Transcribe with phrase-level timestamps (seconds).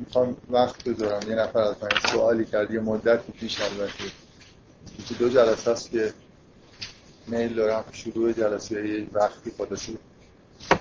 [0.00, 1.30] می‌خوام وقت بذارم.
[1.30, 2.70] یه نفر از من سوالی کرد.
[2.70, 4.04] یه مدتی پیش البته.
[5.08, 6.12] که دو جلسه است که
[7.26, 9.92] میل دارم شروع جلسه یه وقتی خودشو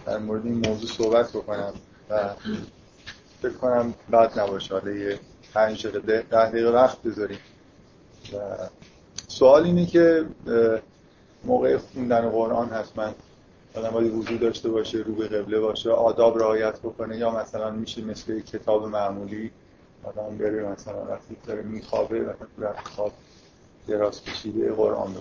[0.05, 1.73] در مورد این موضوع صحبت بکنم
[2.09, 2.29] و
[3.41, 4.73] فکر کنم بعد نباشه.
[4.73, 5.19] حالا یه
[5.53, 7.39] پنج دقیقه ده وقت بذاریم.
[8.33, 8.37] و
[9.27, 10.25] سوال اینه که
[11.43, 13.13] موقع خوندن قرآن حتما
[13.75, 18.01] آدم باید وجود داشته باشه رو به قبله باشه آداب رعایت بکنه یا مثلا میشه
[18.01, 19.51] مثل کتاب معمولی
[20.03, 22.21] آدم بره مثلا وقتی داره میخوابه
[22.59, 23.11] وقتی خواب
[23.87, 25.15] دراز کشیده قرآن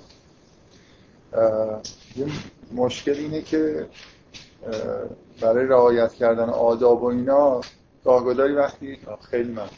[2.16, 2.26] یه
[2.72, 3.86] مشکل اینه که
[5.40, 7.60] برای رعایت کردن آداب و اینا
[8.04, 8.98] گاهگداری وقتی
[9.30, 9.68] خیلی من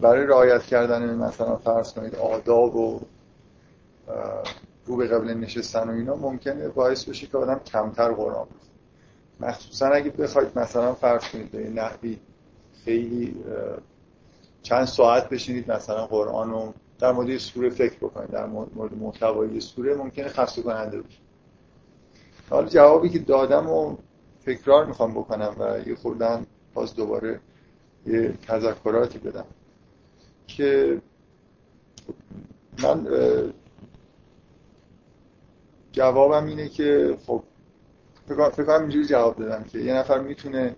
[0.00, 3.00] برای رعایت کردن مثلا فرض کنید آداب و
[4.90, 8.70] رو به قبل نشستن و اینا ممکنه باعث بشه که آدم کمتر قرآن بخونه.
[9.40, 12.18] مخصوصا اگه بخواید مثلا فرض کنید به نحوی
[12.84, 13.36] خیلی
[14.62, 19.94] چند ساعت بشینید مثلا قرآن رو در مورد سوره فکر بکنید در مورد محتوای سوره
[19.94, 21.18] ممکنه خسته کننده بشه
[22.50, 23.96] حالا جوابی که دادم و
[24.46, 27.40] تکرار می‌خوام بکنم و یه خوردن باز دوباره
[28.06, 29.44] یه تذکراتی بدم
[30.46, 30.98] که
[32.82, 33.06] من
[35.92, 37.42] جوابم اینه که خب
[38.28, 40.76] فکر کنم اینجوری جواب دادم که یه نفر می‌تونه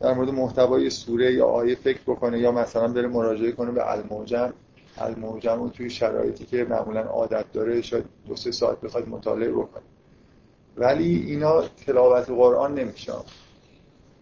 [0.00, 4.52] در مورد محتوای سوره یا آیه فکر بکنه یا مثلا بره مراجعه کنه به الموجم.
[4.98, 9.82] الموجم رو توی شرایطی که معمولا عادت داره شاید دو سه ساعت بخواد مطالعه بکنه.
[10.76, 13.12] ولی اینا تلاوت قرآن نمیشه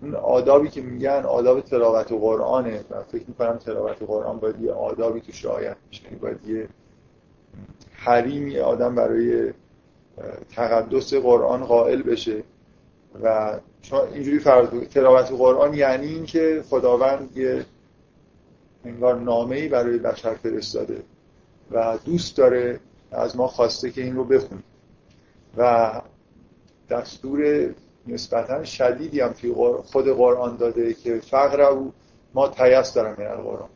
[0.03, 2.85] اون آدابی که میگن آداب تلاوت قرآنه.
[2.91, 6.09] و فکر می‌کنم تلاوت قرآن باید یه آدابی توش رعایت میشه.
[6.21, 6.69] باید یه
[7.93, 9.53] حریمی آدم برای
[10.57, 12.43] تقدس قرآن قائل بشه
[13.23, 17.65] و چون اینجوری فرض تلاوت قرآن یعنی اینکه خداوند یه
[18.85, 21.03] انگار نامه ای برای بشر فرستاده
[21.71, 22.81] و دوست داره
[23.13, 24.65] از ما خواسته که این رو بخونیم
[25.57, 25.93] و
[26.91, 27.71] دستور
[28.07, 29.53] نسبتا شدیدی هم توی
[29.85, 31.93] خود قرآن داده که فقر او
[32.35, 33.69] ما تیست دارم من قرآن.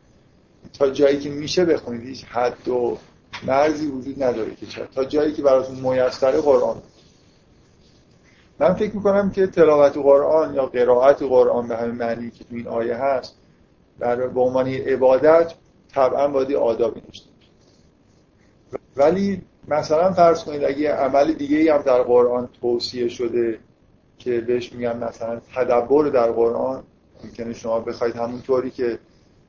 [0.73, 2.97] تا جایی که میشه بخونید هیچ حد و
[3.43, 4.85] مرزی وجود نداره که چرا.
[4.85, 6.81] تا جایی که براتون میسر قرآن.
[8.59, 12.67] من فکر می‌کنم که تلاوت قرآن یا قرائت قرآن به همین معنی که تو این
[12.67, 13.35] آیه هست
[13.99, 15.53] در به عنوان عبادت
[15.93, 17.29] طبعا باید آدابی داشته
[18.97, 23.59] ولی مثلا فرض کنید اگه عمل دیگه هم در قرآن توصیه شده
[24.17, 26.83] که بهش میگن مثلا تدبر در قرآن
[27.23, 28.99] ممکنه شما بخواید همونطوری که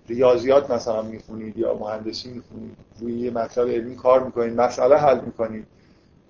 [0.08, 5.66] ریاضیات مثلا می‌خونید یا مهندسی می‌خونید روی یه مطلب علمی کار می‌کنید مسئله حل می‌کنید.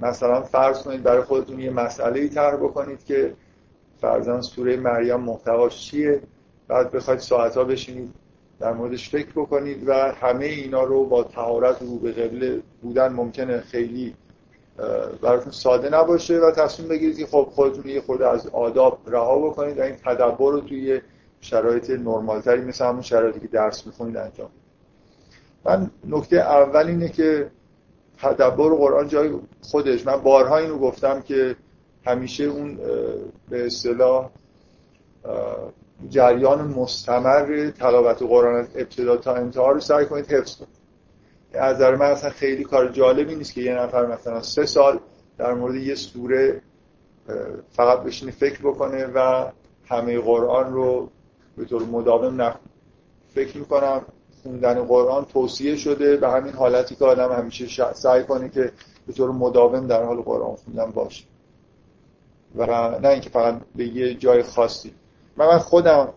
[0.01, 3.35] مثلا فرض کنید برای خودتون یه مسئله ای طرح بکنید که
[4.01, 6.21] فرضاً سوره مریم محتواش چیه
[6.69, 8.15] بعد بخواید ساعتها بشینید
[8.61, 13.61] در موردش فکر بکنید و همه اینا رو با تهارت رو به قبله بودن ممکنه
[13.61, 14.15] خیلی
[15.23, 19.79] براتون ساده نباشه و تصمیم بگیرید که خب خودتون یه خود از آداب رها بکنید
[19.79, 21.01] و این تدبر رو توی
[21.41, 24.51] شرایط نرمالتری مثل همون شرایطی که درس می‌خونید انجام
[25.65, 27.51] من نکته اول اینه که
[28.19, 30.07] تدبر قرآن جای خودش.
[30.07, 31.57] من بارها اینو گفتم که
[32.07, 32.79] همیشه اون
[33.49, 34.31] به اصطلاح
[36.09, 40.79] جریان مستمر تلاوت قرآن از ابتدا تا انتها رو سعی کنید حفظ کنید.
[41.53, 45.01] از نظر من اصلا خیلی کار جالبی نیست که یه نفر مثلا سه سال
[45.39, 46.63] در مورد یه سوره
[47.71, 49.45] فقط بشینه فکر بکنه و
[49.89, 51.11] همه قرآن رو
[51.59, 52.55] به طور مداوم نخ
[53.35, 54.03] فکر می‌کنم
[54.43, 56.17] خوندن قرآن توصیه شده.
[56.17, 58.73] به همین حالتی که آدم همیشه سعی کنه که
[59.07, 61.25] به طور مداوم در حال قرآن خوندن باشه.
[62.57, 62.67] و
[63.03, 64.95] نه اینکه فقط به یه جای خاصی.
[65.37, 66.09] من خودم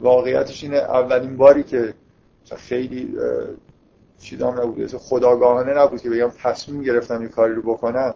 [0.00, 1.94] واقعیتش اینه اولین باری که
[2.56, 3.16] خیلی
[4.20, 8.14] چیدام نبود خداگاهانه نبود که بگم تصمیم گرفتم یه کاری رو بکنم.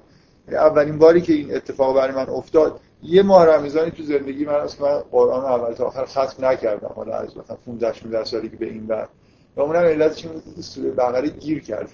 [0.48, 4.98] اولین باری که این اتفاق برای من افتاد یه ماه رمضانی تو زندگی من من
[5.10, 6.92] قرآن اول تا آخر ختم نکردم.
[6.96, 9.08] حالا از مثلا 15 16 سالی که به این بعد
[9.56, 10.26] و اونم علتش
[10.60, 11.88] سوره بقره گیر کردم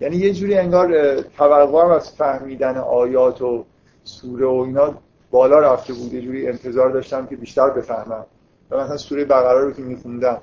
[0.00, 3.64] یعنی یه جوری انگار توقعم از فهمیدن آیات و
[4.04, 4.94] سوره و اینا
[5.30, 6.12] بالا رفته بود.
[6.12, 8.26] یه جوری انتظار داشتم که بیشتر بفهمم.
[8.70, 10.40] و مثلا سوره بقره رو که میخوندم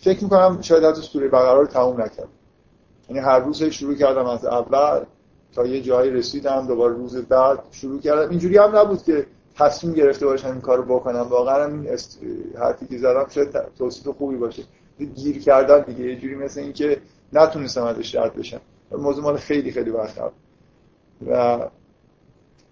[0.00, 2.28] فکر می‌کنم شاید حتی سوره بقره رو تموم نکردم.
[3.08, 5.04] یعنی هر روز شروع کردم از اول
[5.54, 8.30] تا یه جایی رسیدم دوباره روز بعد شروع کردم.
[8.30, 9.26] اینجوری هم نبود که
[9.58, 11.20] تصمیم گرفته باشم این کارو بکنم.
[11.20, 12.20] واقعا این است...
[12.58, 13.48] حرفی که زدم شاید
[13.78, 14.62] توصیف خوبی باشه.
[15.14, 16.98] گیر کردن دیگه یه جوری مثل اینکه
[17.32, 18.60] نتونستم ازش رد بشم.
[18.98, 20.32] موضوع مال خیلی خیلی وقت قبل
[21.26, 21.58] و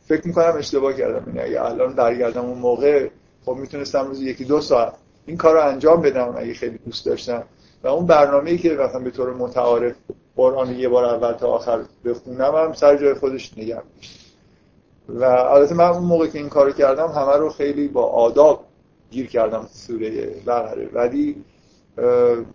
[0.01, 1.37] فکر می‌کنم اشتباه کردم.
[1.37, 3.09] یعنی اگه الان برگردم اون موقع
[3.45, 4.95] خب می‌تونستم روز یکی دو ساعت
[5.27, 7.45] این کار رو انجام بدم اگه خیلی دوست داشتم.
[7.85, 9.95] و اون برنامه ای که مثلا به طور متعارف
[10.37, 13.83] قرآن یه بار اول تا آخر بخونم هم سر جای خودش نگم
[15.09, 18.65] و البته من اون موقع که این کارو کردم همه رو خیلی با آداب
[19.11, 20.11] گیر کردم سوره
[20.47, 20.89] بقره.
[20.93, 21.45] ولی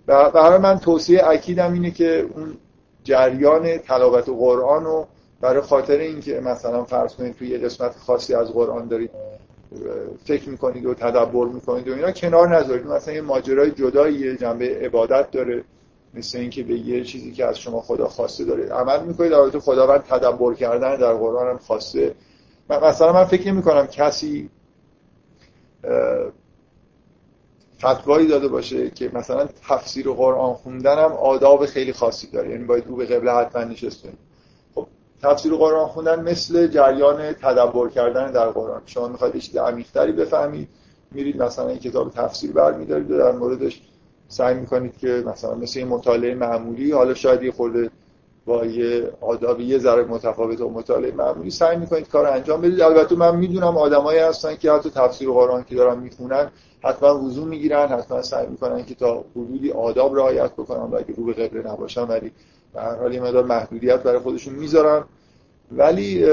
[0.08, 2.58] برای من توصیه اکیدم اینه که اون
[3.04, 5.08] جریان تلاوت قرآن رو
[5.42, 9.12] برای خاطر اینکه مثلا فرض کنید توی یه قسمت خاصی از قرآن دارید
[10.26, 12.88] فکر می‌کنید و تدبر می‌کنید و اینا کنار نذارید.
[12.88, 15.64] مثلا یه ماجرای جدایی جنبه عبادت داره.
[16.18, 18.70] مثل اینکه به یه چیزی که از شما خدا خواسته داره.
[18.70, 22.16] عمل می‌کنید البته خداوند تدبر کردن در قرآن هم خواسته.
[22.70, 24.50] مثلا من فکر نمی کنم کسی
[27.80, 32.50] فتوایی داده باشه که مثلا تفسیر قرآن خوندن هم آداب خیلی خاصی داره.
[32.50, 34.10] یعنی باید رو به قبله حتما نشسته
[34.76, 34.88] خب
[35.22, 38.82] تفسیر قرآن خوندن مثل جریان تدبر کردن در قرآن.
[38.86, 40.68] شما می‌خواید یه چیز عمیق‌تری بفهمید
[41.12, 43.82] میرید مثلا این کتاب تفسیر برمیدارید و در موردش
[44.28, 47.90] سعی می‌کنید که مثلا مثل این مطالعه معمولی حالا شاید یه خورده
[48.46, 52.82] با یه آدابی یه ذره متفاوت و مطالعه معمولی سعی می‌کنید کار انجام بدید.
[52.82, 56.52] البته من می‌دونم آدمایی هستن که حتی تفسیر قرآن که دارن می‌خونن
[56.84, 61.24] حتما وضو می‌گیرن حتما سعی می‌کنن که تا حدودی آداب رعایت بکنن و اگه رو
[61.24, 62.32] به قبله نباشن ولی
[62.74, 65.04] به هر حال مقدار محدودیت برای خودشون می‌ذارن.
[65.72, 66.26] ولی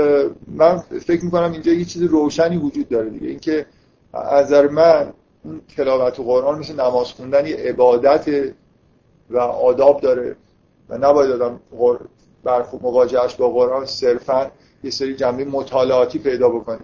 [0.47, 3.29] من فکر می‌کنم اینجا یه چیز روشنی وجود داره دیگه.
[3.29, 3.67] اینکه
[4.13, 5.13] از من
[5.45, 8.53] اون تلاوت قرآن مثل نماز خوندن یه عبادت
[9.31, 10.37] و آداب داره
[10.89, 11.61] و نباید آدم
[12.45, 14.51] بر مواجهش با قرآن صرفا
[14.85, 16.81] یه سری جنبه مطالعاتی پیدا بکنه.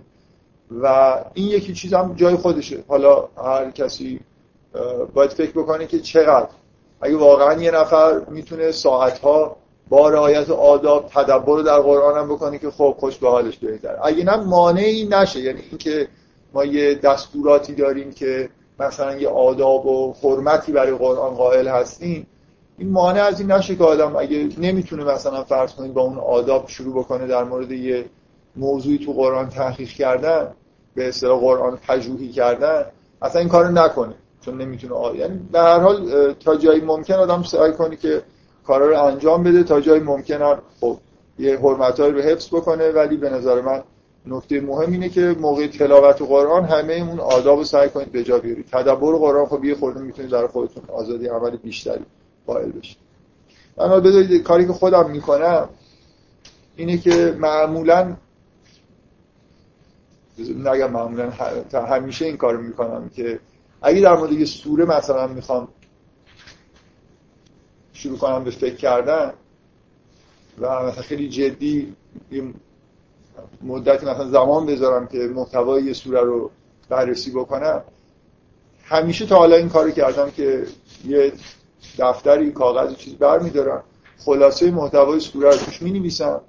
[0.83, 2.85] و این یکی چیز هم جای خودشه.
[2.89, 4.21] حالا هر کسی
[5.15, 6.49] باید فکر بکنه که چقدر.
[7.01, 9.57] اگه واقعا یه نفر می‌تونه ساعتها
[9.89, 13.99] با رعایت آداب تدبر رو در قرآن هم بکنه که خب خوش به حالش بهتر
[14.03, 15.41] اگه نه مانعی نشه.
[15.41, 16.09] یعنی اینکه
[16.55, 18.49] ما یه دستوراتی داریم که
[18.81, 22.27] مثلا یه آداب و حرمتی برای قرآن قائل هستیم
[22.79, 26.69] این مانع از این نشه که آدم اگه نمی‌تونه مثلا فرض کنید با اون آداب
[26.69, 28.05] شروع بکنه در مورد یه
[28.57, 30.49] موضوعی تو قرآن تحقیق کردن
[30.95, 32.85] به اصطلاح قرآن پژوهی کردن
[33.23, 35.15] اصلا این کارو نکنه چون نمی‌تونه آ...
[35.15, 38.23] یعنی به هر حال تا جایی ممکن آدم سعی کنه که
[38.67, 40.99] کارا رو انجام بده تا جایی ممکن خب
[41.39, 43.83] یه حرمتایی رو حفظ بکنه ولی به نظر من
[44.27, 48.39] نکته مهم اینه که موقع تلاوت قرآن همه اون آداب رو سعی کنید به جا
[48.39, 48.67] بیارید.
[48.67, 52.05] تدبر قرآن خب یه خورده می‌تونید در خودتون آزادی عمل بیشتری
[52.47, 52.97] قائل بشید.
[53.77, 55.69] من بذارید کاری که خودم می‌کنم
[56.77, 58.17] اینه که معمولا
[60.39, 61.31] نگم معمولا
[61.73, 63.41] همیشه این کارو می‌کنم که
[63.83, 65.69] اگه در مورد یه سوره مثلا می‌خوام
[67.93, 69.33] شروع کنم به فکر کردن
[70.61, 71.97] و خیلی جدی
[73.63, 76.51] مدتی مثلا زمان بذارم که محتوای یه سوره رو
[76.89, 77.83] بررسی بکنم.
[78.85, 80.65] همیشه تا حالا این کارو کردم که
[81.05, 81.33] یه
[81.99, 83.83] دفتری کاغذ چیز برمیدارم.
[84.25, 86.41] خلاصه محتوای سوره رو توش می‌نویسم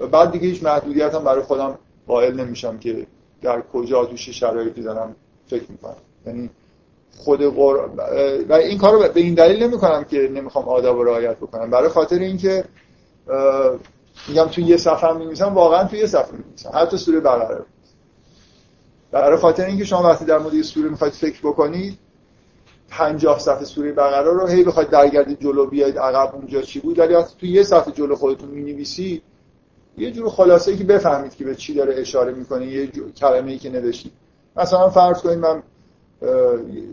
[0.00, 3.06] و بعد دیگه هیچ محدودیت هم برای خودم قائل نمیشم که
[3.42, 5.16] در کجا توش شرایطی دارم
[5.46, 5.96] فکر می‌کنم.
[6.26, 6.50] یعنی
[7.18, 7.88] خود قر...
[8.48, 11.70] و این کارو به این دلیل نمی‌کنم که نمی‌خوام آداب و رعایت بکنم.
[11.70, 12.64] برای خاطر اینکه
[14.28, 16.70] میگم توی یه صفحه می‌نویسم واقعا توی یه صفحه می‌نویسم.
[16.74, 17.64] حتی سوره بقره.
[19.10, 21.98] برای خاطر اینکه شما وقتی در مورد یه سوره می‌خواید فکر بکنید
[22.88, 27.14] 50 صفحه سوره بقره رو هی بخواید درگردید جلو بیاید عقب اونجا چی بود ولی
[27.14, 29.22] وقتی توی یه صفحه جلو خودتون می‌نویسید
[29.98, 32.86] یه جور خلاصه ای که بفهمید که به چی داره اشاره می‌کنه یه
[33.16, 34.12] کلمه ای که نوشتید.
[34.56, 35.62] مثلا فرض کنید من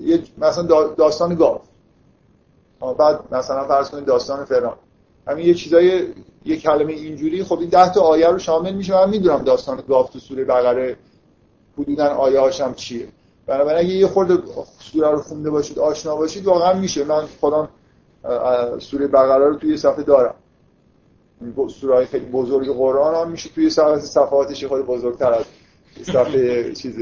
[0.01, 1.61] یه مثلا داستان گاو.
[2.97, 4.73] بعد مثلا فرض کنید داستان فرعون.
[5.27, 6.07] همین یه چیزای
[6.45, 8.93] یه کلمه اینجوری خب این ده تا آیه رو شامل میشه.
[8.93, 10.95] من می‌دونم داستان گاو تو سوره بقره
[11.77, 13.07] حدودا آیه هاشم چیه.
[13.47, 14.37] بنابراین اگه یه خورده
[14.79, 17.03] سوره رو خونده باشید آشنا باشید واقعا میشه.
[17.03, 17.69] من خودم
[18.79, 20.35] سوره بقره رو توی صفحه دارم.
[21.67, 25.45] سوره خیلی بزرگ قرآن هم میشه توی صفحه صفحاتش خیلی بزرگتر از
[26.03, 26.95] صفحه چیز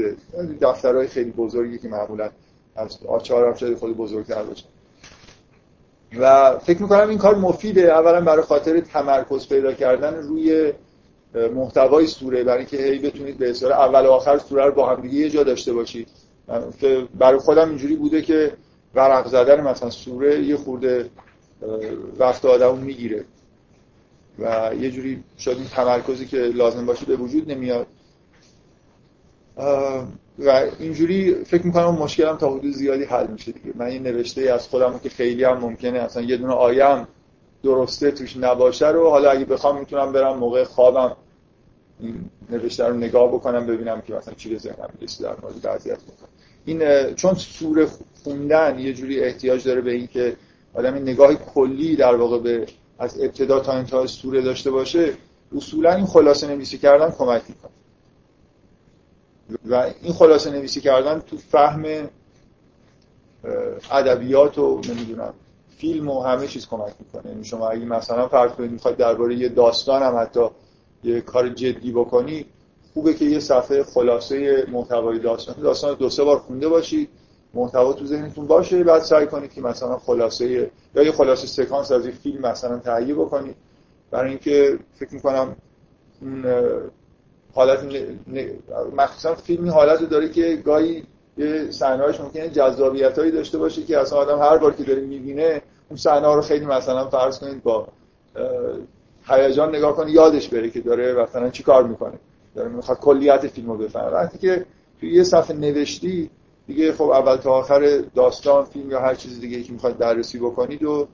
[0.60, 2.30] دفترهای خیلی بزرگی که معمولا
[2.76, 4.64] از آچار هم شده خیلی بزرگتر باشه.
[6.18, 7.92] و فکر می‌کنم این کار مفیده.
[7.92, 10.72] اولا برای خاطر تمرکز پیدا کردن روی
[11.54, 15.00] محتوای سوره برای اینکه هی بتونید به اصطلاح اول و آخر سوره رو با هم
[15.00, 16.08] دیگه یه جا داشته باشید.
[17.18, 18.52] برای خودم اینجوری بوده که
[18.94, 21.10] ورق زدن مثلا سوره یه خورده
[22.18, 23.24] وقت آدمو می‌گیره.
[24.38, 27.86] و یه جوری شاید این تمرکزی که لازم باشه به وجود نمیاد.
[30.38, 33.72] و اینجوری فکر می‌کنم مشکلم تا حدود زیادی حل میشه دیگه.
[33.74, 37.06] من این نوشته از خودم که خیلی هم ممکنه اصلا یه دونه آیم
[37.62, 41.16] درسته توش نباشه رو حالا اگه بخوام می‌تونم برم موقع خوابم
[42.00, 45.98] این نوشته رو نگاه بکنم ببینم که مثلا چی به ذهنم می‌رسه در مورد وضعیت
[46.64, 47.86] این چون سوره
[48.24, 50.36] خوندن یه جوری احتیاج داره به اینکه
[50.74, 52.66] آدم نگاه کلی در واقع به
[52.98, 55.12] از ابتدا تا انتهای سوره داشته باشه
[55.56, 57.70] اصولا این خلاصه نویسی کردن کمک می‌کنه.
[59.64, 61.84] و این خلاصه نویسی کردن تو فهم
[63.90, 65.34] ادبیات و نمی‌دونم
[65.78, 67.32] فیلم و همه چیز کمک می‌کنه.
[67.32, 70.40] یعنی شما اگه مثلا فرض کنید می‌خواید درباره یه داستان هم حتی
[71.04, 72.46] یه کار جدی بکنی
[72.94, 77.08] خوبه که یه صفحه خلاصه محتوای داستان داستان دو سه بار خونده باشید
[77.54, 82.06] محتوا تو ذهنتون باشه بعد سعی کنید که مثلا خلاصه یا یه خلاصه سکانس از
[82.06, 83.56] این فیلم مثلا تهیه بکنید
[84.10, 85.56] برای اینکه فکر می‌کنم
[87.54, 87.78] حالت
[88.96, 91.04] مخصوصا فیلمی حالت داره که گاهی
[91.36, 95.96] یه صحنه‌اش ممکنه جذابیتایی داشته باشه که اصلا آدم هر بار که داره می‌بینه اون
[95.96, 97.88] صحنه رو خیلی مثلا فرض کنید با
[99.28, 102.18] هیجان نگاه کنه یادش بره که داره مثلا چی کار می‌کنه.
[102.54, 104.06] داره می‌خواد کلیت فیلم رو بفهمه.
[104.06, 104.66] وقتی که
[105.00, 106.30] توی یه صفحه نوشتی
[106.66, 110.82] دیگه خب اول تا آخر داستان فیلم یا هر چیز دیگه که می‌خواید بررسی بکنید
[110.82, 111.08] و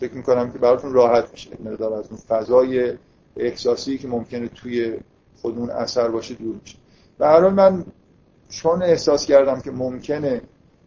[0.00, 1.50] فکر می‌کنم که براتون راحت میشه.
[1.64, 2.92] مقدار از اون فضای
[3.36, 4.96] احساسی که ممکنه توی
[5.42, 6.78] خودمون اثر باشه دور میشه.
[7.18, 7.84] و هر من
[8.48, 10.42] چون احساس کردم که ممکنه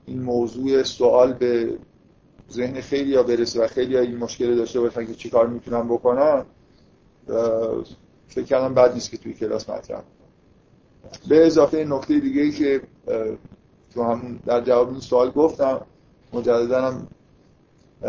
[0.06, 1.78] این موضوع سوال به
[2.52, 6.46] ذهن خیلی یا برسه و خیلی این مشکل داشته باشن که چیکار می‌تونم بکنم
[8.28, 10.02] فکر کردم بعد نیست که توی کلاس مطرح
[11.28, 12.82] به اضافه نکته دیگه ای که
[13.94, 15.82] تو هم در جواب این سوال گفتم
[16.34, 17.08] مجددا هم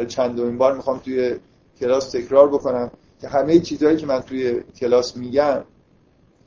[0.08, 1.36] چندمین بار می‌خوام توی
[1.80, 5.64] کلاس تکرار بکنم که همه چیزهایی که من توی کلاس میگم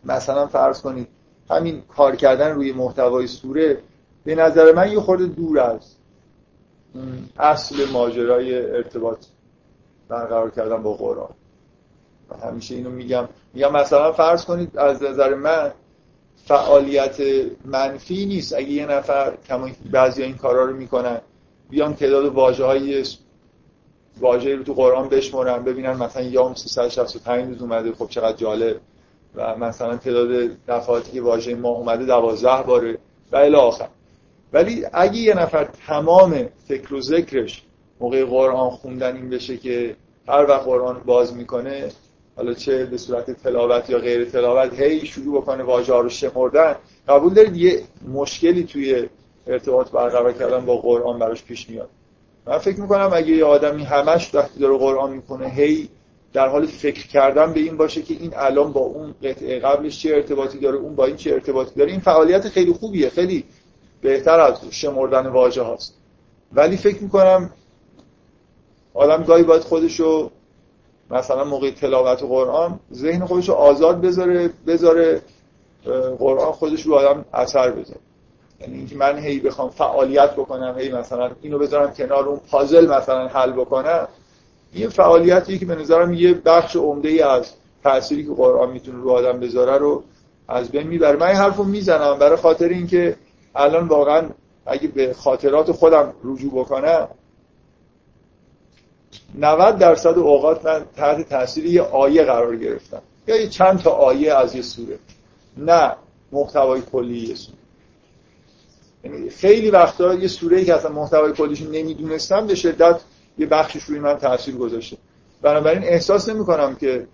[0.05, 1.07] مثلا فرض کنید
[1.49, 3.77] همین کار کردن روی محتوای سوره
[4.23, 5.95] به نظر من یه خورده دور از
[7.39, 9.25] اصل ماجرای ارتباط
[10.09, 11.29] برقرار کردن با قرآن.
[12.43, 13.27] همیشه اینو میگم.
[13.53, 15.71] میگم مثلا فرض کنید از نظر من
[16.45, 17.17] فعالیت
[17.65, 18.53] منفی نیست.
[18.53, 21.21] اگه یه نفر کما بعضی این کارا رو می‌کنن
[21.69, 23.03] بیان تعداد واژه های
[24.19, 28.77] واژه رو تو قرآن بشمرن ببینن مثلا یوم 365 روز اومده خب چقدر جالب.
[29.35, 32.97] و مثلا تعداد دفعاتی که واژه ما اومده 12 باره
[33.31, 33.87] و الی آخر.
[34.53, 37.63] ولی اگه یه نفر تمام فکر و ذکرش
[37.99, 39.95] موقع قرآن خوندن این بشه که
[40.27, 41.89] هر وقت قرآن باز می‌کنه
[42.35, 46.75] حالا چه به صورت تلاوت یا غیر تلاوت هی شروع بکنه واژه رو شمردن
[47.07, 47.81] قبول دارید یه
[48.13, 49.09] مشکلی توی
[49.47, 51.89] ارتباط برقرار کردن با قرآن براش پیش میاد.
[52.47, 55.89] من فکر می‌کنم اگه یه آدمی همش وقتی داره قرآن می‌کنه هی
[56.35, 60.15] در حال فکر کردن به این باشه که این الان با اون قطعه قبلش چه
[60.15, 63.43] ارتباطی داره اون با این چه ارتباطی داره این فعالیت خیلی خوبیه خیلی
[64.01, 65.97] بهتر از شمردن واژه هاست.
[66.53, 67.49] ولی فکر می‌کنم
[68.93, 70.31] آدم گاهی باید خودشو
[71.11, 75.21] مثلا موقع تلاوت قرآن ذهن خودشو آزاد بذاره بذاره
[76.19, 77.99] قرآن خودش رو آدم اثر بذاره.
[78.61, 83.27] یعنی اینکه من هی بخوام فعالیت بکنم هی مثلا اینو بذارم کنار اون پازل مثلا
[83.27, 84.07] حل بکنم
[84.75, 87.51] این فعالیتی که به نظرم یه بخش عمده ای از
[87.83, 90.03] تأثیری که قرآن می‌تونه رو آدم بذاره رو
[90.47, 91.17] از بین می‌بره.
[91.17, 93.15] من این حرفو می‌زنم برای خاطر اینکه
[93.55, 94.29] الان واقعا
[94.65, 97.07] اگه به خاطرات خودم رجوع بکنم
[99.39, 103.01] 90 درصد اوقات من تحت تاثیر یه آیه قرار گرفتم.
[103.27, 104.99] یا یه چند تا آیه از یه سوره.
[105.57, 105.95] نه
[106.31, 107.57] محتوای کلی یه سوره.
[109.03, 112.99] یعنی خیلی وقتا یه سوره که اصلا محتوای کلیش نمی‌دونستم به شدت
[113.37, 114.97] یه بخشش روی من تاثیر گذاشته.
[115.41, 117.07] بنابراین احساس نمی کنم که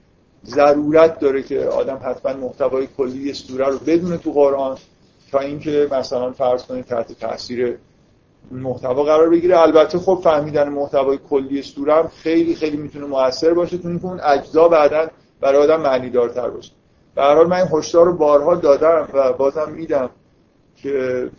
[0.45, 4.77] ضرورت داره که آدم حتما محتوای کلی سوره رو بدونه تو قرآن
[5.31, 7.77] تا اینکه مثلا فرض کنید تحت تاثیر
[8.51, 9.59] محتوا قرار بگیره.
[9.59, 14.19] البته خب فهمیدن محتوای کلی سوره هم خیلی خیلی می‌تونه موثر باشه تو اینکه اون
[14.19, 15.07] اجزا بعدا
[15.41, 16.71] برای آدم معنی دارتر باشه.
[17.15, 20.09] به هر حال من این هشدار رو بارها دادم و بازم میدم
[20.75, 21.29] که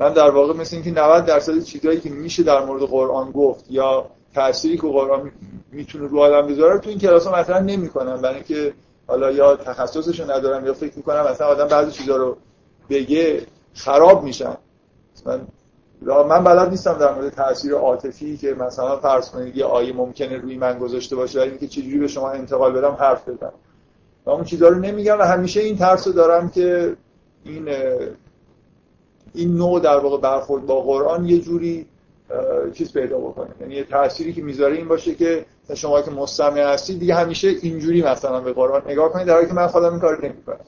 [0.00, 4.06] من در واقع مثل اینکه 90 درصد چیزایی که میشه در مورد قرآن گفت یا
[4.34, 5.32] تأثیری که قرآن
[5.72, 8.20] می‌تونه رو آدم بذاره تو این کلاس ها مطرح نمی‌کنم.
[8.20, 8.72] برای اینکه
[9.06, 12.36] حالا یا تخصصش ندارم یا فکر می‌کنم مثلا آدم بعضی چیزا رو
[12.90, 14.56] بگه خراب میشن.
[15.26, 15.40] من
[16.28, 20.56] من بلد نیستم در مورد تاثیر عاطفی که مثلا فرض کنید یه آیه ممکنه روی
[20.56, 23.52] من گذاشته باشه ولی اینکه چجوری به شما انتقال بدم حرف بزنم.
[24.26, 26.96] و اون چیزا رو نمیگم و همیشه این ترس رو دارم که
[27.44, 27.68] این
[29.34, 31.86] این نوع در واقع برخورد با قرآن یه جوری
[32.74, 33.50] چیز پیدا بکنه.
[33.60, 35.44] یعنی یه تأثیری که می‌ذاره این باشه که
[35.74, 39.52] شما که مستمع هستید دیگه همیشه اینجوری مثلا به قرآن نگاه کنید در حالی که
[39.52, 40.60] من خودم این کار نمی‌کنم.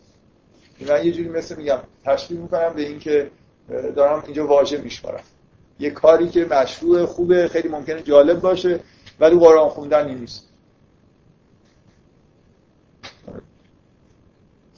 [0.88, 3.30] من یه جوری مثل میگم تشبیه می‌کنم به اینکه
[3.96, 5.22] دارم اینجا واژه میشمارم.
[5.80, 8.80] یه کاری که مشروع خوبه خیلی ممکنه جالب باشه
[9.20, 10.51] ولی قرآن خوندن نیست.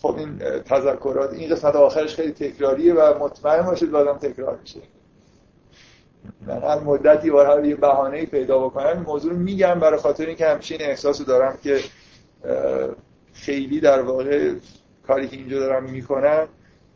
[0.05, 4.81] خب این تذکرات این قسمت آخرش خیلی تکراریه و مطمئن باشید بازم تکرار میشه.
[6.47, 10.79] من هر مدتی بار یه بهانه پیدا بکنم موضوع رو میگم برای خاطر اینکه همچین
[10.81, 11.81] احساس دارم که
[13.33, 14.53] خیلی در واقع
[15.07, 16.49] کاری که اینجا دارم می‌کنم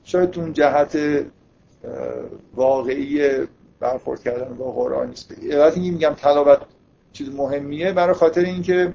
[0.04, 0.98] شاید اون جهت
[2.54, 3.30] واقعی
[3.80, 5.34] برخورد کردن با قرآن نیست.
[5.50, 6.60] البته میگم تلاوت
[7.12, 8.94] چیز مهمیه برای خاطر اینکه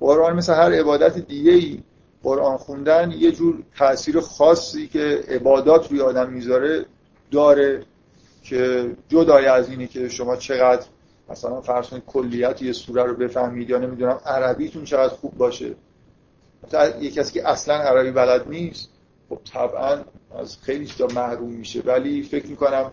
[0.00, 1.82] قرآن مثل هر عبادت دیگه ای
[2.22, 6.86] قرآن خوندن یه جور تاثیر خاصی که عبادات روی آدم می‌ذاره
[7.30, 7.82] داره
[8.42, 10.86] که جدای از اینه که شما چقدر
[11.28, 15.74] مثلا فرض کنید کلیت یه سوره رو بفهمید یا نمی‌دونم عربیتون چقدر خوب باشه.
[17.00, 18.88] یه کسی که اصلا عربی بلد نیست
[19.28, 19.98] خب طبعا
[20.38, 21.80] از خیلی چیزا محروم میشه.
[21.80, 22.92] ولی فکر می‌کنم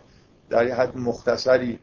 [0.49, 1.79] در یه حد مختصری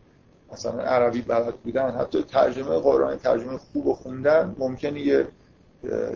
[0.52, 5.26] مثلا عربی بلد بودن حتی ترجمه قرآن ترجمه خوب خوندن ممکنه یه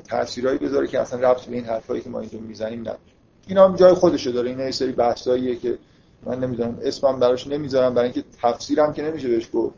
[0.08, 2.98] تاثیرایی بذاره که اصلا ربط به این حرفایی که ما اینجا می‌زنیم نداره
[3.46, 4.50] این هم جای خودشه داره.
[4.50, 5.78] این یه سری بحثاییه که
[6.26, 7.94] من نمی‌دونم اسمم براش نمی‌ذارم.
[7.94, 9.74] برای اینکه تفسیرم که نمیشه بهش گفت.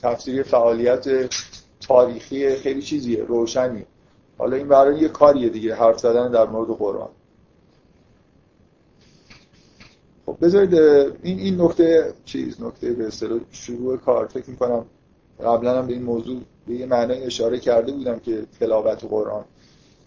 [0.00, 1.34] تفسیر فعالیت
[1.80, 3.86] تاریخی خیلی چیزیه روشنی
[4.38, 7.08] حالا این برای یه کاریه دیگه حرف زدن در مورد قرآن.
[10.26, 10.74] خب بذارید
[11.22, 14.26] این این نکته چیز نکته به اصطلاح شروع کار.
[14.26, 14.84] فکر می‌کنم
[15.44, 19.44] قبلا هم به این موضوع به یه معنی اشاره کرده بودم که تلاوت قرآن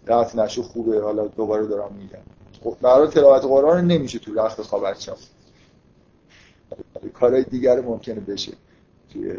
[0.08, 1.02] رفت نشو خوبه.
[1.02, 2.20] حالا دوباره دارم میگم.
[2.64, 5.18] خب برای تلاوت قرآن نمیشه تو رخت خواب بچه‌ها
[7.14, 8.54] کارهای دیگر ممکنه بشه.
[9.14, 9.38] توی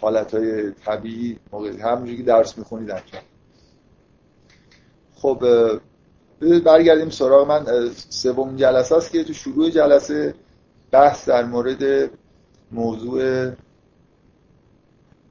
[0.00, 3.22] حالتهای طبیعی موقعی همونجوری که درس می‌خونید انجام
[5.14, 5.44] خب
[6.64, 7.48] برگردیم سراغ.
[7.48, 10.34] من سوم جلسه است که تو شروع جلسه
[10.90, 12.10] بحث در مورد
[12.72, 13.50] موضوع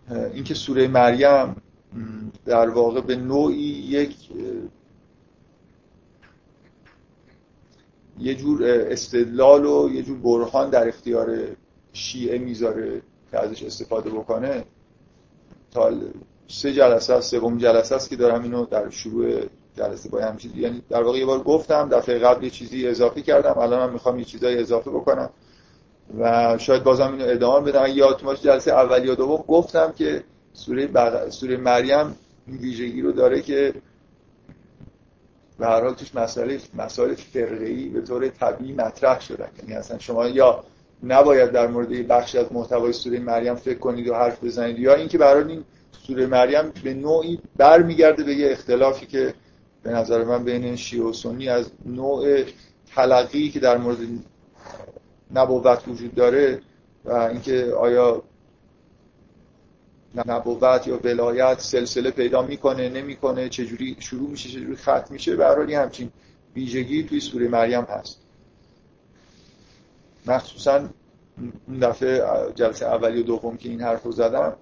[0.10, 1.56] اینکه سوره مریم
[2.46, 4.16] در واقع به نوعی یک
[8.20, 11.38] یه جور استدلال و یه جور برهان در اختیار
[11.94, 14.64] شیعه می‌ذاره که ازش استفاده بکنه.
[15.72, 15.92] تا
[16.48, 19.42] سه جلسه است سوم جلسه است که دارم اینو در شروع
[19.78, 23.60] جلسه با هم یعنی در واقع یه بار گفتم دفعه قبل یه چیزی اضافه کردم.
[23.60, 25.30] الان هم می‌خوام یه چیزای اضافه بکنم.
[26.20, 27.86] و شاید بازم اینو ادامه بدم.
[27.88, 31.30] یادتون باشه جلسه اول یا دوم گفتم که سوره بغ...
[31.30, 32.16] سوره مریم
[32.48, 33.74] این ویژگی رو داره که
[35.60, 39.50] به هر حال توش مسئله مسائل فرقه‌ای به طور طبیعی مطرح شدن.
[39.60, 40.64] یعنی اصلا شما یا
[41.04, 45.18] نباید در مورد بخشی از محتوای سوره مریم فکر کنید و حرف بزنید یا اینکه
[45.18, 45.64] برای این
[46.08, 49.34] سوره مریم به نوعی برمیگرده به یه اختلافی که
[49.84, 52.44] به نظر من بین شیعه و سنی از نوع
[52.96, 53.98] تلقی که در مورد
[55.34, 56.62] نبوت وجود داره
[57.06, 58.24] و اینکه آیا
[60.26, 66.12] نبوت یا ولایت سلسله پیدا می‌کنه نمی‌کنه چجوری شروع میشه چجوری ختم میشه به همچین
[66.56, 68.20] ویژگی توی سوره مریم هست.
[70.26, 70.90] مخصوصا
[71.68, 72.24] اون دفعه
[72.56, 74.56] جلسه اولی و دوم که این حرف رو زدم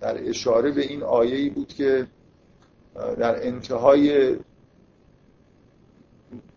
[0.00, 2.06] در اشاره به این آیه بود که
[3.18, 4.36] در انتهای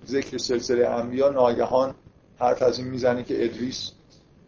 [0.06, 1.96] ذکر سلسله انبیا ناگهان
[2.42, 3.92] حرف از این می‌زنه که ادریس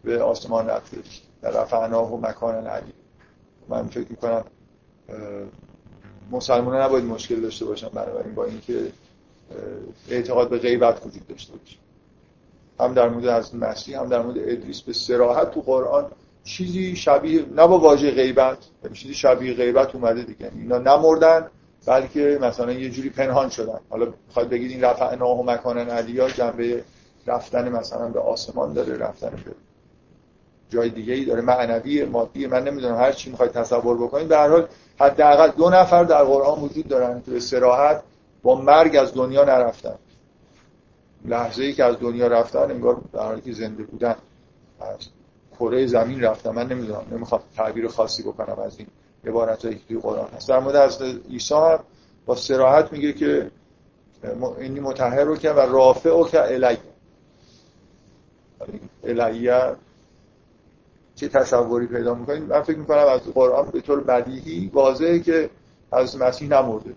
[0.04, 0.96] به آسمان رفته.
[1.42, 2.92] در و مکان علی.
[3.68, 4.44] من فکر می‌کنم
[6.30, 8.92] مسلمان نباید مشکل داشته باشن بنابراین با اینکه
[10.08, 11.76] اعتقاد به غیبت وجود داشته باشه.
[12.80, 14.82] هم در مورد از مسیح هم در مورد ادریس.
[14.82, 16.10] به سراحت تو قرآن
[16.44, 20.50] چیزی شبیه نه با واژه غیبت یعنی چیزی شبیه غیبت اومده دیگه.
[20.54, 21.50] اینا نمردن
[21.86, 23.80] بلکه مثلا یه جوری پنهان شدن.
[23.90, 26.84] حالا می‌خواد بگید این رفع ناه و مکان علیا جنبه
[27.26, 29.54] رفتن مثلا به آسمان داره رفتن به
[30.68, 34.48] جای دیگه ای داره معنوی مادی من نمی‌دونم هر چی می‌خواید تصور بکنید به هر
[34.48, 34.68] حال
[35.00, 38.02] حداقل دو نفر در قرآن وجود دارن که به صراحت
[38.42, 39.94] با مرگ از دنیا نرفتن.
[41.24, 44.16] لحظه ای که از دنیا رفتن انگار در حالی که زنده بودن.
[44.80, 44.96] از
[45.58, 48.88] کره زمین رفتن من نمی‌دونم نمی‌خوام تعبیر خاصی بکنم از این
[49.26, 50.48] عبارت هایی که قرآن هست.
[50.48, 51.76] در مورد از عیسی
[52.26, 53.50] با سراحت میگه که
[54.58, 56.78] اینی متحر رو که و رافع رو که الیه
[59.04, 59.76] الیه
[61.14, 65.50] چه تصوری پیدا می‌کنید من فکر می‌کنم از قرآن به طور بدیهی واضحه که
[65.92, 66.94] از مسیح نمرده.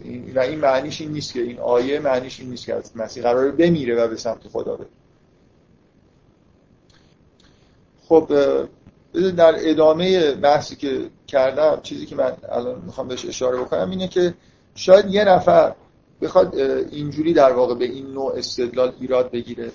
[0.00, 3.50] این این معنیش این نیست که این آیه معنیش این نیست که از مسیح قراره
[3.50, 4.88] بمیره و به سمت خدا بره.
[8.08, 8.28] خب
[9.36, 14.34] در ادامه بحثی که کردم چیزی که من الان می‌خوام بهش اشاره بکنم اینه که
[14.74, 15.74] شاید یه نفر
[16.22, 16.54] بخواد
[16.92, 19.70] اینجوری در واقع به این نوع استدلال ایراد بگیره.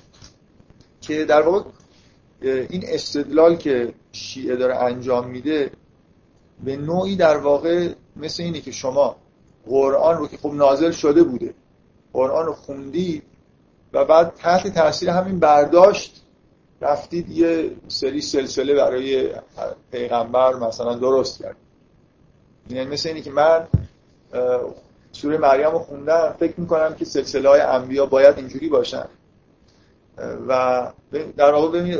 [1.08, 1.70] که در واقع
[2.42, 5.72] این استدلال که شیعه داره انجام میده
[6.64, 9.16] به نوعی در واقع مثل اینه که شما
[9.68, 11.54] قرآن رو که خب نازل شده بوده
[12.14, 13.24] قرآن رو خوندید
[13.94, 16.22] و بعد تحت تاثیر همین برداشت
[16.82, 19.30] رفتید یه سری سلسله برای
[19.92, 21.56] پیغمبر مثلا درست کرد.
[22.70, 23.68] یعنی مثل اینی که من
[25.12, 29.06] سوره مریم رو خوندم فکر می‌کنم که سلسله های انبیا باید اینجوری باشن.
[30.48, 30.92] و
[31.38, 32.00] در واقع ببینید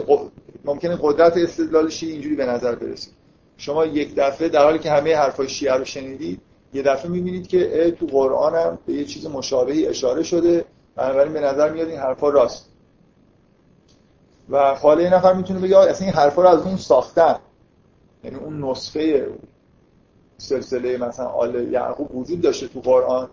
[0.66, 3.14] ممکنه قدرت استدلال شیعه اینجوری به نظر برسید
[3.58, 6.42] شما یک دفعه در حالی که همه حرفای شیعه رو شنیدید
[6.74, 10.66] یه دفعه می‌بینید که تو قرآن هم به یه چیز مشابهی اشاره شده.
[10.96, 12.70] بنابراین به نظر میاد این حرفا راست.
[14.50, 17.36] و حالا یه نفر می‌تونه بگه اصلا این حرفا رو از اون ساختن.
[18.24, 19.28] یعنی اون نسخه
[20.38, 23.30] سلسله مثلا آل یعقوب وجود داشته تو قرآن.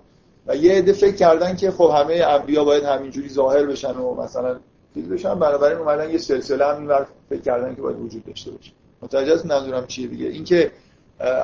[0.46, 4.56] و یه عده فکر کردن که خب همه انبیا باید همینجوری ظاهر بشن و مثلا
[4.94, 8.72] چیز بشن بنابراین اومدن یه سلسله هم فکر کردن که باید وجود داشته باشه.
[9.02, 10.70] متوجه است منظورم چیه دیگه؟ اینکه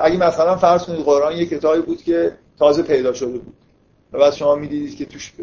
[0.01, 3.53] اگه مثلا فرض کنید قرآن یه کتابی بود که تازه پیدا شده بود
[4.13, 5.33] و بعد شما می‌دیدید که توش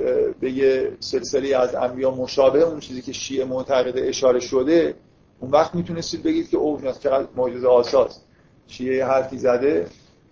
[0.40, 4.94] به یه سلسله از انبیا مشابه اون چیزی که شیعه معتقده اشاره شده
[5.40, 8.20] اون وقت می‌تونستید بگید که اوه چقدر معجزه آساس
[8.66, 9.86] شیعه حرفی زده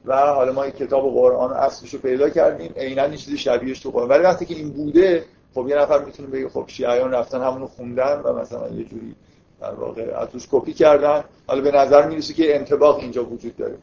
[0.04, 2.72] و حالا ما کتاب قرآن اصلش رو پیدا کردیم.
[2.76, 4.08] عینا این چیزی شبیهش تو قرآن.
[4.08, 8.20] ولی وقتی که این بوده خب یه نفر می‌تونه بگه خب شیعیان رفتن همونو خوندن
[8.24, 9.14] و مثلا یه جوری
[9.60, 11.24] در واقع از توش کپی کردن.
[11.46, 13.78] حالا به نظر می‌رسه که انتباق اینجا وجود داره.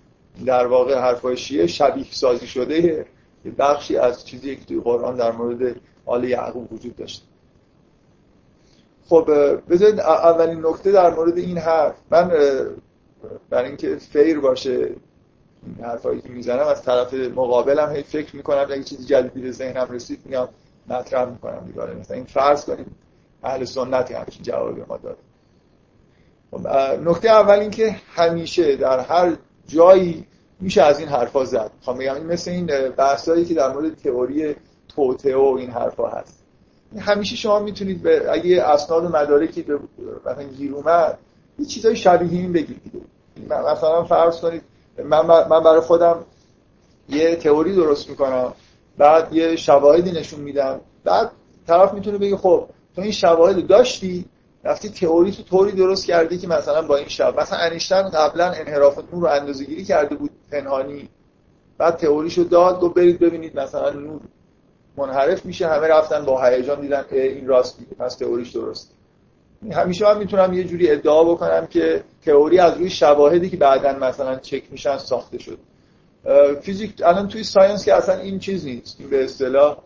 [0.45, 3.05] در واقع حرفای شیعه شبیه سازی شده.
[3.45, 7.25] یه بخشی از چیزی که توی قرآن در مورد آل یعقوب وجود داشته.
[9.09, 9.25] خب
[9.69, 11.95] بذارید اولین نکته در مورد این حرف.
[12.11, 12.31] من
[13.49, 14.89] برای اینکه فیر باشه
[15.65, 19.87] این حرفایی که می‌زنم از طرف مقابلم هی فکر می‌کنم اگه چیزی جدیدی به ذهنم
[19.91, 20.49] رسید میام
[20.89, 22.17] مطرح می‌کنم دیگه مثلا.
[22.17, 22.95] این فرض کنیم
[23.43, 25.17] اهل سنتی همچین جواب ما داده
[26.51, 26.67] خب،
[27.09, 29.35] نکته اول این که همیشه در هر
[29.67, 30.25] جایی
[30.59, 31.71] میشه از این حرفا زد.
[31.81, 32.65] خب میگم این مثل این
[32.97, 34.55] بحثایی که در مورد تئوری
[34.87, 36.43] توته و این حرفا هست.
[36.99, 39.79] همیشه شما می‌تونید به اگه اسناد و مدارکی به
[40.25, 41.17] مثلا گیر اومد
[41.59, 42.81] یه چیزای شبیه این بگید
[43.49, 44.61] مثلا فرض کنید
[45.03, 46.25] من برای خودم
[47.09, 48.53] یه تئوری درست می‌کنم.
[48.97, 50.81] بعد یه شواهدی نشون میدم.
[51.03, 51.31] بعد
[51.67, 54.25] طرف می‌تونه بگه خب تو این شواهد داشتی؟
[54.63, 58.97] رفتی تئوری تو طوری درست کردی که مثلا با این شب مثلا انیشتن قبلا انحراف
[58.97, 61.09] نور رو اندازه گیری کرده بود پنهانی.
[61.77, 64.21] بعد تئوریشو داد گفت برید ببینید مثلا نور
[64.97, 68.93] منحرف میشه همه رفتن با هیجان دیدن این راست میگه پس تئوریش درست.
[69.71, 74.35] همیشه من می‌تونم یه جوری ادعا بکنم که تئوری از روی شواهدی که بعدا مثلا
[74.35, 75.57] چک میشن ساخته شد
[76.61, 78.95] فیزیک الان توی ساینس که اصلا این چیز نیست.
[78.99, 79.77] این به اصطلاح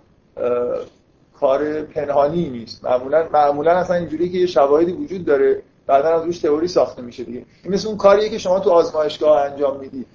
[1.40, 2.86] کار پنهانی نیست.
[2.86, 5.62] معمولا معمولا اصلا اینجوری که یه شواهدی وجود داره.
[5.88, 7.46] بعدا از روش تئوری ساخته میشه دیگه.
[7.64, 10.06] این مثل اون کاریه که شما تو آزمایشگاه انجام میدی.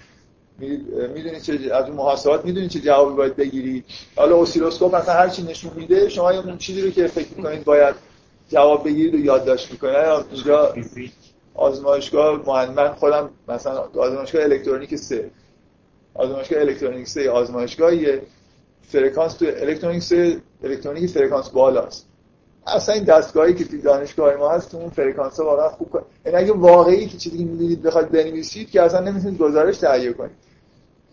[1.14, 3.85] می‌دونید چه از اون محاسبات می‌دونید چه جوابی باید بگیرید
[4.16, 7.94] حالا اسیلوسکوپ مثلا هر چی نشون میده شما اون چیزی رو که فکر می‌کنید باید
[8.48, 9.96] جواب بگیرید و یادداشت می‌کنید.
[10.33, 10.74] اینجا
[11.54, 12.42] آزمایشگاه
[12.76, 15.30] من خودم مثلا آزمایشگاه الکترونیک سه.
[16.20, 18.22] آزمایشگاه الکترونیک سه آزمایشگاهیه
[18.83, 22.06] فرکانس تو الکترونیک سه الکترونیک فرکانس بالاست.
[22.66, 26.02] اصلا این دستگاهی که توی دانشگاه ما هست تو اون فرکانس ها واقعا خوب کنه
[26.26, 30.37] یعنی اگه واقعی که چیزی که می‌دونید بخواد بنویسید که اصلا نمی‌تونید گزارش تهیه کنید.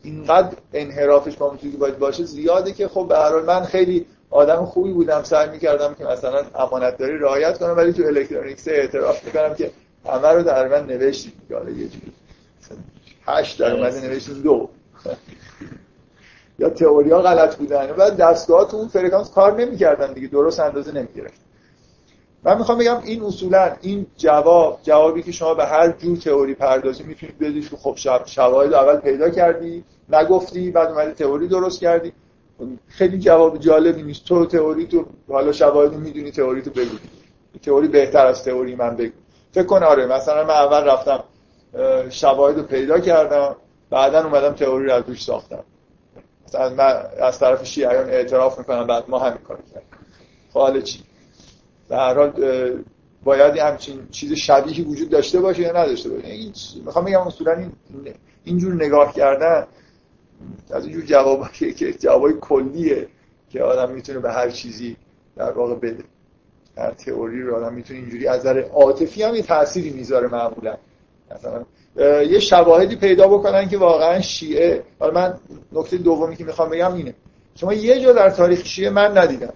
[0.03, 4.65] اینقدر انحرافش با اون که باید باشه زیاده که خب به هر من خیلی آدم
[4.65, 9.55] خوبی بودم سعی می‌کردم که مثلا امانتداری رعایت کنم ولی تو الکترونیک سه اعتراف می‌کنم
[9.55, 9.71] که
[10.05, 12.11] همه رو در من نوشتیم حالا یه جوری
[13.25, 14.43] هشت در اومده نوشتیم
[16.59, 20.91] یا تئوری ها غلط بودن و دستگاه تو اون فرکانس کار نمی‌کردن دیگه درست اندازه
[20.91, 21.41] نمی‌گرفت.
[22.43, 27.03] من می‌خوام بگم این اصولا این جواب جوابی که شما به هر جور تئوری پردازی
[27.03, 32.13] می‌تونید که خب شواهد اول پیدا کردی نگفتی بعد اومدی تئوری درست کردی.
[32.87, 34.25] خیلی جواب جالبی نیست.
[34.25, 36.97] تو تئوری تو حالا شواهد می‌دونی تئوری تو بگو.
[37.63, 39.11] تئوری بهتر از تئوری من بگو.
[39.51, 41.23] فکر کن آره مثلا من اول رفتم
[42.09, 43.55] شواهد رو پیدا کردم.
[43.89, 45.63] بعدا اومدم تئوری رو از ساختم.
[46.47, 49.89] مثلا من از طرف شیعیان اعتراف می‌کنم بعد ما همین کار کردیم.
[50.53, 50.99] خب حالا چی؟
[51.89, 52.33] به هر حال
[53.23, 56.53] باید همچین چیز شبیهی وجود داشته باشه یا نداشته باشه؟ این
[56.85, 57.71] می‌خوام بگم اصولا این
[58.43, 59.67] اینجور نگاه کردن
[60.71, 63.07] از اینجور جوابایی که جوابای کلیه
[63.49, 64.97] که آدم می‌تونه به هر چیزی
[65.35, 66.03] در واقع بده.
[66.77, 70.77] هر تئوری رو آدم می‌تونه اینجوری از نظر عاطفی هم یه تأثیری می‌ذاره معمولا.
[71.31, 71.65] مثلا
[72.23, 75.39] یه شواهدی پیدا بکنن که واقعا شیعه حالا من
[75.71, 77.13] نکته دومی که می‌خوام بگم اینه.
[77.55, 79.53] شما یه جا در تاریخ شیعه من ندیدم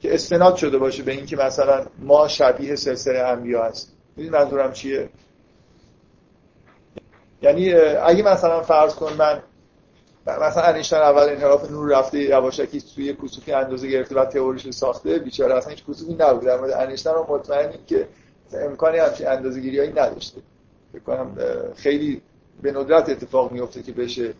[0.00, 5.08] که استناد شده باشه به اینکه مثلا ما شبیه سلسله انبیا هست می‌دونید منظورم چیه؟
[7.42, 9.42] یعنی اگه مثلا فرض کن من
[10.26, 15.54] مثلا انیشتین اول انحراف نور رفته یواشکی توی کسوفی اندازه گرفته و تئوریش ساخته بیچاره
[15.54, 18.08] اصلا هیچ کسوفی نبود در مورد انیشتین رو مطمئنیم که
[18.52, 20.40] امکانی همچین اندازه‌گیریایی نداشته.
[20.98, 21.36] فکر کنم
[21.76, 22.22] خیلی
[22.62, 24.34] به ندرت اتفاق میفته که بشه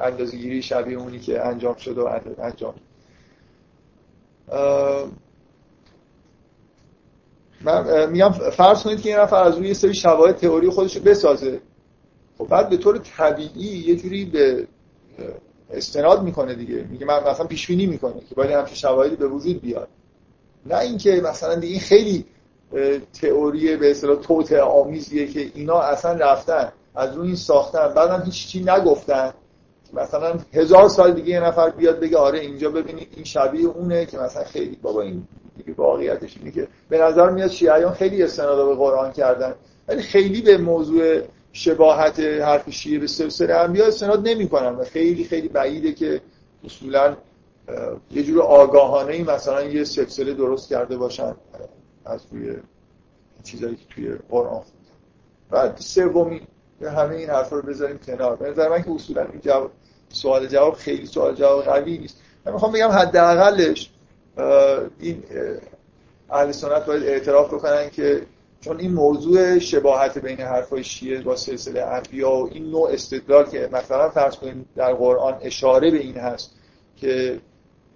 [0.00, 2.08] اندازه‌گیری شبیه اونی که انجام شد و
[2.38, 2.74] انجام
[7.60, 11.60] من میگم فرض کنید که این نفر از روی یه سری شواهد تئوری خودش بسازه.
[12.38, 14.66] خب بعد به طور طبیعی یه جوری به
[15.70, 16.86] استناد می‌کنه دیگه.
[16.90, 19.88] میگه من مثلا پیش بینی می‌کنه که باید همچین شواهدی به وجود بیاد.
[20.66, 22.24] نه اینکه مثلا دیگه این خیلی
[23.20, 27.94] تئوری به اصطلاح توت آمیزیه که اینا اصلا رفتن از روی این ساختن.
[27.94, 29.32] بعدم هیچ چی نگفتن.
[29.92, 34.18] مثلا هزار سال دیگه یه نفر بیاد بگه آره اینجا ببینید این شبیه اونه که
[34.18, 38.74] مثلا خیلی بابا این دیگه واقعیتش اینه که به نظر میاد شیعیان خیلی استناد به
[38.74, 39.54] قرآن کردن.
[39.88, 41.20] ولی خیلی به موضوع
[41.52, 46.20] شباهت حرف شیعه به سلسله انبیا استناد نمی‌کنن و خیلی خیلی بعیده که
[46.64, 47.16] اصولا
[48.10, 51.34] یه جور آگاهانه ای مثلا یه سلسله درست کرده باشن.
[52.04, 52.56] از روی
[53.42, 54.62] چیزایی که توی قرآن
[55.50, 56.40] بعد سومی
[56.82, 58.36] همه این حرفا رو بذاریم کنار.
[58.36, 59.70] به نظر من که اصولا این جواب
[60.08, 62.16] سوال جواب خیلی سوال جواب قوی نیست.
[62.44, 63.90] من می‌خوام بگم حداقلش
[65.00, 65.22] این
[66.30, 68.22] اهل سنت باید اعتراف بکنن که
[68.60, 73.68] چون این موضوع شباهت بین حرفای شیعه با سلسله انبیا و این نوع استدلال که
[73.72, 76.50] مثلا فرض کنیم در قرآن اشاره به این هست
[76.96, 77.40] که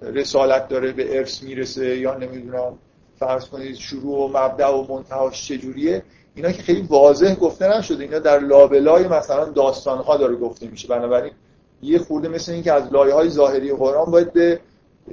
[0.03, 2.79] رسالت داره به ارث می‌رسه یا نمی‌دونم
[3.19, 6.03] فرض کنید شروع و مبدع و منتهاش چجوریه؟
[6.35, 8.05] اینا که خیلی واضح گفته نشده.
[8.05, 10.89] اینا در لابلای مثلا داستانها داره گفته میشه.
[10.89, 11.33] بنابراین
[11.83, 14.61] یه خورده مثل این که از لایه های ظاهری قرآن باید به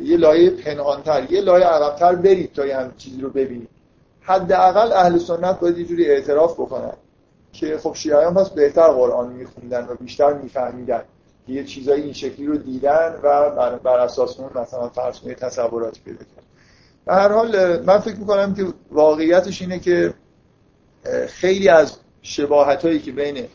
[0.02, 3.70] یه لایه پنهانتر یه لایه عقبتر برید تا یه چیزی رو ببینید.
[4.22, 6.94] حداقل اهل سنت باید یه جوری اعتراف بکنن
[7.54, 11.04] که خب شیعیان پس بهتر قرآن میخوندن و بیشتر میفهمیدن
[11.48, 13.50] یه چیزایی این شکلی رو دیدن و
[13.84, 16.43] بر, اساس اون مثلا فرض تصوراتی پیدا کرد
[17.06, 20.14] به هر حال من فکر می‌کنم که واقعیتش اینه که
[21.28, 23.46] خیلی از شباهت هایی که بین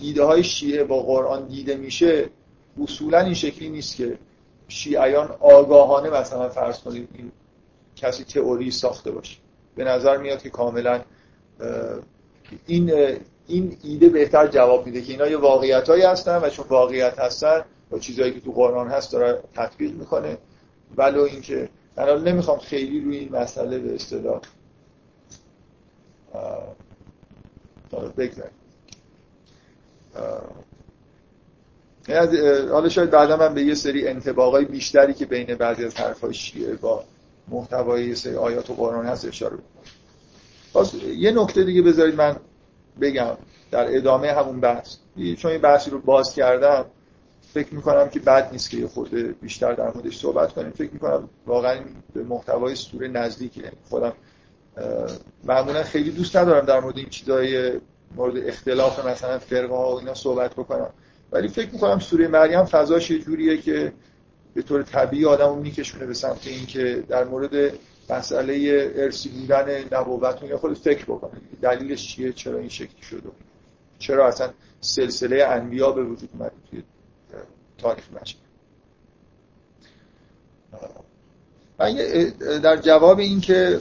[0.00, 2.28] ایده های شیعه با قرآن دیده میشه
[2.82, 4.18] اصولا این شکلی نیست که
[4.68, 7.32] شیعیان آگاهانه مثلا فرض کنید این
[7.96, 9.36] کسی تئوری ساخته باشه.
[9.76, 11.00] به نظر میاد که کاملا
[12.66, 12.92] این
[13.46, 17.64] این ایده بهتر جواب میده که اینا یه واقعیت هایی هستن و چون واقعیت هستن
[17.90, 20.38] با چیزهایی که تو قرآن هست داره تطبیق می‌کنه.
[20.96, 24.40] ولو اینکه من نمی‌خوام خیلی روی این مسئله به اصطلاح
[28.16, 28.52] بگذاریم.
[32.70, 36.74] حالا شاید بعدا من به یه سری انتباقای بیشتری که بین بعضی از حرفای شیعه
[36.74, 37.04] با
[37.48, 39.58] محتوای یه سری آیات و قرآن هست اشاره
[40.72, 42.36] باز یه نکته دیگه بذارید من
[43.00, 43.36] بگم
[43.70, 44.96] در ادامه همون بحث.
[45.38, 46.84] چون این بحثی رو باز کردم
[47.56, 50.70] فکر می‌کنم که بد نیست که یه خورده بیشتر در موردش صحبت کنیم.
[50.70, 51.80] فکر می‌کنم واقعا
[52.14, 54.12] به محتوای سوره نزدیکی یعنی خودم
[55.44, 57.72] معمولا خیلی دوست ندارم در مورد این چیزای
[58.16, 60.90] مورد اختلاف مثلا فرقه ها و اینا صحبت بکنم.
[61.32, 63.92] ولی فکر می‌کنم سوره مریم فضاش یه جوریه که
[64.54, 67.72] به طور طبیعی آدم رو میکشونه به سمت اینکه در مورد
[68.10, 71.40] مسئله ارسی بودن نبوت یا خود فکر بکنه.
[71.62, 73.28] دلیلش چیه؟ چرا این شکلی شده؟
[73.98, 76.52] چرا اصلا سلسله انبیا به وجود اومد
[77.78, 78.36] تاریخ بشر
[81.78, 81.94] من
[82.62, 83.80] در جواب این که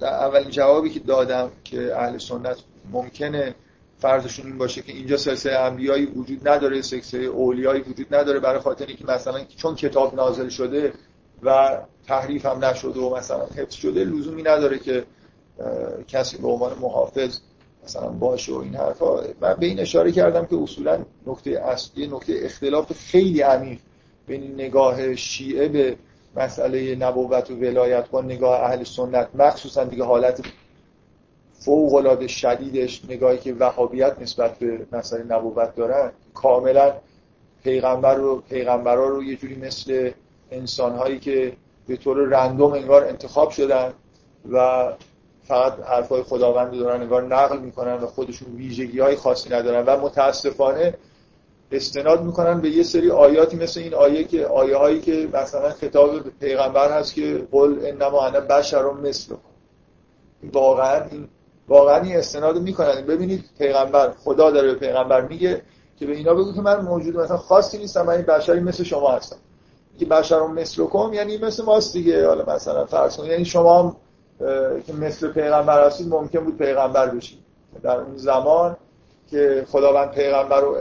[0.00, 2.56] در اولین جوابی که دادم که اهل سنت
[2.92, 3.54] ممکنه
[3.98, 8.86] فرضشون این باشه که اینجا سلسله انبیایی وجود نداره سلسله اولیایی وجود نداره برای خاطر
[8.86, 10.92] اینکه مثلا چون کتاب نازل شده
[11.42, 15.04] و تحریف هم نشده و مثلا حفظ شده لزومی نداره که
[16.08, 17.38] کسی به عنوان محافظ
[17.84, 19.20] مثلا باشه و این حرفا.
[19.40, 23.78] من به این اشاره کردم که اصولا نکته اصلی نکته اختلاف خیلی عمیق
[24.26, 25.96] بین نگاه شیعه به
[26.36, 30.46] مسئله نبوت و ولایت با نگاه اهل سنت مخصوصا دیگه حالت
[31.52, 36.94] فوق العاده شدیدش نگاهی که وهابیت نسبت به مسئله نبوت دارن کاملا
[37.64, 40.10] پیغمبر رو پیغمبرا رو یه جوری مثل
[40.50, 41.52] انسانهایی که
[41.86, 43.92] به طور رندوم انگار انتخاب شدن
[44.52, 44.88] و
[45.44, 50.94] فقط حرفای خداوند دارن انگار نقل می‌کنن و خودشون ویژگی های خاصی ندارن و متاسفانه
[51.72, 56.20] استناد می‌کنن به یه سری آیاتی مثل این آیه که آیه هایی که مثلا خطاب
[56.40, 59.34] پیغمبر هست که قل انما انا بشر مثل
[60.52, 61.28] واقعا این
[61.68, 63.06] واقعا این استناد می‌کنن.
[63.06, 65.62] ببینید پیغمبر خدا داره به پیغمبر میگه
[65.98, 69.12] که به اینا بگو که من موجود مثلا خاصی نیستم من این بشری مثل شما
[69.12, 69.36] هستم.
[69.98, 72.26] که بشر مثلکم یعنی مثل ماست دیگه.
[72.26, 73.96] حالا مثلا فرض یعنی شما
[74.86, 77.38] که مثل پیغمبر هستید ممکن بود پیغمبر بشید.
[77.82, 78.76] در اون زمان
[79.30, 80.76] که خداوند پیغمبر رو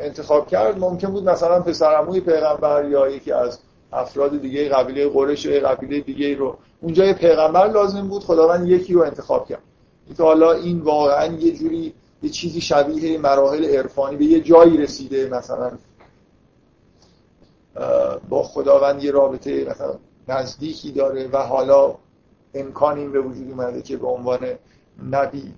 [0.00, 3.58] انتخاب کرد ممکن بود مثلا پسرعموی پیغمبر یا یکی از
[3.92, 6.56] افراد دیگه قبیله قریش قبیله دیگه رو.
[6.80, 9.62] اونجا یه پیغمبر لازم بود خداوند یکی رو انتخاب کرد.
[10.16, 15.28] که حالا این واقعا یه جوری یه چیزی شبیه مراحل عرفانی به یه جایی رسیده
[15.28, 15.72] مثلا.
[18.28, 19.94] با خداوند یه رابطه مثلا
[20.28, 21.94] نزدیکی داره و حالا
[22.54, 24.38] امکان این به وجود اومده که به عنوان
[25.10, 25.54] نبی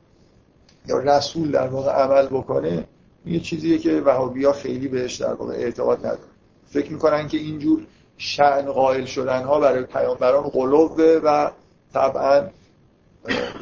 [0.87, 2.85] یا رسول در واقع عمل بکنه
[3.27, 6.19] یه چیزیه که وهابی ها خیلی بهش در واقع اعتقاد نداره
[6.67, 11.51] فکر می‌کنن که اینجور شعن قائل شدن ها برای پیامبران قلوبه و
[11.95, 12.49] طبعا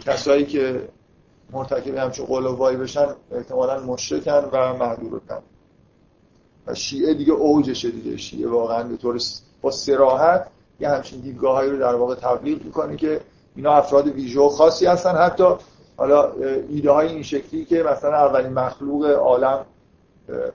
[0.07, 0.89] کسایی که
[1.53, 5.43] مرتکب همچون قلوبایی بشن احتمالا مشرکن و محدورتن
[6.67, 8.17] و شیعه دیگه اوجشه دیگه.
[8.17, 9.21] شیعه واقعا به طور
[9.63, 10.47] با سراحت
[10.81, 13.21] یه همچین دیدگاه رو در واقع تبلیغ می‌کنه که
[13.57, 15.15] اینا افراد ویژه خاصی هستن.
[15.17, 15.45] حتی
[15.97, 16.33] حالا
[16.69, 19.65] ایده های این شکلی که مثلا اولین مخلوق عالم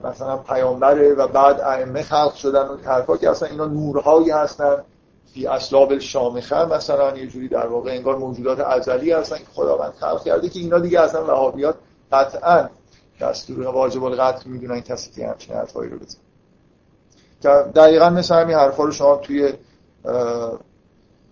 [0.03, 4.83] مثلا پیامبره و بعد ائمه خلق شدن و حرفا که اصلا اینا نورهایی هستن.
[5.33, 10.23] فی اسلاب الشامخه مثلا یه جوری در واقع انگار موجودات ازلی هستن که خداوند خلق
[10.23, 11.75] کرده که اینا دیگه اصلا وهابیات
[12.11, 12.69] قطعا
[13.21, 16.17] دستور واجب القتل می‌دونن کسی که همچین حرفایی رو بزن
[17.71, 19.53] دقیقا مثل همین حرفا رو شما توی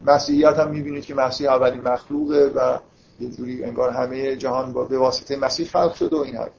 [0.06, 2.77] مسیحیت هم می‌بینید که مسیح اولین مخلوقه و
[3.19, 6.51] یه جوری انگار همه جهان با به واسطه مسیح خلق شده و این حرف.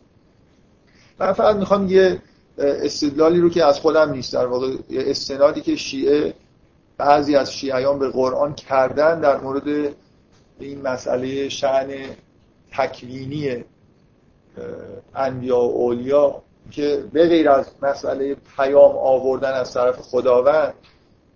[1.18, 2.22] من فقط می‌خوام یه
[2.58, 6.34] استدلالی رو که از خودم نیست در واقع استنادی که شیعه
[6.98, 9.94] بعضی از شیعیان به قرآن کردن در مورد
[10.60, 11.88] این مسئله شعن
[12.72, 13.64] تکوینی
[15.14, 20.74] انبیا و اولیا که به غیر از مسئله پیام آوردن از طرف خداوند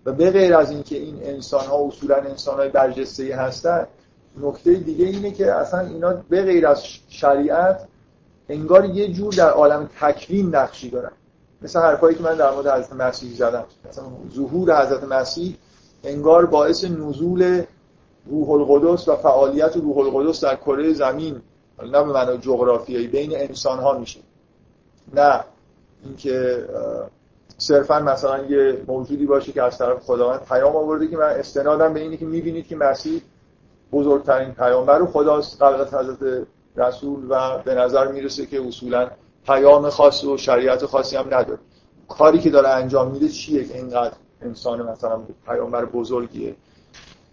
[0.06, 3.86] و به غیر از اینکه این انسان ها اصولا انسان های برجسته هستن
[4.40, 7.88] نکته دیگه اینه که اصلا اینا به غیر از شریعت
[8.48, 11.12] انگار یه جور در عالم تکوین نقشی دارن.
[11.62, 13.64] مثل حرفایی که من در مورد حضرت مسیح زدم.
[13.88, 15.56] مثلا ظهور حضرت مسیح
[16.04, 17.62] انگار باعث نزول
[18.26, 21.42] روح القدس و فعالیت روح القدس در کره زمین
[21.82, 24.20] نه به معنای جغرافیایی بین انسان ها میشه.
[25.14, 25.44] نه
[26.04, 26.66] اینکه
[27.62, 32.00] صرفا مثلا یه موجودی باشه که از طرف خداوند پیام آورده که من استنادم به
[32.00, 33.22] اینی که می‌بینید که مسیح
[33.92, 36.46] بزرگترین پیامبر خداست قبل از حضرت
[36.76, 39.10] رسول و به نظر می‌رسه که اصولا
[39.46, 41.58] پیام خاص و شریعت خاصی هم نداره.
[42.08, 46.54] کاری که داره انجام میده چیه که اینقدر انسان مثلا پیامبر بزرگیه؟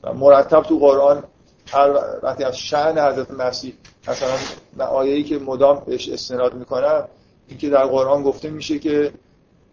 [0.04, 1.24] و مرتب تو قرآن
[1.68, 1.90] هر
[2.24, 3.74] وقتی از شأن حضرت مسیح
[4.08, 7.08] مثلا آیه‌ای که مدام بهش استناد می‌کنم
[7.48, 9.12] اینکه در قرآن گفته میشه که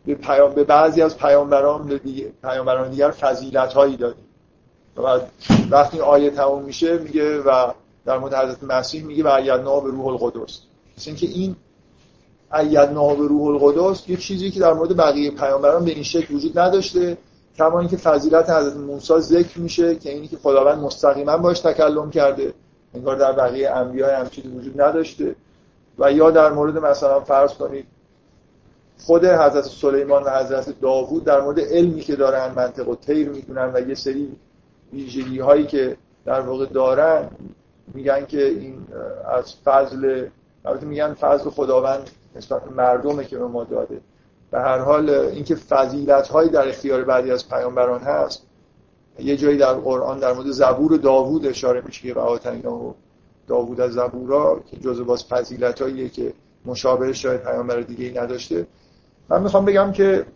[0.07, 2.01] به, پیام، به بعضی از پیامبران به
[2.43, 4.25] پیامبران دیگر فضیلت هایی دادیم.
[4.97, 5.21] و
[5.71, 7.73] وقتی آیه تموم میشه میگه و
[8.05, 10.61] در مورد حضرت مسیح میگه و ایدنا به روح القدس.
[10.99, 11.57] مثل اینکه این
[12.55, 16.59] ایدنا به روح القدس یه چیزی که در مورد بقیه پیامبران به این شکل وجود
[16.59, 17.19] نداشته
[17.59, 22.55] کما اینکه فضیلت حضرت موسی ذکر میشه که اینی که خداوند مستقیما باش تکلم کرده
[22.95, 25.35] انگار در بقیه انبیا هم چیزی وجود نداشته.
[25.99, 27.87] و یا در مورد مثلا فرض کنید
[28.99, 33.71] خود حضرت سلیمان و حضرت داوود در مورد علمی که دارن منطق و تیر می‌کنن
[33.75, 34.37] و یه سری
[34.93, 37.29] ویژگی هایی که در واقع دارن
[37.95, 38.87] میگن که این
[39.39, 40.27] از فضل
[40.65, 44.01] البته میگن فضل خداوند نسبت مردمه که به ما داده.
[44.51, 48.47] به هر حال اینکه فضیلت هایی در اختیار بعضی از پیامبران هست
[49.19, 52.93] یه جایی در قرآن در مورد زبور داوود اشاره میشه که و
[53.47, 56.33] داوود از زبورا که جزء باز فضیلت هاییه که
[56.65, 58.67] مشابه شاید پیامبر دیگه ای نداشته.
[59.29, 60.27] من می‌خوام بگم که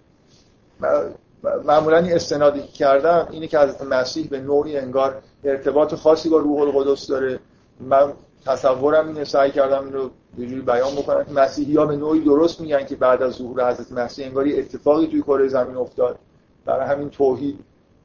[1.64, 6.60] معمولا این استنادی کردم اینه که حضرت مسیح به نوعی انگار ارتباط خاصی با روح
[6.60, 7.38] القدس داره.
[7.80, 8.12] من
[8.46, 12.20] تصورم اینه سعی کردم این رو یه جوری بیان بکنم که مسیحی ها به نوعی
[12.20, 16.18] درست میگن که بعد از ظهور حضرت مسیح انگار یه اتفاقی توی کره زمین افتاد.
[16.64, 17.58] برای همین توحید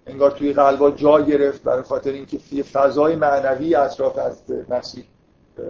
[0.08, 5.04] انگار توی قلبا جا گرفت برای خاطر اینکه یه فضای معنوی اطراف حضرت مسیح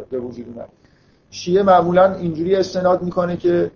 [0.09, 0.69] به وجود اومد.
[1.29, 3.71] شیعه معمولا اینجوری استناد می‌کنه که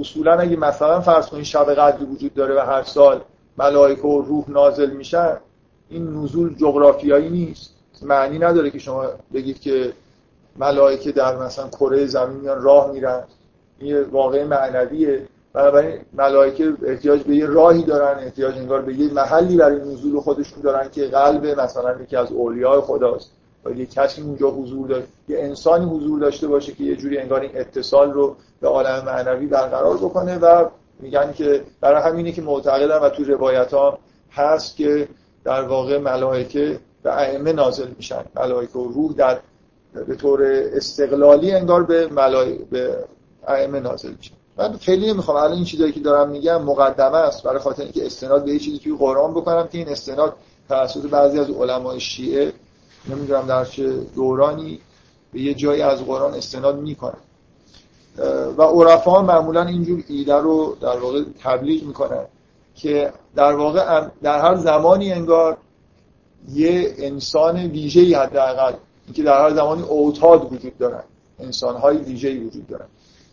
[0.00, 3.20] اصولا اگه مثلا فرض کنید شب قدر وجود داره و هر سال
[3.58, 5.36] ملائکه و روح نازل میشن
[5.88, 7.74] این نزول جغرافیایی نیست.
[8.02, 9.92] معنی نداره که شما بگید که
[10.56, 13.22] ملائکه در مثلا کره زمین میان راه میرن.
[13.78, 15.28] این واقع معنویه.
[15.52, 20.62] بنابراین ملائکه احتیاج به یه راهی دارن احتیاج انگار به یه محلی برای نزول خودشون
[20.62, 23.30] دارن که قلب مثلا یکی از اولیاء خداست.
[23.76, 27.50] یه کسی اونجا حضور داره یه انسانی حضور داشته باشه که یه جوری انگار این
[27.54, 30.68] اتصال رو به عالم معنوی برقرار بکنه و
[31.00, 33.98] میگن که برای همینه که معتقدن و تو روایت ها
[34.32, 35.08] هست که
[35.44, 38.24] در واقع ملائکه به ائمه نازل میشن.
[38.36, 39.38] ملائکه و روح در
[40.06, 40.42] به طور
[40.72, 43.04] استقلالی انگار به ملائکه به
[43.48, 44.34] ائمه نازل میشن.
[44.56, 48.44] من خیلی نمی‌خوام الان این چیزایی که دارم میگم مقدمه است برای خاطر اینکه استناد
[48.44, 50.36] به چیزی توی قرآن بکنم که این استناد
[50.68, 52.52] توسط بعضی از علمای شیعه
[53.08, 54.80] نمی‌دونم در چه دورانی
[55.32, 57.18] به یه جایی از قرآن استناد می‌کنن
[58.58, 62.24] و عرفا معمولا اینجور ایده رو در واقع تبلیغ می‌کنن
[62.74, 65.56] که در واقع در هر زمانی انگار
[66.52, 68.72] یه انسان ویژه‌ای حداقل
[69.06, 71.02] اینکه در هر زمانی اوتاد وجود دارن
[71.40, 72.86] انسان‌های ویژه‌ای وجود دارن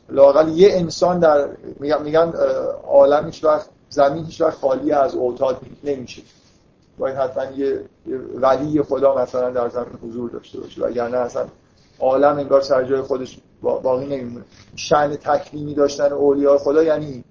[0.10, 1.48] لاقل یه انسان در
[1.80, 2.34] میگن
[2.88, 6.22] عالم هیچ وقت زمین هیچ وقت خالی از اوتاد نمیشه.
[6.98, 7.80] باید حتما یه
[8.36, 11.46] ولی خدا مثلا در زمین حضور داشته باشه وگرنه اصلا
[12.02, 14.46] عالم انگار سر جای خودش باقی نمیمونه.
[14.76, 17.24] شأن تکلیمی داشتن اولیاء خدا یعنی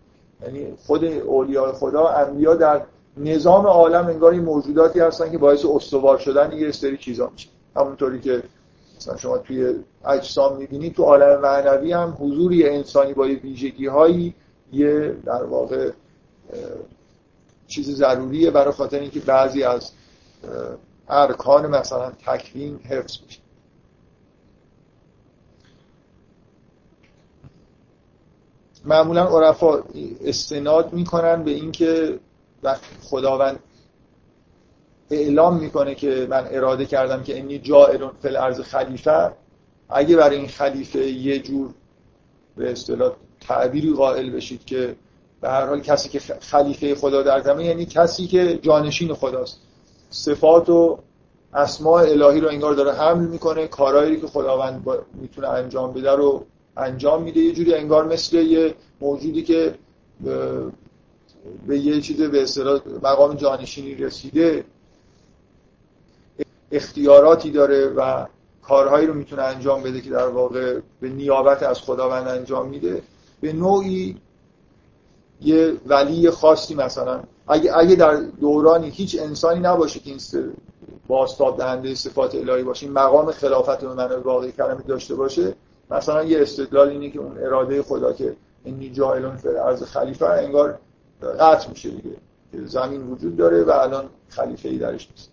[0.42, 2.82] یعنی خود اولیاء خدا انبیا در
[3.16, 7.48] نظام عالم انگار این موجوداتی هستن که باعث استوار شدن یه سری چیزا میشه.
[7.76, 8.42] همونطوری که
[8.96, 14.34] مثلا شما توی اجسام می‌بینید تو عالم معنوی هم حضور یه انسانی با ویژگی هایی
[14.72, 15.90] یه در واقع
[17.66, 19.90] چیز ضروریه برای خاطر اینکه بعضی از
[21.08, 23.39] ارکان مثلا تکوین حفظ بشه
[28.85, 29.83] معمولا عرفا
[30.24, 32.18] استناد می‌کنن به اینکه
[32.62, 33.59] وقتی خداوند
[35.11, 39.33] اعلام می‌کنه که من اراده کردم که اینی جائر فل ارز خلیفه.
[39.89, 41.70] اگه برای این خلیفه یه جور
[42.57, 44.97] به اصطلاح تعبیری قائل بشید که
[45.41, 49.61] به هر حال کسی که خلیفه خدا در زمین یعنی کسی که جانشین خداست.
[50.11, 50.99] صفات و
[51.55, 56.45] اسماء الهی رو انگار داره حمل می‌کنه کارهایی که خداوند می‌تونه انجام بده رو
[56.76, 57.40] انجام میده.
[57.40, 59.74] یه جوری انگار مثل یه موجودی که
[61.66, 62.46] به یه چیز به
[63.02, 64.64] مقام جانشینی رسیده
[66.72, 68.26] اختیاراتی داره و
[68.62, 73.02] کارهایی رو می‌تونه انجام بده که در واقع به نیابت از خداوند انجام میده.
[73.40, 74.16] به نوعی
[75.40, 77.22] یه ولی خاصی مثلا.
[77.48, 80.20] اگه, اگه در دورانی هیچ انسانی نباشه که این
[81.06, 85.54] باستاب دهنده صفات الهی باشه این مقام خلافت رو من واقعی کلمه داشته باشه
[85.91, 90.78] مثلا یه استدلال اینه که اون اراده خدا که این جاهلون فر از خلیفه انگار
[91.41, 92.16] قطع میشه دیگه
[92.66, 95.30] زمین وجود داره و الان خلیفه ای درش نیست.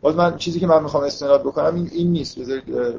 [0.00, 2.38] باز من چیزی که من می‌خوام استناد بکنم این, این نیست.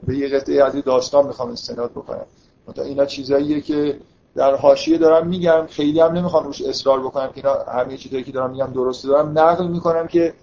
[0.07, 2.25] به یه قطعه از داستان می‌خوام استناد بکنم.
[2.67, 3.99] مثلا اینا چیزاییه که
[4.35, 5.65] در حاشیه دارم میگم.
[5.69, 9.07] خیلی هم نمی‌خوام روش اصرار بکنم که اینا همه چیزایی که دارم میگم درسته.
[9.07, 10.33] دارم نقل می‌کنم که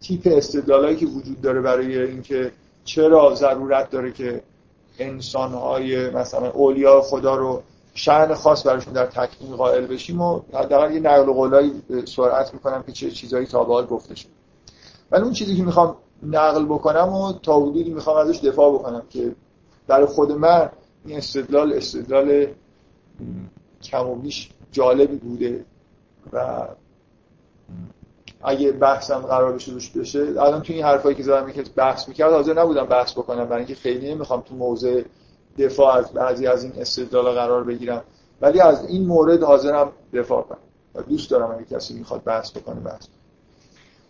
[0.00, 2.52] تیپ استدلالایی که وجود داره برای اینکه
[2.84, 4.42] چرا ضرورت داره که
[4.98, 7.62] انسانهای مثلا اولیاء خدا رو
[7.94, 11.82] شأن خاص براشون در تکمیل قائل بشیم و حداقل یه نقل قولایی
[12.16, 14.28] سرعت می‌کنم که چه چیزایی تا گفته شد.
[15.10, 19.34] ولی اون چیزی که می‌خوام نقل بکنم و تا حدودی می‌خوام ازش دفاع بکنم که
[19.88, 20.70] در خود من
[21.04, 22.46] این استدلال استدلال
[23.82, 25.64] کم و بیش جالبی بوده
[26.32, 26.68] و
[28.42, 32.32] اگه بحثم قرار بشه روش بشه الان تو این حرفایی که زدم که بحث می‌کرد
[32.32, 35.02] حاضر نبودم بحث بکنم برای اینکه خیلی نمی‌خوام تو موضع
[35.58, 38.04] دفاع از بعضی از این استدلال قرار بگیرم.
[38.40, 40.58] ولی از این مورد حاضرم دفاع کنم.
[40.94, 43.06] و دوست دارم اگه کسی می‌خواد بحث بکنه بحث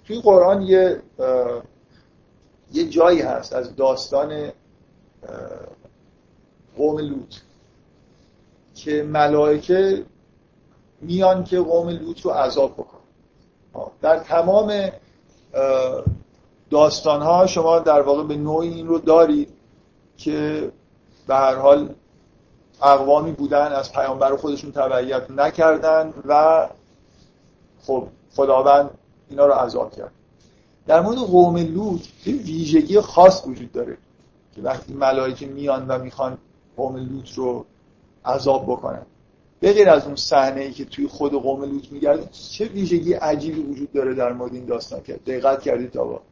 [0.06, 1.02] توی قرآن یه
[2.72, 4.52] یه جایی هست از داستان
[6.76, 7.34] قوم لوط
[8.74, 10.04] که ملائکه
[11.00, 12.76] میان که قوم لوط رو عذاب
[14.00, 14.90] در تمام
[16.70, 19.48] داستان ها شما در واقع به نوعی این رو دارید
[20.16, 20.70] که
[21.26, 21.94] به هر حال
[22.82, 26.66] اقوامی بودن از پیامبر خودشون تبعیت نکردن و
[27.86, 28.06] خب
[28.36, 28.90] خداوند
[29.30, 30.12] اینا رو عذاب کرد.
[30.86, 33.96] در مورد قوم لوط یه ویژگی خاص وجود داره
[34.54, 36.38] که وقتی ملائکه میان و می‌خوان
[36.76, 37.64] قوم لوط رو
[38.24, 39.06] عذاب بکنن.
[39.60, 43.62] به غیر از اون صحنه ای که توی خود قوم لوط میگرده چه ویژگی عجیبی
[43.62, 46.22] وجود داره در مورد این داستان که دقت کردید تا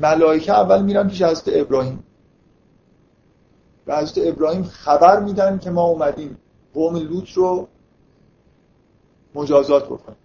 [0.00, 2.04] ملائکه اول میرن پیش حضرت ابراهیم.
[3.86, 6.36] و حضرت ابراهیم خبر میدن که ما اومدیم
[6.74, 7.68] قوم لوط رو
[9.34, 10.18] مجازات بکنیم.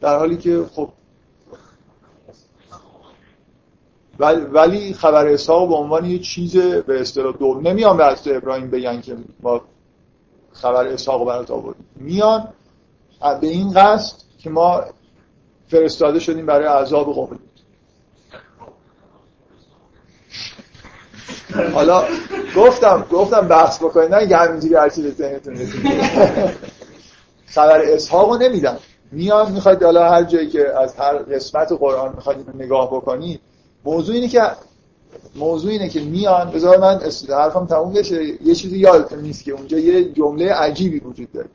[0.00, 0.88] در حالی که خب
[4.18, 9.00] ولی خبر اسحاق به عنوان یه چیز به اصطلاح دو نمیان به حضرت ابراهیم بگن
[9.00, 9.60] که ما
[10.52, 11.86] خبر اسحاق برات آوردیم.
[11.96, 12.48] میان
[13.40, 14.84] به این قصد که ما
[15.68, 17.38] فرستاده شدیم برای عذاب قوم.
[21.74, 22.04] حالا
[22.56, 25.56] گفتم گفتم بحث بکنید نه همینجوری هرچی به ذهنتون
[27.46, 28.78] خبر اسحاق رو نمیدن
[29.12, 33.40] میان می‌خواید حالا هر جایی که از هر قسمت قرآن می‌خواید نگاه بکنید
[33.84, 34.42] موضوع اینه که
[35.36, 38.24] موضوع اینه که میان بذار من حرفم تموم بشه.
[38.24, 41.48] یه چیزی یادتون نیست که اونجا یه جمله عجیبی وجود داره.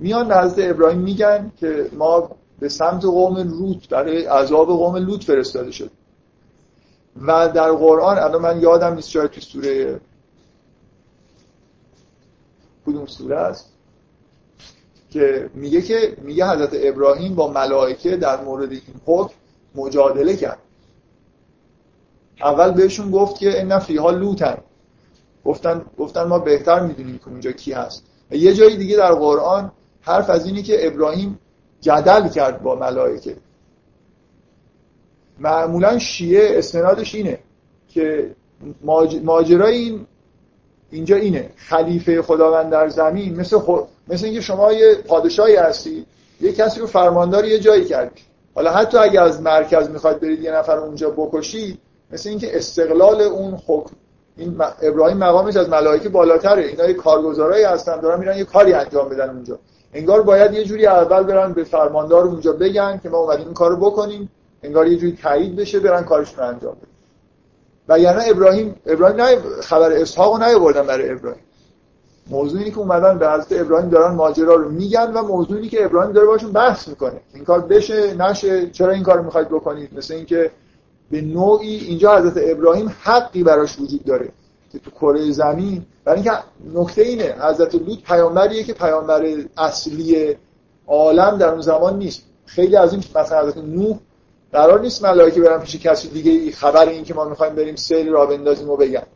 [0.00, 5.70] میان نزد ابراهیم میگن که ما به سمت قوم لوط برای عذاب قوم لوط فرستاده
[5.70, 5.90] شد.
[7.26, 10.00] و در قرآن الان من یادم نیست شاید تو سوره
[12.86, 13.68] کدوم سوره است؟
[15.10, 19.34] که میگه که میگه حضرت ابراهیم با ملائکه در مورد این حکم
[19.74, 20.58] مجادله کرد.
[22.40, 24.58] اول بهشون گفت که این فیها لوتن.
[25.44, 28.04] گفتن گفتن ما بهتر می‌دونیم که اونجا کی هست.
[28.30, 31.38] و یه جایی دیگه در قرآن حرف از اینه که ابراهیم
[31.80, 33.36] جدل کرد با ملائکه.
[35.38, 37.38] معمولا شیعه استنادش اینه
[37.88, 38.34] که
[39.24, 40.06] ماجرای این
[40.90, 41.50] اینجا اینه.
[41.56, 43.58] خلیفه خداوند در زمین مثل
[44.08, 46.06] مثل اینکه شما یه پادشاهی هستی
[46.40, 48.20] یه کسی رو فرماندار یه جایی کردی.
[48.54, 51.78] حالا حتی اگه از مرکز می‌خواد برید یه نفر اونجا بکشی
[52.12, 53.94] مثل اینکه استقلال اون حکم
[54.36, 56.62] این ابراهیم مقامش از ملائکه بالاتره.
[56.62, 59.58] اینا یه کارگزارایی هستن دارن میرن یه کاری انجام بدن اونجا.
[59.94, 63.76] انگار باید یه جوری اول برن به فرماندار اونجا بگن که ما اومدیم این کارو
[63.76, 64.30] بکنیم.
[64.62, 66.88] انگار یه جوری تایید بشه برن کارشون انجام بدن.
[67.88, 71.42] و یعنی ابراهیم ابراهیم نه خبر اسحاقو نیاوردن برای ابراهیم.
[72.30, 75.84] موضوع اینه که اومدن به حضرت ابراهیم دارن ماجرا رو میگن و موضوع اینه که
[75.84, 77.20] ابراهیم داره باشون بحث می‌کنه.
[77.34, 80.50] این کار بشه نشه چرا این کار می‌خواید بکنید؟ مثل اینکه
[81.12, 84.28] به نوعی اینجا حضرت ابراهیم حقی براش وجود داره
[84.72, 85.86] که تو کره زمین.
[86.04, 86.38] برای اینکه
[86.74, 89.22] نکته اینه حضرت لوط پیامبریه که پیامبر
[89.58, 90.36] اصلی
[90.86, 92.22] عالم در اون زمان نیست.
[92.46, 93.98] خیلی از این مثلا حضرت نوح
[94.52, 96.52] قرار نیست ملائکه برن پیش کسی دیگه.
[96.52, 99.06] خبر این که ما می‌خوایم بریم سیل را بندازیم و بگن.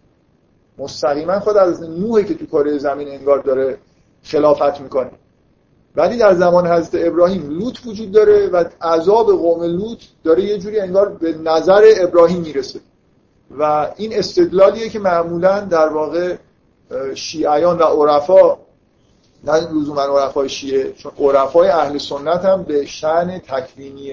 [0.78, 3.78] مستقیما خود از نوحه که تو کره زمین انگار داره
[4.22, 5.10] خلافت می‌کنه.
[5.96, 10.80] ولی در زمان حضرت ابراهیم لوط وجود داره و عذاب قوم لوط داره یه جوری
[10.80, 12.80] انگار به نظر ابراهیم می‌رسه.
[13.58, 16.36] و این استدلالیه که معمولا در واقع
[17.14, 18.58] شیعیان و عرفا
[19.44, 24.12] نه لزوما عرفای شیعه چون عرفای اهل سنت هم به شعن تکوینی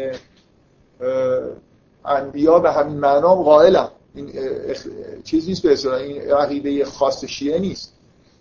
[2.05, 3.87] انبیا به همین معنا قائلن.
[4.15, 4.31] این
[5.23, 7.92] چیز نیست به اصطلاح این عقیده خاص شیعه نیست.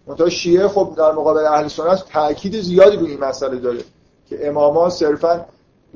[0.06, 3.78] منتها شیعه خب در مقابل اهل سنت تاکید زیادی روی این مسئله داره
[4.28, 5.44] که اماما صرفا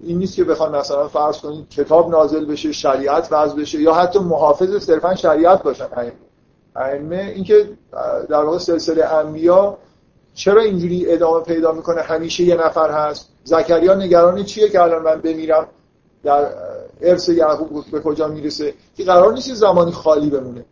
[0.03, 4.19] این نیست که بخوان مثلا فرض کنید کتاب نازل بشه شریعت وضع بشه یا حتی
[4.19, 5.87] محافظ صرفا شریعت باشن
[6.77, 7.33] ائمه.
[7.35, 7.69] اینکه
[8.29, 9.79] در واقع سلسله انبیا
[10.35, 13.29] چرا اینجوری ادامه پیدا می‌کنه؟ همیشه یه نفر هست.
[13.45, 15.67] زکریا نگرانی چیه که الان من بمیرم؟
[16.25, 16.49] در
[17.01, 20.65] ارث یعقوب به کجا می‌رسه؟ که قرار نیست زمانی خالی بمونه.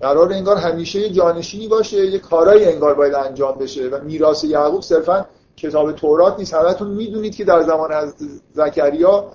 [0.00, 4.82] قرار انگار همیشه یه جانشینی باشه یه کارایی انگار باید انجام بشه و میراث یعقوب
[4.82, 5.26] صرفا
[5.56, 6.54] کتاب تورات نیست.
[6.54, 8.14] همتون می‌دونید که در زمان از
[8.52, 9.26] زکریا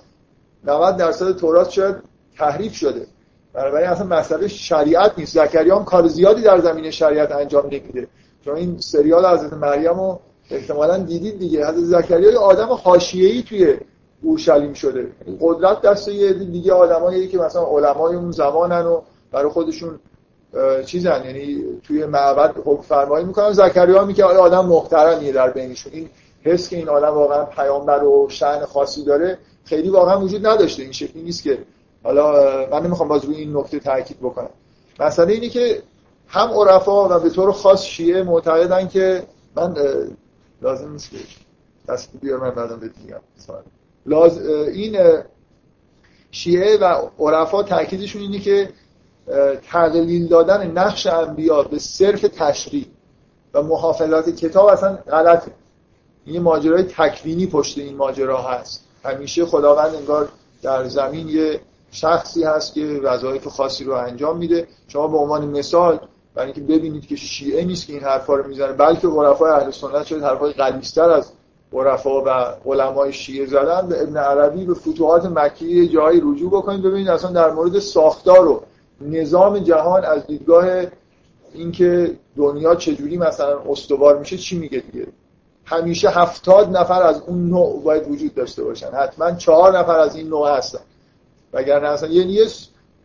[0.64, 1.96] 90 درصد تورات شاید
[2.38, 3.08] تحریف شده.
[3.54, 5.34] بنابراین اصلا مسئله شریعت نیست.
[5.34, 8.08] زکریا هم کار زیادی در زمین شریعت انجام نمیده.
[8.46, 10.20] چون این سریال حضرت مریم رو
[10.52, 11.68] احتمالا دیدید دیگه.
[11.68, 13.78] حضرت زکریا یه آدم حاشیه‌ای توی
[14.22, 15.12] اورشلیم شده.
[15.42, 19.02] قدرت دست یه دیگه آدمایی که مثلا علمای اون زمانن و
[19.32, 20.00] برای خودشون
[20.86, 25.94] چیزن یعنی توی معبد حکم فرمایی می‌کنن زکریا میگه آدم محترمیه در بینشون.
[25.94, 26.10] این
[26.44, 30.84] حس که این آدم واقعا پیامبر و شأن خاصی داره خیلی واقعا وجود نداشته.
[30.84, 31.58] این شکلی نیست که
[32.04, 32.32] حالا
[32.72, 34.50] من نمی‌خوام باز روی این نکته تاکید بکنم.
[35.00, 35.82] مسئله اینه که
[36.28, 39.24] هم عرفا و به طور خاص شیعه معتقدن که
[39.56, 39.76] من
[40.62, 41.18] لازم نیست که
[41.90, 42.92] دست بیار من بعدم
[44.06, 44.48] لاز...
[44.48, 44.98] این
[46.32, 48.70] شیعه و عرفا تاکیدشون اینه که
[49.72, 52.86] تقلیل دادن نقش انبیا به صرف تشریع
[53.54, 55.52] و محافظت کتاب اصلا غلطه.
[56.26, 58.84] این ماجرای تکوینی پشت این ماجرا هست.
[59.06, 60.30] همیشه خداوند انگار
[60.62, 61.60] در زمین یه
[61.92, 64.68] شخصی هست که وظایف خاصی رو انجام میده.
[64.88, 66.00] شما به عنوان مثال
[66.36, 70.06] برای اینکه ببینید که شیعه نیست که این حرفا رو می‌زنه بلکه عرفای اهل سنت
[70.06, 71.32] شده حرفای غلیظتر از
[71.74, 72.30] عرفا و
[72.66, 73.88] علمای شیعه زدن.
[73.88, 78.64] به ابن عربی به فتوحات مکی جایی رجوع بکنید ببینید اصلا در مورد ساختار و
[79.02, 80.66] نظام جهان از دیدگاه
[81.54, 85.08] اینکه دنیا چجوری مثلا استوار میشه چی میگه دیگه؟
[85.66, 88.92] همیشه هفتاد نفر از اون نوع باید وجود داشته باشن.
[88.92, 90.80] حتما چهار نفر از این نوع هستن.
[91.54, 92.48] وگرنه اصلا یعنی یه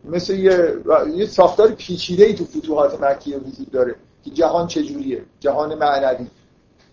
[0.03, 0.75] مثل یه,
[1.15, 6.27] یه ساختار پیچیده ای تو فتوحات مکیه وجود داره که جهان چجوریه جهان معنوی.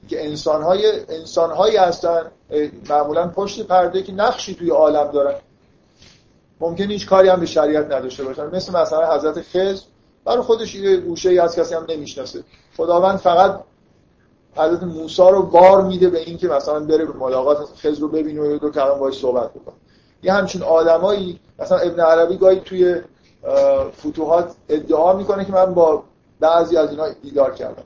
[0.08, 2.22] که انسانهای انسانهایی هستن
[2.88, 5.34] معمولا پشت پرده که نقشی توی عالم دارن.
[6.60, 8.46] ممکن هیچ کاری هم به شریعت نداشته باشن.
[8.46, 9.82] مثل مثلا حضرت خضر
[10.24, 12.44] برای خودش یه گوشه از کسی هم نمی‌شناسه.
[12.76, 13.60] خداوند فقط
[14.56, 18.58] حضرت موسی رو بار میده به اینکه مثلا بره به ملاقات خضر رو ببینه و
[18.58, 19.74] دو کلام باهاش صحبت بکنه.
[20.22, 23.00] یه همچین آدمایی مثلا ابن عربی گاهی توی
[24.00, 26.02] فتوحات ادعا می‌کنه که من با
[26.40, 27.82] بعضی از اینا دیدار کردم.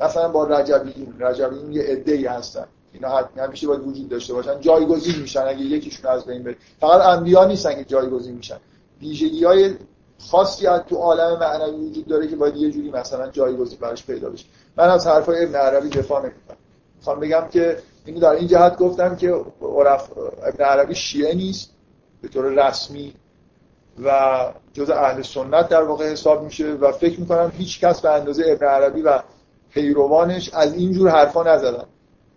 [0.00, 2.66] مثلا با رجبیین رجبیین یه ای هستن.
[2.96, 4.60] اینا همیشه باید وجود داشته باشن.
[4.60, 5.40] جایگزین میشن.
[5.40, 6.56] اگه یکیشون از بین بره.
[6.80, 8.56] فقط انبیا نیستن که جایگزین میشن.
[9.00, 9.74] ویژگی های
[10.30, 14.30] خاصی از تو عالم معنوی وجود داره که باید یه جوری مثلا جایگزین براش پیدا
[14.30, 14.44] بشه.
[14.76, 16.56] من از حرفای ابن عربی دفاع نمی‌کنم.
[16.96, 20.10] می‌خوام بگم که اینو در این جهت گفتم که عرف
[20.42, 21.70] ابن عربی شیعه نیست.
[22.22, 23.14] به طور رسمی.
[24.04, 24.38] و
[24.72, 28.66] جز اهل سنت در واقع حساب میشه و فکر می‌کنم هیچ کس به اندازه ابن
[28.66, 29.22] عربی و
[29.70, 31.84] پیروانش از اینجور حرفا نزدن.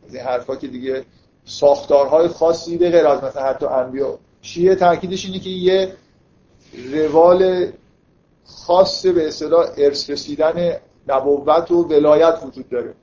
[0.10, 1.06] از این حرفا که دیگه
[1.46, 4.20] ساختارهای خاصی به غیر از مثلا حتی انبیا.
[4.42, 5.94] شیعه تاکیدش اینه که یه
[6.94, 7.72] روال
[8.46, 10.74] خاص به اصطلاح ارث رسیدن
[11.08, 12.94] نبوت و ولایت وجود داره.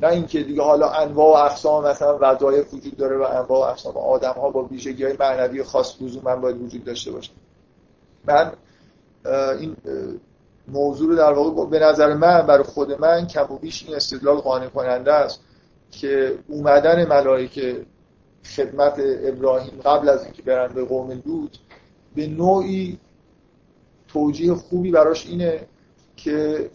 [0.00, 3.96] نه اینکه دیگه حالا انواع و اقسام مثلا وظایف وجود داره و انواع و اقسام
[3.96, 7.30] آدم ها با ویژگی های معنوی خاص من باید وجود داشته باشه.
[8.24, 8.52] من
[9.60, 9.76] این
[10.68, 14.36] موضوع رو در واقع به نظر من برای خود من کم و بیش این استدلال
[14.36, 15.40] قانع کننده است.
[15.90, 17.86] که اومدن ملائکه
[18.44, 21.56] خدمت ابراهیم قبل از اینکه برن به قوم لوط
[22.14, 22.98] به نوعی
[24.08, 25.60] توجیه خوبی براش اینه
[26.16, 26.70] که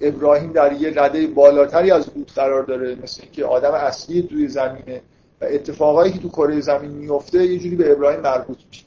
[0.00, 5.02] ابراهیم در یه رده بالاتری از لوط قرار داره مثل اینکه آدم اصلی توی زمینه
[5.40, 8.84] و اتفاقایی که تو کره زمین میفته یه جوری به ابراهیم مربوط میشه.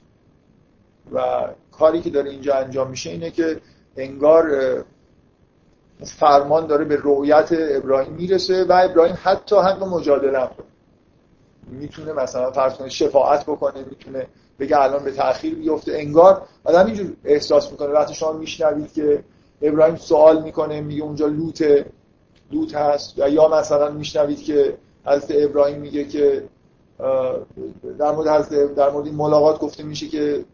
[1.14, 3.62] و کاری که داره اینجا انجام میشه اینه که
[3.98, 4.76] انگار
[6.06, 10.50] فرمان داره به رویت ابراهیم می‌رسه و ابراهیم حتی حق مجادله هم
[11.72, 14.28] می‌تونه مثلا فرض کنه شفاعت بکنه می‌تونه
[14.60, 17.90] بگه الان به تاخیر بیفته انگار آدم اینجور احساس می‌کنه.
[17.90, 19.24] وقتی شما میشنوید که
[19.62, 21.86] ابراهیم سوال می‌کنه میگه اونجا لوت
[22.52, 26.44] لوت هست یا مثلا میشنوید که حضرت ابراهیم میگه که
[28.00, 30.46] در مورد حضرت در مورد ملاقات گفته میشه که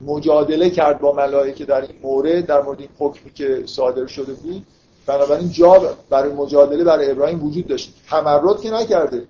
[0.00, 4.66] مجادله کرد با ملائکه در این مورد در مورد این حکمی که صادر شده بود.
[5.06, 7.94] بنابراین جا برای مجادله برای ابراهیم وجود داشت.
[8.10, 9.26] تمرد که نکرده.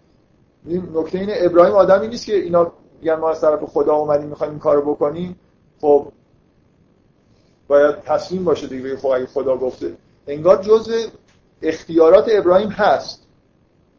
[0.95, 4.61] نکته اینه ابراهیم آدمی نیست که اینا میگن ما از طرف خدا اومدیم می‌خوایم این
[4.61, 5.39] کارو بکنیم.
[5.81, 6.07] خب
[7.69, 9.97] باید تسلیم باشه دیگه خب اگه خدا گفته.
[10.27, 11.07] انگار جزء
[11.63, 13.23] اختیارات ابراهیم هست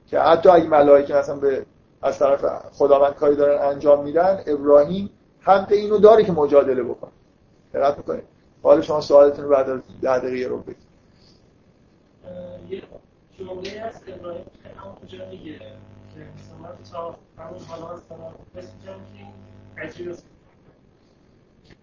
[0.07, 1.65] که حتی اگه ملائکه مثلا به
[2.01, 5.09] از طرف خداوند کاری دارن انجام میدن ابراهیم
[5.39, 7.11] حق اینو داره که مجادله بکنه.
[7.73, 8.23] دقت می‌کنید.
[8.63, 10.86] حالا شما سوالتون رو بعد از 10 دقیقه رو بگید.
[12.69, 12.83] یه
[13.39, 15.59] جمله هست ابراهیم که همون جا میگه.
[15.59, 18.95] که مثلا تا همون حالا مثلا بس که
[19.81, 20.25] عجیب است.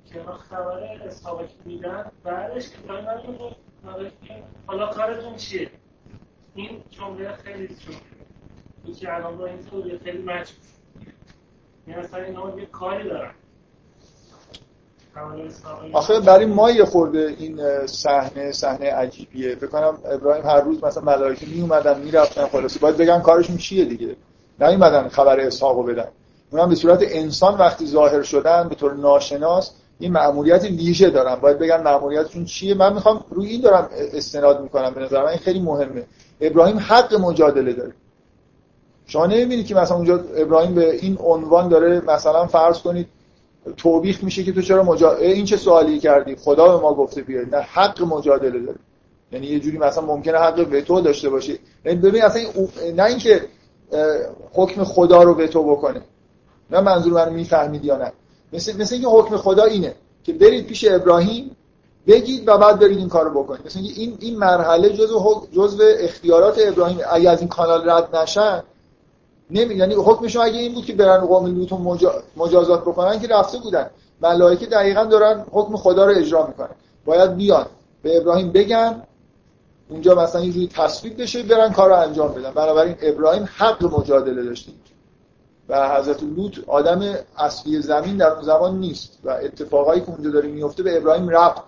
[0.06, 1.00] که ما خبر
[1.64, 3.34] میدن بعدش ابراهیم
[3.84, 4.12] هم
[4.66, 5.70] حالا کارتون چیه؟
[6.54, 7.96] این جمله خیلی جمله
[8.84, 10.64] این که الان با این خیلی مجبور.
[11.86, 13.34] یعنی اینا یه کاری دارن.
[15.92, 19.54] آخه برای ما یه خورده این صحنه صحنه عجیبیه.
[19.54, 23.84] فکر کنم ابراهیم هر روز مثلا ملائکه می اومدن می‌رفتن خلاصی باید بگن کارشون چیه
[23.84, 24.16] دیگه؟
[24.60, 26.08] نیومدن خبر اسحاقو بدن.
[26.50, 31.34] اونم به صورت انسان وقتی ظاهر شدن به طور ناشناس این مأموریت ویژه دارن.
[31.34, 35.28] باید بگن مأموریتشون چیه؟ من می‌خوام روی این دارم استناد می‌کنم به نظر من.
[35.28, 36.04] این خیلی مهمه.
[36.40, 37.92] ابراهیم حق مجادله داره.
[39.06, 43.08] شما نمی‌بینید که مثلا اونجا ابراهیم به این عنوان داره مثلا فرض کنید
[43.76, 45.16] توبیخ میشه که تو چرا مجا...
[45.16, 48.78] این چه سوالی کردی؟ خدا به ما گفته بیاید نه حق مجادله داره.
[49.32, 51.58] یعنی یه جوری مثلا ممکنه حق وتو داشته باشه.
[51.84, 52.94] یعنی ببین اصلا این...
[52.96, 53.42] نه اینکه
[54.52, 56.00] حکم خدا رو وتو بکنه.
[56.70, 58.12] نه منظور منو می‌فهمید یا نه.
[58.52, 59.94] مثل مثل اینکه حکم خدا اینه
[60.24, 61.56] که برید پیش ابراهیم
[62.06, 63.66] بگید و بعد برید این کارو بکنید.
[63.66, 65.18] مثل این این مرحله جزء
[65.52, 66.98] جزء اختیارات ابراهیم.
[67.12, 68.62] اگه از این کانال رد نشن
[69.54, 72.22] نمی یعنی حکمشون اگه این بود که برن قوم لوط مجا...
[72.36, 73.90] مجازات بکنن که رفته بودن.
[74.20, 76.68] ملائکه دقیقا دارن حکم خدا رو اجرا می‌کنن.
[77.04, 77.66] باید بیان.
[78.02, 79.02] به ابراهیم بگن.
[79.88, 82.50] اونجا مثلا یه جوری تصویب بشه برن کار رو انجام بدن.
[82.50, 84.72] بنابراین ابراهیم حق مجادله داشته.
[85.68, 89.18] و حضرت لوط آدم اصلی زمین در اون زمان نیست.
[89.24, 91.58] و اتفاقایی که اونجا داره میفته به ابراهیم ربط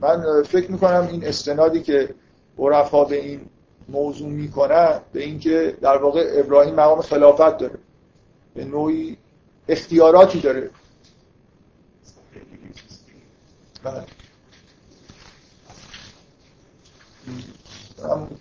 [0.00, 2.14] من فکر می‌کنم این استنادی که
[2.58, 3.40] عرفا به این
[3.88, 7.78] موضوع می‌کنن به اینکه در واقع ابراهیم مقام خلافت داره.
[8.54, 9.16] به نوعی
[9.68, 10.70] اختیاراتی داره.
[13.84, 14.04] بله.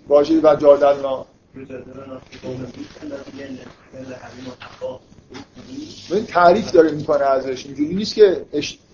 [0.07, 1.25] واژه و جادلنا
[6.11, 7.65] این تعریف داره می‌کنه ازش.
[7.65, 8.45] اینجوری نیست که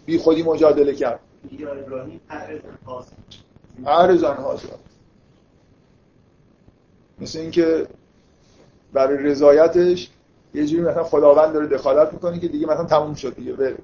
[0.06, 1.20] بی خودی مجادله کرد.
[3.86, 4.68] ارزن حاضر
[7.22, 7.88] مثل اینکه
[8.94, 10.10] برای رضایتش
[10.54, 13.78] یه جوری مثلا خداوند داره دخالت می‌کنه که دیگه مثلا تموم شد دیگه بره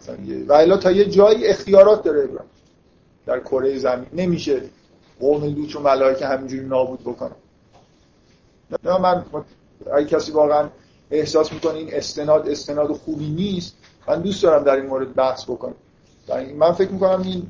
[0.00, 0.16] مثلا
[0.48, 2.50] و الا تا یه جایی اختیارات داره ابراهیم.
[3.26, 4.06] در کره زمین.
[4.12, 4.62] نمیشه
[5.20, 7.36] قوم لوط و ملائکه همینجوری نابود بکنن.
[8.84, 9.24] نه من
[9.92, 10.68] اگه کسی واقعا
[11.10, 13.76] احساس می‌کنه این استناد استناد خوبی نیست
[14.08, 15.74] من دوست دارم در این مورد بحث بکنم.
[16.56, 17.46] من فکر می‌کنم این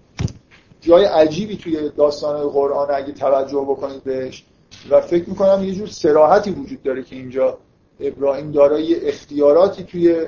[0.81, 4.45] جای عجیبی توی داستان قرآن اگه توجه بکنید بهش
[4.91, 7.59] و فکر می‌کنم یه جور سراحتی وجود داره که اینجا
[8.01, 10.27] ابراهیم دارای اختیاراتی توی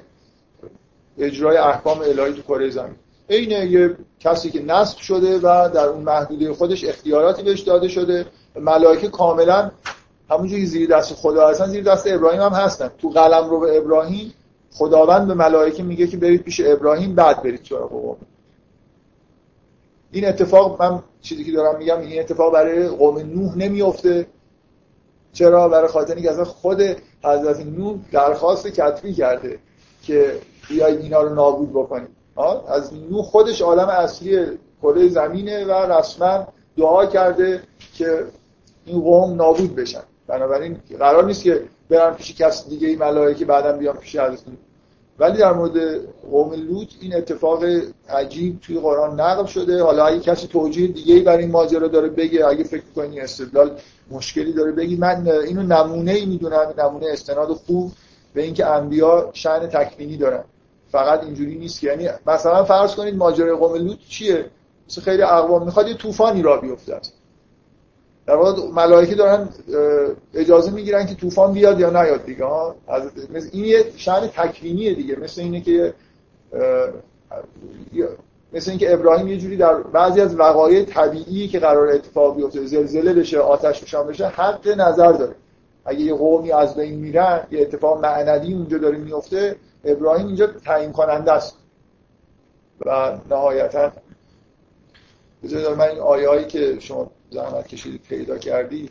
[1.19, 2.97] اجرای احکام الهی تو کره زمین.
[3.29, 8.27] اینه یه کسی که نصب شده و در اون محدوده خودش اختیاراتی بهش داده شده.
[8.61, 9.71] ملائکه کاملا
[10.31, 12.91] همونجوری زیر دست خدا هستن زیر دست ابراهیم هم هستن.
[12.99, 14.33] تو قلم رو به ابراهیم
[14.73, 18.17] خداوند به ملائکه میگه که برید پیش ابراهیم بعد برید سراغ قوم.
[20.13, 24.27] این اتفاق من چیزی که دارم میگم این اتفاق برای قوم نوح نمیفته
[25.33, 26.83] چرا برای خاطر اینکه اصلا خود
[27.25, 29.59] حضرت نوح درخواست کتبی کرده
[30.03, 32.09] که بیاید اینا رو نابود بکنید.
[32.69, 37.63] از نوح خودش عالم اصلی کره زمینه و رسما دعا کرده
[37.95, 38.25] که
[38.85, 40.03] این قوم نابود بشن.
[40.27, 44.43] بنابراین قرار نیست که برن پیش کس دیگه ای ملائکه بعدا بیان پیش حضرت
[45.19, 47.65] ولی در مورد قوم لوط این اتفاق
[48.09, 49.83] عجیب توی قرآن نقل شده.
[49.83, 53.71] حالا اگه کسی توجیه دیگه ای برای این ماجرا داره بگه اگه فکر کنید استدلال
[54.11, 57.93] مشکلی داره بگید من اینو نمونه ای می‌دونم نمونه استناد خوب
[58.35, 60.45] به اینکه انبیا شأن تکوینی دارن.
[60.93, 64.45] فقط اینجوری نیست یعنی مثلا فرض کنید ماجرای قوم لوط چیه؟
[65.05, 67.01] خیلی اقوام می‌خواد یه طوفانی را بیفته
[68.29, 69.49] در واقع ملائکه دارن
[70.35, 72.75] اجازه می‌گیرن که طوفان بیاد یا نیاد دیگه ها.
[73.53, 75.17] این یه شأن تکوینیه دیگه.
[75.17, 75.95] مثل اینه که
[78.53, 83.13] مثل اینکه ابراهیم یه جوری در بعضی از وقایع طبیعی که قرار اتفاق بیفته زلزله
[83.13, 85.35] بشه آتش روشن بشه حق نظر داره.
[85.85, 90.93] اگه یه قومی از بین میرن یه اتفاق معنوی اونجا داره میفته ابراهیم اینجا تعیین
[90.93, 91.57] کننده است.
[92.87, 93.93] و نهایتا
[95.45, 98.91] بذارید من این آیه هایی که شما زحمت کشیدید پیدا کردی.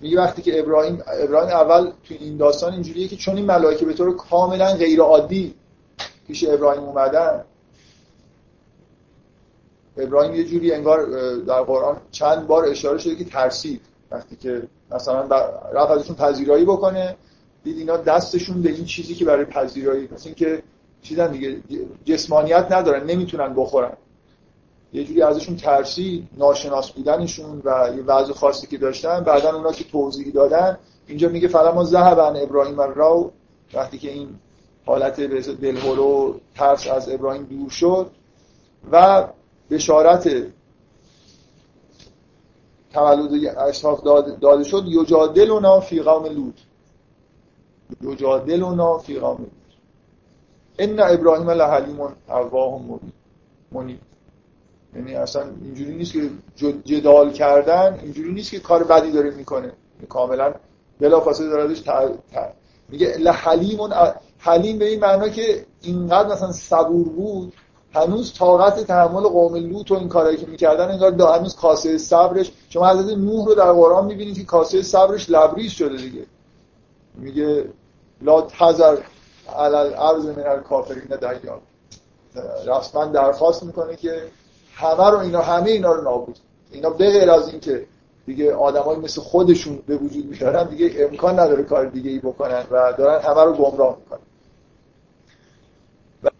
[0.00, 3.92] میگه وقتی که ابراهیم ابراهیم اول تو این داستان اینجوریه که چون این ملائکه به
[3.92, 5.54] طور کاملا غیر عادی
[6.26, 7.44] پیش ابراهیم اومدن
[9.96, 13.80] ابراهیم یه جوری انگار در قرآن چند بار اشاره شده که ترسید.
[14.10, 15.20] وقتی که مثلا
[15.72, 17.16] رفت ازشون پذیرایی بکنه
[17.64, 20.62] دید اینا دستشون به این چیزی که برای پذیرایی مثل اینکه
[21.02, 21.56] چیزن دیگه
[22.04, 23.92] جسمانیت ندارن نمی‌تونن بخورن.
[24.92, 29.20] یه جوری ازشون ترسید ناشناس بودنشون و یه وضع خاصی که داشتن.
[29.20, 33.30] بعدا اونا که توضیح دادن اینجا میگه فلما ذهبن ابراهیم راو.
[33.74, 34.28] وقتی که این
[34.86, 35.20] حالت
[35.60, 38.10] دلهورو ترس از ابراهیم دور شد
[38.92, 39.24] و
[39.70, 40.28] بشارت
[42.92, 44.02] تولد اشراف
[44.40, 46.54] داده شد یجادلنا فی قوم لوط.
[48.02, 49.48] یجادلنا فی قوم لوط.
[50.78, 52.80] ان ابراهیم لحلیم اواه
[53.72, 53.98] منیب
[54.96, 56.30] یعنی اصلا اینجوری نیست که
[56.84, 59.72] جدال کردن اینجوری نیست که کار بدی داره می‌کنه.
[60.08, 60.54] کاملا
[61.00, 61.82] بلافاصله داره ازش
[62.88, 63.78] میگه لحلیم
[64.38, 67.52] حلیم به این معنا که اینقدر مثلا صبور بود
[67.94, 72.88] هنوز طاقت تحمل قوم لوط و این کارهایی که می‌کردن انگار هنوز کاسه صبرش شما
[72.88, 76.26] حضرت نوح رو در قرآن می‌بینید که کاسه صبرش لبریز شده دیگه.
[77.14, 77.64] میگه
[78.22, 78.96] لا تذر
[79.58, 81.60] علل عرض من الکافرین دیان
[82.66, 84.22] رسما درخواست می‌کنه که
[84.74, 86.38] همه رو اینا همه اینا رو نابود
[86.72, 87.86] اینا به غیر از این که
[88.26, 92.92] دیگه آدمای مثل خودشون به وجود میارن دیگه امکان نداره کار دیگه ای بکنن و
[92.98, 94.20] دارن همه رو گمراه می‌کنن.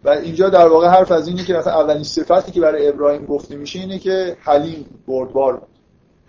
[0.05, 3.55] و اینجا در واقع حرف از اینه که مثلا اولین صفتی که برای ابراهیم گفته
[3.55, 5.61] میشه اینه که حلیم بردبار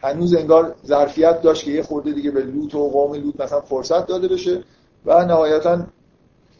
[0.02, 4.06] هنوز انگار ظرفیت داشت که یه خورده دیگه به لوط و قوم لوط مثلا فرصت
[4.06, 4.62] داده بشه
[5.06, 5.86] و نهایتا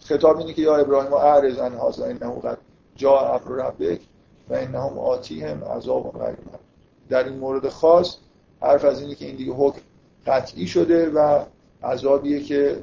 [0.01, 2.59] خطاب اینه که یا ابراهیم اعرض عن هذا انه قد
[2.97, 4.01] جاء امر ربک
[4.49, 6.37] و انهم آتیهم عذاب غیر
[7.09, 8.17] در این مورد خاص
[8.63, 9.81] حرف از اینه که این دیگه حکم
[10.27, 11.45] قطعی شده و
[11.83, 12.83] عذابیه که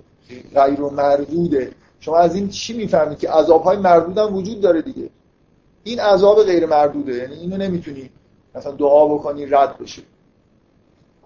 [0.55, 1.71] غیر مردوده.
[2.04, 5.10] شما از این چی می‌فهمید که عذابهای مردود هم وجود داره دیگه؟
[5.84, 8.10] این عذاب غیر مردوده یعنی اینو نمی‌تونی
[8.56, 10.01] مثلا دعا بکنی رد بشه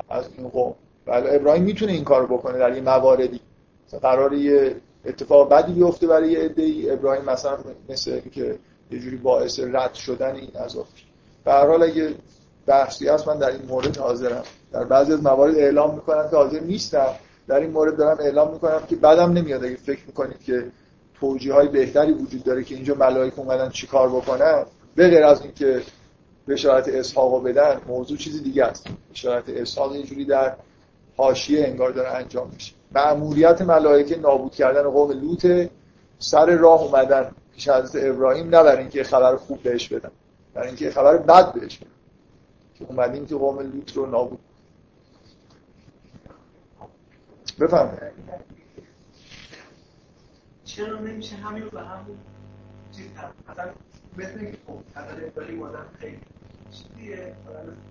[0.10, 0.76] از این قوم.
[1.06, 3.40] بله ابراهیم می‌تونه این کارو بکنه در یه مواردی.
[3.88, 4.76] مثلا قرار یه
[5.06, 7.58] اتفاق بدی بیفته برای یه عده ابراهیم مثلا
[7.90, 8.60] مثل که
[8.92, 10.86] یه جوری باعث رد شدن این عذاب.
[11.46, 12.16] به هر حال اگه
[12.66, 14.44] بحثی هست من در این مورد حاضرم.
[14.72, 17.16] در بعضی از موارد اعلام می‌کنم که حاضر نیستم.
[17.48, 19.66] در این مورد دارم اعلام می‌کنم که بعدم نمیاد.
[19.66, 20.72] اگه فکر می‌کنید که
[21.20, 25.82] توجیه های بهتری وجود داره که اینجا ملائکه اومدن چیکار بکنن به غیر از اینکه
[26.48, 28.88] بشارت اسحاق بدن موضوع چیزی دیگه است.
[29.12, 30.56] بشارت اسحاق یه جوری در
[31.18, 32.74] حاشیه انگار داره انجام میشه.
[32.96, 35.70] مأموریت ملائکه نابود کردن قوم لوط
[36.20, 40.12] سر راه اومدن پیش حضرت ابراهیم نه برای اینکه خبر خوب بهش بدن
[40.54, 41.90] برای اینکه خبر بد بهش بدن.
[42.80, 44.40] که اومدیم که قوم لوط رو نابود
[47.60, 47.98] بفهم
[50.66, 52.18] چرا نمیشه همین رو به همون
[52.92, 53.06] چیز
[53.50, 53.72] مثلا
[54.18, 56.20] مثل اینکه خب حضرت ابراهیم آدم خیلی
[56.72, 57.36] چیزیه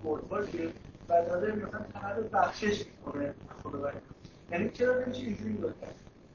[0.03, 0.69] بردباریه
[1.09, 3.91] و داده مثلا خبر بخشش می‌کنه خدا
[4.51, 5.73] یعنی چرا نمیشه اینجوری نگاه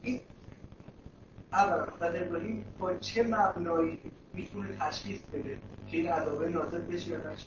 [0.03, 0.20] این
[1.53, 3.99] اولا ابراهیم با چه مبنایی
[4.35, 7.47] می‌تونه تشخیص بده که این عذابه نازل بشه یا نشه؟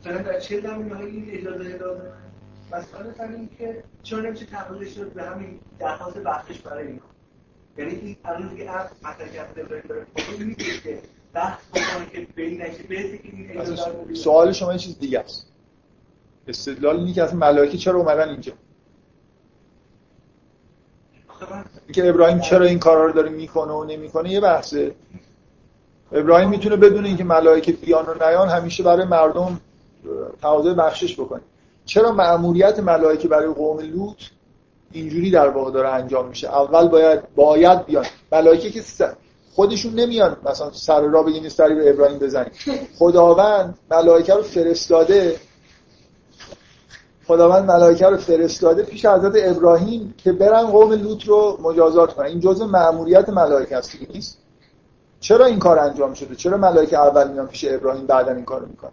[0.00, 2.23] مثلا در چه زمینه‌هایی این اجازه داده؟
[2.72, 7.00] مسئله این که چرا نمیشه تحویلش شد به همین درخواست بخشش برای اینا
[7.78, 10.06] یعنی این الان دیگه از مطرح کرده داره.
[10.38, 10.98] میگه که
[11.34, 15.46] بحث بکنه که به این نشه برسه که این سوال شما یه چیز دیگه است.
[16.48, 18.52] استدلال اینه که اصلا ملائکه چرا اومدن اینجا؟
[21.92, 24.94] که ابراهیم چرا این کارا رو داره می‌کنه و نمی‌کنه یه بحثه.
[26.12, 29.60] ابراهیم می‌تونه بدون اینکه ملائکه بیان و نیان همیشه برای مردم
[30.42, 31.40] تقاضای بخشش بکنه.
[31.84, 34.16] چرا مأموریت ملائکه برای قوم لوط
[34.92, 38.06] اینجوری در واقع داره انجام میشه؟ اول باید باید بیان.
[38.32, 38.82] ملائکه که
[39.54, 42.52] خودشون نمیان مثلا سر را بگین سری به ابراهیم بزنید
[42.98, 45.36] خداوند ملائکه رو فرستاده.
[47.26, 52.26] خداوند ملائکه رو فرستاده پیش حضرت ابراهیم که برن قوم لوط رو مجازات کنن.
[52.26, 54.38] این جزء مأموریت ملائکه است نیست؟
[55.20, 58.92] چرا این کار انجام شده؟ چرا ملائکه اول میان پیش ابراهیم بعدا این کارو می‌کنن؟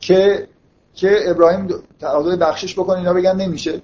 [0.00, 0.48] که
[0.94, 1.68] که ابراهیم
[2.00, 3.82] تقاضای بخشش بکنه اینا بگن نمیشه.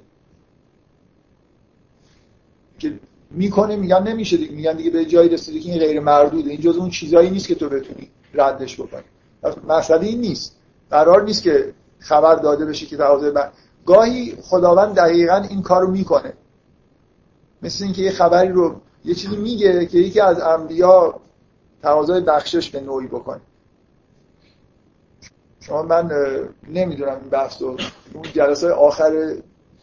[2.78, 2.98] که
[3.30, 4.52] می‌کنه میگن نمیشه دیگه.
[4.52, 6.50] میگن دیگه به جایی رسیدی که این غیر مردوده.
[6.50, 9.02] این جز اون چیزایی نیست که تو بتونی ردش بکنی.
[9.68, 10.56] مسئله این نیست.
[10.90, 13.32] قرار نیست که خبر داده بشه که تقاضای
[13.86, 16.32] گاهی خداوند دقیقا این کارو می‌کنه.
[17.62, 21.20] مثل اینکه یه خبری رو یه چیزی میگه که یکی از انبیا
[21.82, 23.40] تقاضای بخشش به نوعی بکنه.
[25.66, 26.10] شما من
[26.68, 27.76] نمی‌دونم این بحث رو.
[28.14, 29.36] اون جلسه آخر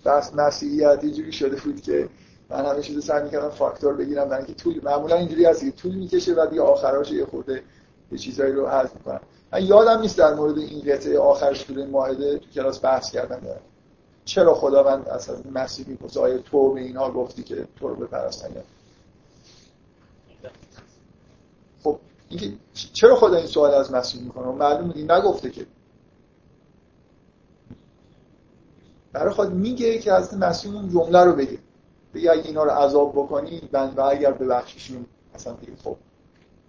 [0.05, 2.09] بحث مسیحیت یه جوری شده بود که
[2.49, 5.95] من همه چیز سعی می‌کردم فاکتور بگیرم برای اینکه طول معمولا اینجوری هست که طول
[5.95, 7.63] می‌کشه و دیگه آخراش یه خورده
[8.11, 9.19] یه چیزایی رو حذف می‌کنم.
[9.53, 13.61] من یادم نیست در مورد این قطعه آخرش طول ماهده تو کلاس بحث کردم دارم.
[14.25, 18.49] چرا خداوند اصلا مسیح می‌پرسه آیا تو به اینها گفتی که تو رو بپرستن
[21.83, 21.99] خب
[22.33, 22.57] اینکه
[22.93, 25.65] چرا خدا این سوال از مسیح می‌کنه؟ معلوم این نگفته که.
[29.11, 31.57] برای خود میگه که از مسیح اون جمله رو بگه.
[32.13, 35.05] بگه اگه اینا رو عذاب بکنی و اگر ببخشیشون
[35.35, 35.95] اصلا دیگه خب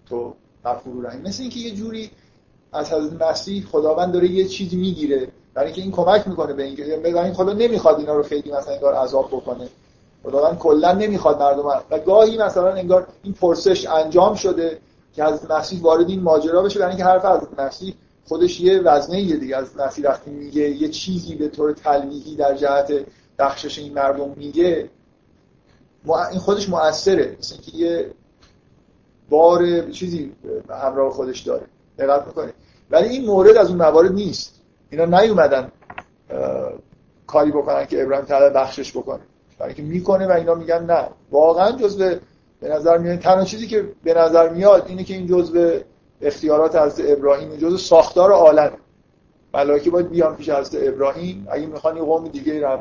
[0.05, 0.33] تو
[0.65, 1.21] غفور رحیم.
[1.21, 2.11] مثل اینکه یه جوری
[2.73, 5.31] از حضرت مسیح خداوند داره یه چیزی می‌گیره.
[5.53, 8.93] برای اینکه این کمک می‌کنه به اینکه این خدا نمی‌خواد اینا رو خیلی مثلا انگار
[8.93, 9.69] عذاب بکنه.
[10.23, 14.79] خداوند کلا نمی‌خواد مردم و گاهی مثلا انگار این پرسش انجام شده.
[15.15, 17.95] که از مسیح وارد این ماجرا بشه برای اینکه حرف از مسیح
[18.25, 19.57] خودش یه وزنه یه دیگه.
[19.57, 22.93] از مسیح وقتی میگه یه چیزی به طور تلمیحی در جهت
[23.39, 24.89] بخشش این مردم میگه
[26.31, 27.35] این خودش مؤثره.
[27.39, 28.11] مثل اینکه یه
[29.29, 30.35] بار چیزی
[30.69, 31.65] همراه خودش داره.
[31.97, 32.53] دقت می‌کنه
[32.89, 34.61] ولی این مورد از اون موارد نیست.
[34.89, 35.71] اینا نیومدن
[37.27, 39.21] کاری بکنن که ابراهیم تعالی بخشش بکنه.
[39.59, 41.07] برای اینکه می‌کنه و اینا میگن نه.
[41.31, 42.15] واقعا جزء
[42.65, 45.79] به نظر میاد تنها چیزی که به نظر میاد اینه که این جزء
[46.21, 48.71] اختیارات از ابراهیم جزء ساختار عالم.
[49.53, 51.47] ملائکه باید بیان پیش از ابراهیم.
[51.51, 52.79] اگه می‌خوان یه قوم دیگه رو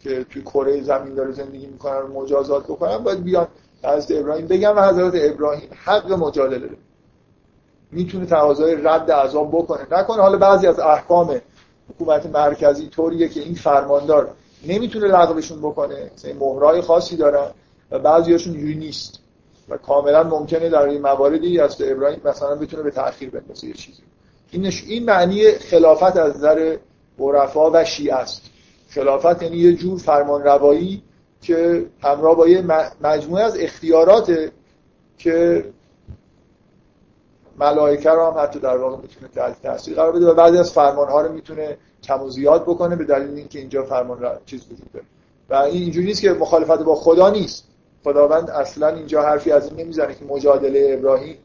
[0.00, 3.46] که توی کره زمین داره زندگی می‌کنن رو مجازات بکنن باید بیان
[3.82, 6.76] از ابراهیم بگن و حضرت ابراهیم حق مجادله داره
[7.92, 9.86] می‌تونه تقاضای رد عذاب بکنه.
[9.90, 11.40] نکنه حالا بعضی از احکام
[11.90, 14.30] حکومت مرکزی طوریه که این فرماندار
[14.66, 16.10] نمی‌تونه لغوشون بکنه.
[16.14, 17.50] مثلا مهرای خاصی دارن.
[17.90, 19.20] و بعضیاشون اینجوری نیست.
[19.68, 24.02] و کاملا ممکنه در این مواردی از ابراهیم مثلا بتونه به تاخیر بندازه یه چیزی.
[24.50, 26.76] این این معنی خلافت از نظر
[27.18, 28.42] عرفا و شیعه است.
[28.88, 31.02] خلافت یعنی یه جور فرمان روایی
[31.42, 32.64] که همراه با یه
[33.00, 34.50] مجموعه از اختیارات
[35.18, 35.64] که
[37.58, 41.08] ملائکه رو هم حتی در واقع می‌تونه تحت تاثیر قرار بده و بعضی از فرمان
[41.08, 44.92] ها رو می‌تونه کم و زیاد بکنه به دلیل اینکه اینجا فرمان را چیز وجود
[44.92, 45.06] داره.
[45.50, 47.64] و این اینجوری نیست که مخالفت با خدا نیست.
[48.04, 51.36] خداوند اصلا اینجا حرفی از این نمی‌زنه که مجادله ابراهیم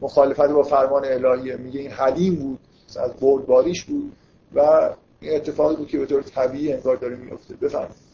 [0.00, 1.56] مخالفت با فرمان الهیه.
[1.56, 2.58] میگه این حلیم بود
[2.96, 4.12] از بردباریش بود
[4.54, 4.90] و
[5.20, 8.10] این اتفاقی بود که به طور طبیعی انگار داره میفته بفرمایید.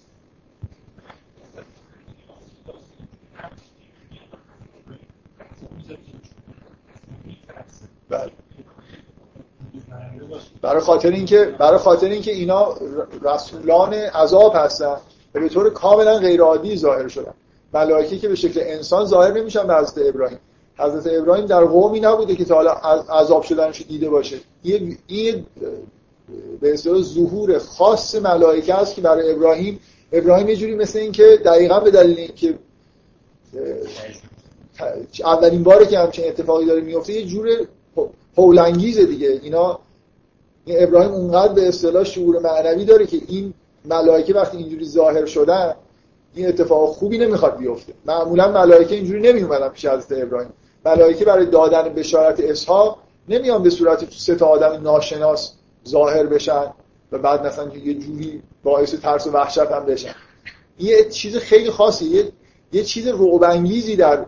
[8.08, 8.32] بله.
[10.62, 12.74] برای خاطر اینکه برای خاطر اینکه اینا
[13.22, 14.96] رسولان عذاب هستن
[15.32, 17.34] به طور کاملا غیر عادی ظاهر شدن.
[17.74, 20.38] ملائکه که به شکل انسان ظاهر نمیشن به حضرت ابراهیم.
[20.78, 22.72] حضرت ابراهیم در قومی نبوده که تا حالا
[23.10, 24.36] عذاب شدنش دیده باشه.
[25.06, 25.46] این
[26.60, 29.80] به اصطلاح ظهور خاص ملائکه است که برای ابراهیم
[30.12, 32.54] ابراهیم یه جوری مثل این که دقیقا به دلیل اینکه
[35.24, 37.48] اولین باره که همچین اتفاقی داره میفته یه جور
[38.36, 39.40] هولانگیزه دیگه.
[39.42, 39.78] اینا
[40.64, 43.54] این ابراهیم اونقدر به اصطلاح شعور معنوی داره که این
[43.84, 45.74] ملائکه وقتی اینجوری ظاهر شدن
[46.36, 47.92] این اتفاق خوبی نمی‌خواد بیفته.
[48.06, 50.52] معمولا ملائکه اینجوری نمی اومدن پیش حضرت ابراهیم.
[50.84, 55.52] ملائکه برای دادن بشارت اسحاق نمیان به صورت سه تا آدم ناشناس
[55.88, 56.72] ظاهر بشن
[57.12, 60.14] و بعد مثلا یه جوری باعث ترس و وحشت هم بشن.
[60.78, 62.32] یه چیز خیلی خاصی یه,
[62.72, 64.24] یه چیز رعب در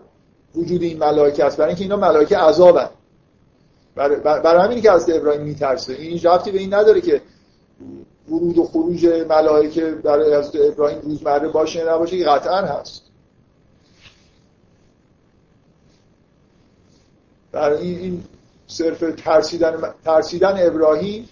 [0.54, 1.56] وجود این ملائکه است.
[1.56, 2.88] برای اینکه اینا ملائکه عذابن.
[3.94, 5.92] برای, برای همین که از ابراهیم میترسه.
[5.92, 7.22] این رفتی به این نداره که
[8.30, 13.02] ورود و خروج ملائکه برای حضرت ابراهیم روزمره باشه نباشه که قطعا هست.
[17.52, 18.24] برای این,
[18.66, 21.28] صرف ترسیدن, ترسیدن ابراهیم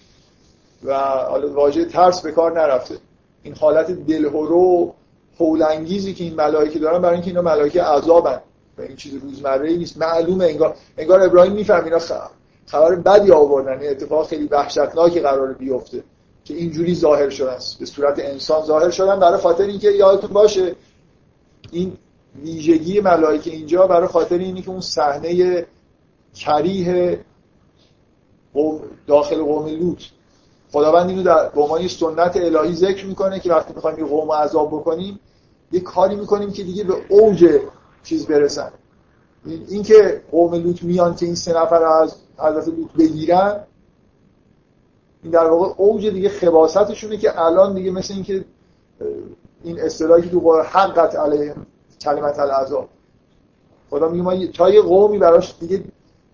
[0.83, 2.97] و حالا واژه ترس به کار نرفته.
[3.43, 4.93] این حالت دلهورو
[5.39, 8.41] هولانگیزی که این ملائکه دارن برای اینکه اینا ملائکه عذابن.
[8.77, 9.97] و این چیز روزمره ای نیست.
[9.97, 10.45] معلومه.
[10.45, 11.99] انگار انگار ابراهیم میفهم اینا
[12.65, 13.89] خبر بدی آوردن.
[13.89, 16.03] اتفاق خیلی وحشتناکی قرار بیفته.
[16.47, 20.75] که اینجوری ظاهر شدن به صورت انسان ظاهر شدن برای خاطر اینکه یادتون باشه
[21.71, 21.97] این
[22.43, 25.65] ویژگی ملائکه اینجا برای خاطر اینی که اون صحنه
[26.35, 27.19] کریه
[29.07, 30.03] داخل قوم لوط.
[30.71, 34.67] خداوند اینو در به عنوان سنت الهی ذکر می‌کنه که وقتی می‌خوایم یه قوم عذاب
[34.67, 35.19] بکنیم
[35.71, 37.45] یه کاری می‌کنیم که دیگه به اوج
[38.03, 38.71] چیز برسن.
[39.45, 43.63] این که قوم لوط میان که این سه نفر از حضرت لوط بگیرن
[45.27, 48.45] این در واقع اوج دیگه خباستشونه که الان دیگه مثل اینکه
[49.63, 51.55] این اصطلاحی که تو قرآن حقت علیه
[52.01, 52.89] کلمت العذاب
[53.89, 55.83] خدا میگه ما تا یه قومی براش دیگه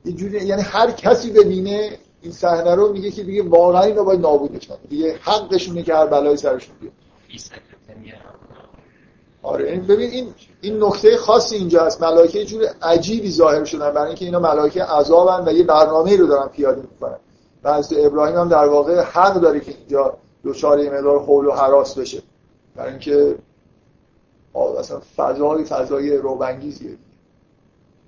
[0.05, 4.19] یه جوری یعنی هر کسی ببینه این صحنه رو میگه که دیگه واقعا اینو باید
[4.19, 6.93] نابودش کنه دیگه حقشونه که هر بلایی سرشون بیاد.
[9.43, 12.03] آره ببین این این نکته خاصی اینجا هست.
[12.03, 16.47] ملائکه جور عجیبی ظاهر شدن برای اینکه اینا ملائکه عذابن و یه برنامه رو دارن
[16.47, 17.17] پیاده می‌کنن.
[17.64, 21.51] و از ابراهیم هم در واقع حق داره که اینجا دچار یه مقدار حول و
[21.51, 22.22] حراس بشه.
[22.76, 23.36] برای اینکه
[24.80, 26.97] اصلا فضای فضای روبنگیزیه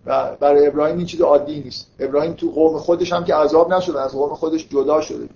[0.06, 1.88] و برای ابراهیم این چیز عادی نیست.
[2.00, 5.30] ابراهیم تو قوم خودش هم که عذاب نشده از قوم خودش جدا شده.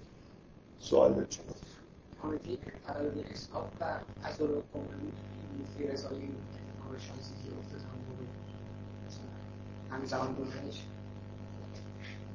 [0.80, 1.39] سوال بچه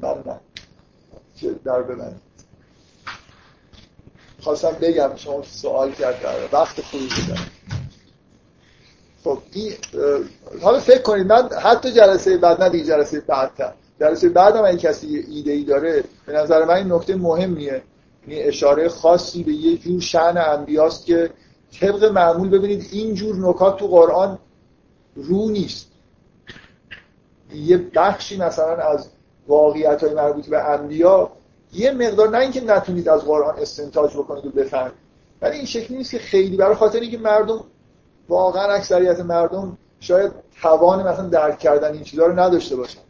[0.01, 0.41] بله بله.
[1.65, 2.21] در ببند
[4.41, 7.41] خواستم بگم شما سوال کرد در وقت خوبی بودن
[9.25, 9.73] خب این
[10.63, 13.73] حالا فکر کنید من حتی جلسه بعد نه دیگه جلسه بعدتر.
[14.01, 17.83] جلسه بعد هم این کسی ایده ای داره به نظر من این نکته مهمیه.
[18.27, 21.31] این اشاره خاصی به یه جور شعن انبیاست که
[21.81, 24.39] طبق معمول ببینید این جور نکات تو قرآن
[25.15, 25.87] رو نیست.
[27.55, 29.09] یه بخشی مثلا از
[29.49, 31.31] واقعیت های مربوط به انبیا
[31.73, 34.93] یه مقدار نه اینکه نتونید از قرآن استنتاج بکنید و بفهمید
[35.43, 37.65] ولی این شکلی نیست که خیلی برای خاطر اینکه مردم
[38.29, 40.33] واقعا اکثریت مردم شاید
[40.63, 43.01] توان مثلا درک کردن این چیزا رو نداشته باشن.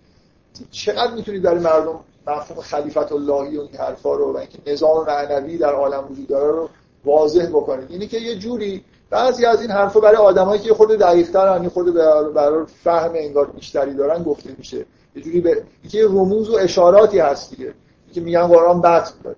[0.70, 5.59] چقدر می‌تونید برای مردم مفهوم خلیفت اللهی و این حرفا رو و اینکه نظام معنوی
[5.59, 6.68] در عالم وجود داره رو
[7.05, 11.61] واضح بکنید؟ اینی که یه جوری بعضی از این حرفا برای آدمایی که خود دقیق‌تر
[11.62, 11.95] یه خود
[12.35, 14.87] برای فهم انگار بیشتری دارن گفته میشه.
[15.17, 17.75] یه جوری به اینکه رموز و اشاراتی هست دیگه.
[18.15, 19.37] که میگن قرآن بد داره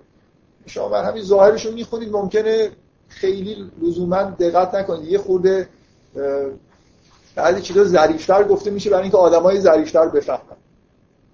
[0.66, 2.70] شما بر همین ظاهرش رو می‌خونید ممکنه
[3.08, 5.08] خیلی لزوما دقت نکنید.
[5.08, 5.68] یه خورده
[7.34, 10.56] بعضی چیزا ظریف‌تر گفته میشه برای اینکه آدمای ظریف‌تر بفهمن.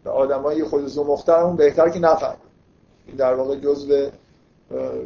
[0.04, 2.36] و آدمای خود زمختر اون بهتر که نفهمن.
[3.06, 4.08] این در واقع جزء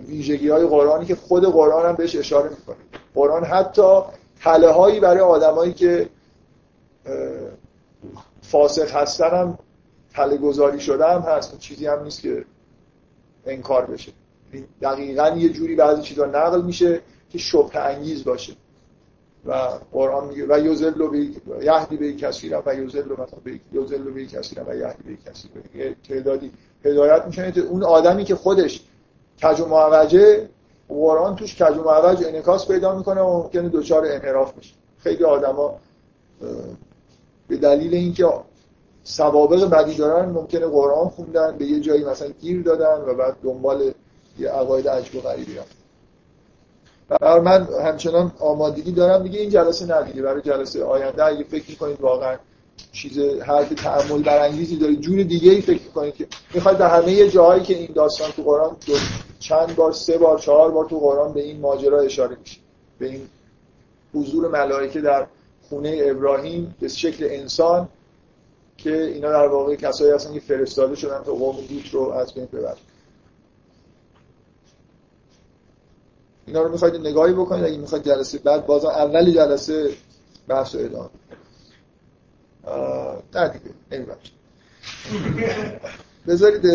[0.09, 2.77] ویژگی های قرآنی که خود قرآن هم بهش اشاره می‌کنه.
[3.15, 4.01] قرآن حتی
[4.41, 6.09] تله هایی برای آدمایی که
[8.51, 9.59] فاسق هستن هم
[10.15, 12.45] تله گذاری شده هم هست چیزی هم نیست که
[13.47, 14.13] انکار بشه.
[14.83, 18.53] دقیقا یه جوری بعضی چیزا نقل میشه که شبه انگیز باشه.
[19.47, 19.53] و
[19.93, 21.19] قرآن میگه و یوزل به
[21.65, 25.97] یهدی به کثیر و یوزل مثلا به یوزل به کثیر و یهدی به کثیر یه
[26.09, 26.53] تعدادی
[26.85, 28.83] هدایت میشه اون آدمی که خودش
[29.43, 30.49] کج و معوجه
[30.89, 34.75] قرآن توش کج و معوج انعکاس پیدا می‌کنه و ممکنه دچار انحراف بشه.
[34.99, 35.79] خیلی آدما
[37.49, 38.29] به دلیل اینکه
[39.05, 43.93] سوابق بدی دارن ممکنه قرآن خوندن به یه جایی مثلا گیر دادن و بعد دنبال
[44.39, 45.53] یه عقاید عجب و غریبی
[47.09, 49.23] برای من همچنان آمادگی دارم.
[49.23, 52.37] دیگه این جلسه ندیگه برای جلسه آینده اگه فکر می‌کنید واقعا
[52.93, 57.63] چیز حرف تعمل برانگیزی داره جور دیگه ای فکر می‌کنید که می‌خواید در همه جاهایی
[57.63, 58.77] که این داستان تو قرآن
[59.39, 62.61] چند بار سه بار چهار بار تو قرآن به این ماجرا اشاره میشه.
[62.99, 63.29] به این
[64.15, 65.27] حضور ملائکه در
[65.69, 67.89] خونه ابراهیم به شکل انسان
[68.77, 72.45] که اینا در واقع کسایی هستن که فرستاده شدن تا قوم لوط رو از بین
[72.45, 72.77] ببرن.
[76.47, 77.65] اینا رو می‌خواید نگاهی بکنید.
[77.65, 79.95] اگه می‌خواید جلسه بعد بازم اولی جلسه
[80.49, 81.09] بحث و ادامه
[83.35, 84.07] نه دیگه
[86.27, 86.67] بذارید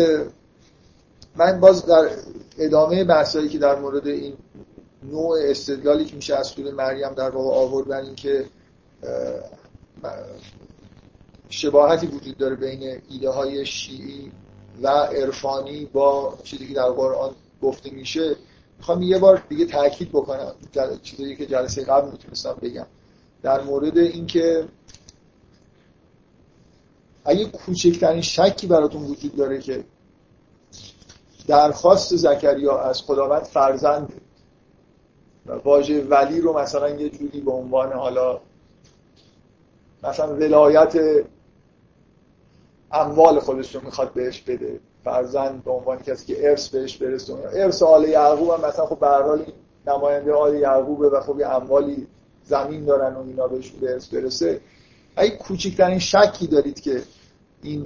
[1.36, 2.10] من باز در
[2.58, 4.34] ادامه بحثایی که در مورد این
[5.02, 8.44] نوع استدلالی که میشه از سوره مریم در واقع آوردن این که
[11.48, 14.32] شباهتی وجود داره بین ایده های شیعی
[14.82, 17.30] و عرفانی با چیزی که در قرآن
[17.62, 18.36] گفته میشه.
[18.78, 20.54] می‌خوام یه بار دیگه تاکید بکنم
[21.02, 22.86] چیزی که جلسه قبل می‌تونستم بگم.
[23.42, 24.68] در مورد اینکه
[27.24, 29.84] اگه کوچکترین شکی براتون وجود داره که
[31.46, 34.12] درخواست زکریا از خداوند فرزند
[35.46, 38.40] و واژه ولی رو مثلا یه جوری به عنوان حالا
[40.02, 41.24] مثلا ولایت
[42.92, 44.80] اموال خودش رو می‌خواد بهش بده.
[45.04, 47.42] فرزند به عنوان کسی که ارث بهش برسونه.
[47.52, 49.44] ارث آل یعقوب هم مثلا خب به حال
[49.86, 52.06] نماینده آل یعقوبه و خب اموالی
[52.44, 54.60] زمین دارن و اینا بهش به ارث برسه.
[55.16, 57.02] اگه کوچکترین شکی دارید که
[57.62, 57.84] این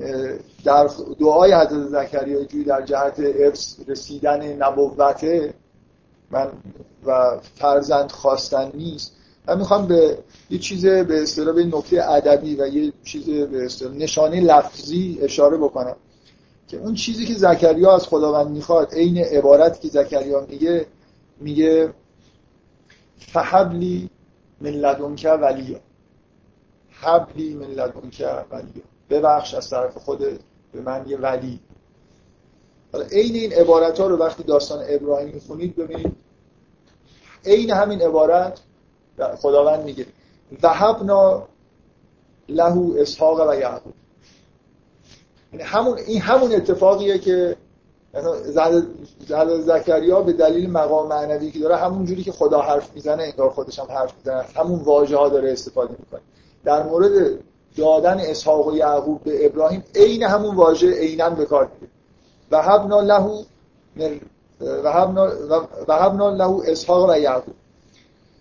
[0.64, 0.90] در
[1.20, 5.54] دعای حضرت زکریا جوی در جهت ارث رسیدن نبوته
[6.30, 6.48] من
[7.06, 9.12] و فرزند خواستن نیست.
[9.48, 10.18] من می‌خوام به
[10.50, 15.56] یه چیز به اصطلاح به نکته ادبی و یه چیز به اصطلاح نشانه لفظی اشاره
[15.56, 15.96] بکنم.
[16.68, 20.86] که اون چیزی که زکریا از خداوند می‌خواد عین عبارت که زکریا میگه
[21.40, 21.94] میگه
[23.18, 24.10] فحبلی
[24.60, 25.80] من لدنک ولیا
[26.90, 30.18] حبلی من لدنک ولیا ببخش از طرف خود
[30.72, 31.60] به من یه ولی.
[32.92, 36.16] حالا عین این عبارت ها رو وقتی داستان ابراهیم می‌خونید ببینید
[37.44, 38.60] عین همین عبارت
[39.42, 40.06] خداوند میگه.
[40.62, 41.42] وهبنا
[42.48, 43.94] له اسحاق و یعقوب.
[45.52, 47.56] یعنی همون این همون اتفاقیه که
[48.44, 48.82] زد
[49.60, 53.78] زکریا به دلیل مقام معنوی که داره همون جوری که خدا حرف می‌زنه انگار خودش
[53.78, 54.44] هم حرف می‌زنه.
[54.56, 56.20] همون واژه ها داره استفاده می‌کنه.
[56.64, 57.38] در مورد
[57.76, 61.92] دادن اسحاق و یعقوب به ابراهیم عین همون واژه عینا به کار میره.
[62.50, 63.44] و هبنا له
[65.88, 67.54] و هبنا له اسحاق و یعقوب.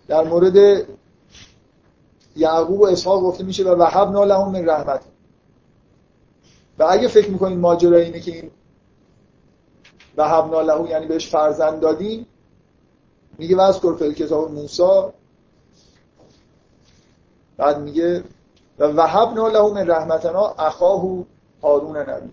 [0.08, 0.86] در مورد
[2.36, 5.00] یعقوب و اسحاق گفته میشه و وهبنا لهم من رحمت.
[6.78, 8.50] و اگه فکر می‌کنید ماجرا اینه که این
[10.16, 12.26] وهبنا له یعنی بهش فرزند دادیم
[13.38, 15.02] میگه واسکر فل کتاب موسی
[17.56, 18.24] بعد میگه
[18.78, 21.24] و وهبنا له من رحمتنا اخاه
[21.62, 22.30] هارون نبی.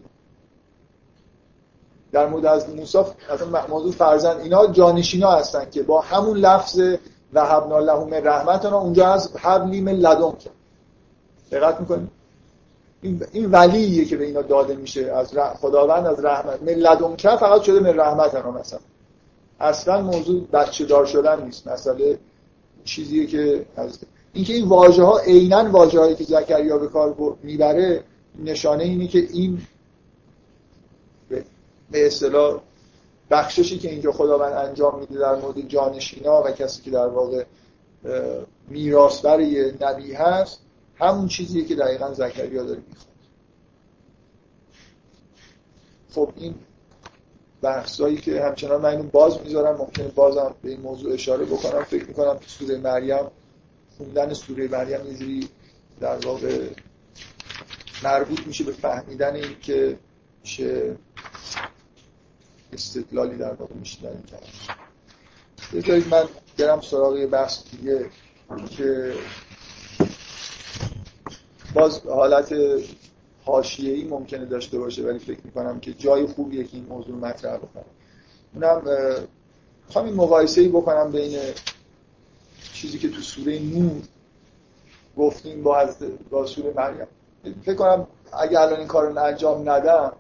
[2.12, 2.98] در مورد از موسی
[3.34, 6.80] مثلا موضوع فرزند اینا جانشینا هستن که با همون لفظ
[7.34, 10.34] و حبنا لهم رحمتنا اونجا از حبلی من لدن
[11.52, 12.10] دقت می‌کنید
[13.02, 16.64] این این ولیه که به اینا داده میشه از خداوند از رحمت.
[16.64, 18.80] من لدن که فقط شده من رحمتنا مثلا.
[19.60, 21.68] اصلا موضوع بچه دار شدن نیست.
[21.68, 22.20] مسئله
[22.84, 24.00] چیزیه که از
[24.34, 28.04] اینکه این واژه ها عینا واژه هایی که زکریا به کار می‌بره
[28.44, 29.62] نشانه اینه که این
[31.92, 32.62] به اصطلاح
[33.30, 37.44] بخششی که اینجا خداوند انجام میده در مورد جانشینا و کسی که در واقع
[38.68, 40.60] میراثبر یه نبی هست
[40.96, 43.08] همون چیزیه که دقیقا زکریا داره می‌خواد
[46.14, 46.56] خب این
[47.62, 51.84] بحثایی که همچنان من اینو باز می‌ذارم ممکنه بازم به این موضوع اشاره بکنم.
[51.84, 53.26] فکر می‌کنم که سوره مریم
[53.98, 55.48] خوندن سوره مریم یه
[56.00, 56.68] در واقع
[58.04, 59.98] مربوط میشه به فهمیدن این که
[60.44, 60.98] چه
[62.74, 64.48] استدلالی در واقع میشیدن کرد
[65.74, 66.24] بذارید من
[66.58, 68.10] برم سراغ یه بحث دیگه
[68.70, 69.14] که
[71.74, 72.56] باز حالت
[73.46, 77.86] حاشیه‌ای ممکنه داشته باشه ولی فکر می‌کنم که جای خوبیه که این موضوع مطرح بکنم
[78.54, 78.82] اونم
[79.88, 81.40] می‌خوام این مقایسه ای بکنم بین
[82.74, 84.02] چیزی که تو سوره نور
[85.18, 85.90] گفتیم با,
[86.30, 87.08] با سوره مریم.
[87.66, 90.14] فکر کنم اگه الان این کار رو انجام ندم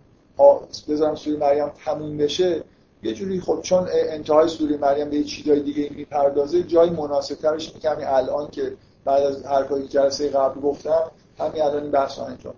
[0.89, 2.63] بذارم سوره مریم تموم بشه.
[3.03, 8.07] یه جوری خب چون انتهای سوره مریم به چیزای دیگه می‌پردازه جای مناسب ترش همین
[8.07, 8.73] الان که
[9.05, 12.53] بعد از حرفای جلسه قبل گفتم همین الان این بحث انجام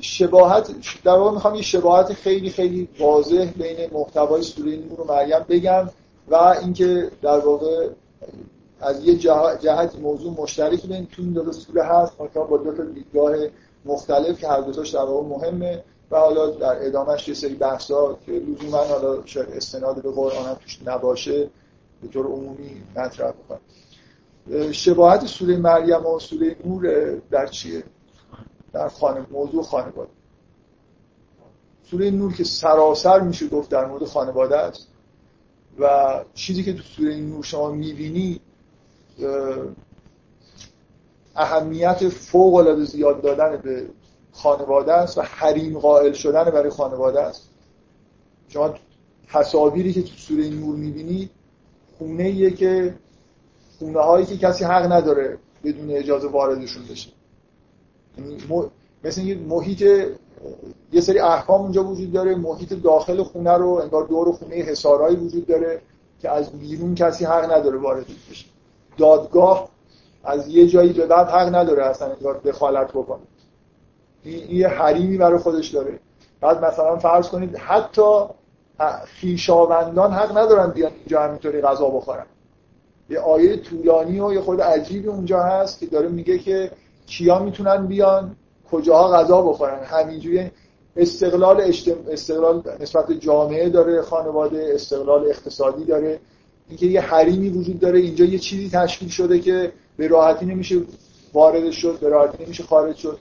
[0.00, 0.74] شباهت
[1.04, 5.90] در واقع می‌خوام یه شباهت خیلی خیلی واضح بین محتوای سوره نور و مریم بگم
[6.28, 7.88] و اینکه در واقع
[8.80, 9.16] از یه
[9.60, 13.34] جهت موضوع مشترکی بین تو این دو سوره هست با دو تا دیدگاه
[13.84, 15.82] مختلف که هر دوتاش در واقع مهمه.
[16.12, 20.54] و حالا در ادامهش یه سری بحثا که لزوما حالا شاید استناد به قرآن هم
[20.54, 21.50] توش نباشه
[22.02, 23.60] به طور عمومی مطرح بکنم.
[24.72, 27.82] شباهت سوره مریم و سوره نور در چیه؟
[28.72, 30.10] در خانه موضوع خانواده.
[31.90, 34.88] سوره نور که سراسر میشه گفت در مورد خانواده است
[35.78, 38.40] و چیزی که تو سوره نور شما می‌بینی
[41.36, 43.86] اهمیت فوق العاده زیاد دادن به
[44.32, 47.48] خانواده است و حریم قائل شدن برای خانواده است.
[48.48, 48.74] شما
[49.28, 51.30] تصاویری که تو سوره نور می‌بینید
[51.98, 52.94] خونه ایه که
[53.78, 57.10] خونه هایی که کسی حق نداره بدون اجازه واردشون بشه.
[58.18, 58.36] یعنی
[59.04, 59.82] مثل یه محیط
[60.92, 65.46] یه سری احکام اونجا وجود داره محیط داخل خونه رو انگار دور خونه حسارایی وجود
[65.46, 65.82] داره
[66.20, 68.46] که از بیرون کسی حق نداره وارد بشه.
[68.98, 69.68] دادگاه
[70.24, 73.20] از یه جایی به بعد حق نداره اصلا انگار دخالت بکنه.
[74.24, 75.98] این یه حریمی برای خودش داره.
[76.40, 78.24] بعد مثلا فرض کنید حتی
[79.04, 82.26] خیشاوندان حق ندارن بیان اینجا همینطوری غذا بخورن.
[83.10, 86.70] یه آیه طولانی و یه خود عجیبی اونجا هست که داره میگه که
[87.06, 88.36] کیا می‌تونن بیان
[88.70, 89.84] کجاها غذا بخورن.
[89.84, 90.50] همینجوری
[90.96, 91.60] استقلال
[92.10, 96.20] استقلال نسبت جامعه داره خانواده استقلال اقتصادی داره.
[96.68, 100.76] اینکه یه حریمی وجود داره اینجا یه چیزی تشکیل شده که به راحتی نمیشه
[101.32, 103.18] وارد شد به راحتی نمیشه خارج شد.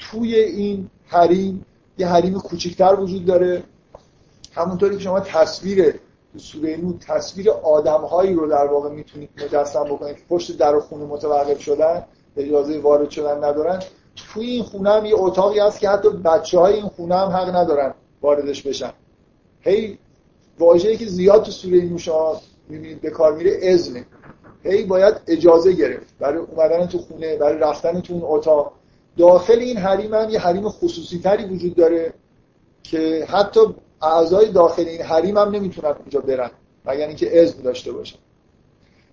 [0.00, 1.66] توی این حریم
[1.98, 3.62] یه حریم کوچکتر وجود داره.
[4.52, 6.00] همونطوری که شما تصویر
[6.36, 11.60] سوره نور تصویر آدمهایی رو در واقع می‌تونید مجسم بکنید که پشت در خونه متوقف
[11.60, 12.04] شدن
[12.36, 13.82] اجازه وارد شدن ندارن.
[14.16, 17.56] توی این خونه هم یه اتاقی هست که حتی بچه های این خونه هم حق
[17.56, 18.92] ندارن واردش بشن.
[19.60, 19.98] هی
[20.58, 24.06] واژه‌ای که زیاد تو سوره نور شما می‌بینید به کار میره اذنه.
[24.62, 28.72] هی باید اجازه گرفت برای اومدن تو خونه برای رفتن تو اون اتاق.
[29.16, 32.12] داخل این حریم هم یه حریم خصوصی تری وجود داره
[32.82, 33.60] که حتی
[34.02, 36.50] اعضای داخل این حریم هم نمی‌تونن اونجا برن
[36.84, 38.18] مگر اینکه اذن داشته باشن.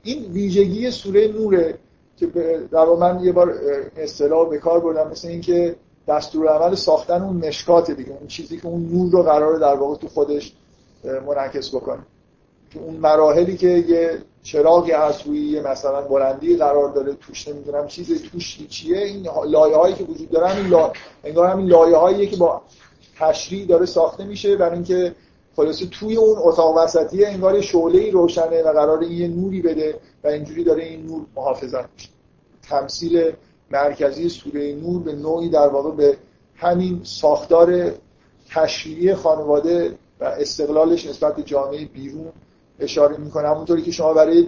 [0.03, 1.77] این ویژگی سوره نوره
[2.17, 2.25] که
[2.71, 3.53] در من یه بار
[3.97, 5.75] اصطلاح به کار بردم مثل اینکه
[6.07, 9.95] دستور عمل ساختن اون مشکات دیگه اون چیزی که اون نور رو قراره در واقع
[9.95, 10.53] تو خودش
[11.03, 11.99] منعکس بکنه.
[12.71, 14.17] که اون مراحلی که یه
[14.51, 19.95] چراغی هست روی مثلا بلندی قرار داره توش نمی‌دونم چیز توش چیه؟ این لایه هایی
[19.95, 20.91] که وجود داره همین لا...
[21.23, 22.61] انگار همین لایه هایی که با
[23.19, 25.15] تشریح داره ساخته میشه برای اینکه
[25.55, 30.27] خلاصه توی اون اتاق وسطی انگار یه شعله روشنه و قرار یه نوری بده و
[30.27, 32.09] اینجوری داره این نور محافظت میشه.
[32.69, 33.31] تمثیل
[33.71, 36.17] مرکزی سوره نور به نوعی در واقع به
[36.55, 37.91] همین ساختار
[38.49, 42.31] تشریعی خانواده و استقلالش نسبت به جامعه بیرون
[42.79, 43.47] اشاره می‌کنه.
[43.47, 44.47] همونطوری که شما برای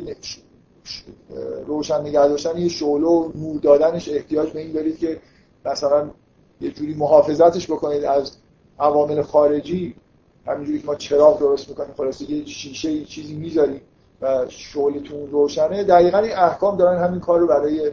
[1.68, 5.20] روشن نگه داشتن یه شعله و نور دادنش احتیاج به این دارید که
[5.66, 6.10] مثلا
[6.62, 8.32] یه جوری محافظتش بکنید از
[8.80, 9.96] عوامل خارجی.
[10.48, 13.82] همینجوری که ما چراغ درست می‌کنیم خلاصه یه شیشه یه چیزی می‌ذاریم
[14.22, 15.84] و شعلتون روشنه.
[15.84, 17.92] دقیقا این احکام دارن همین کار رو برای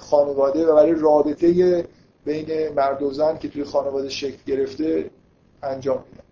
[0.00, 1.84] خانواده و برای رابطه
[2.24, 5.10] بین مرد و زن که توی خانواده شکل گرفته
[5.62, 6.24] انجام میدن.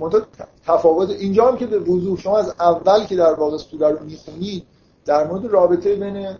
[0.00, 0.20] منتها
[0.66, 4.62] تفاوت اینجا هم که به وضوح شما از اول که در واقع سوره رو می‌خونید
[5.04, 6.36] در مورد رابطه بین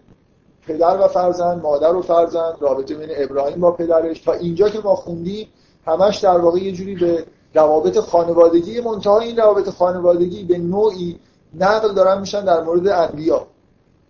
[0.67, 4.95] پدر و فرزند مادر و فرزند رابطه بین ابراهیم با پدرش تا اینجا که ما
[4.95, 5.49] خوندیم
[5.87, 7.25] همش در واقع یه جوری به
[7.55, 11.19] روابط خانوادگی منتها این روابط خانوادگی به نوعی
[11.55, 13.47] نقل دارن میشن در مورد انبیا.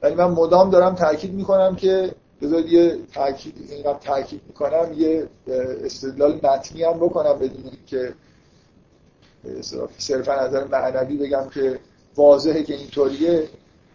[0.03, 5.29] ولی من مدام دارم تاکید می‌کنم که بذارید یه تاکید اینقدر تاکید می‌کنم یه
[5.85, 8.15] استدلال متنی هم بکنم بدون که
[9.99, 11.79] صرفا نظر معنوی بگم که
[12.17, 13.49] واضحه که اینطوریه.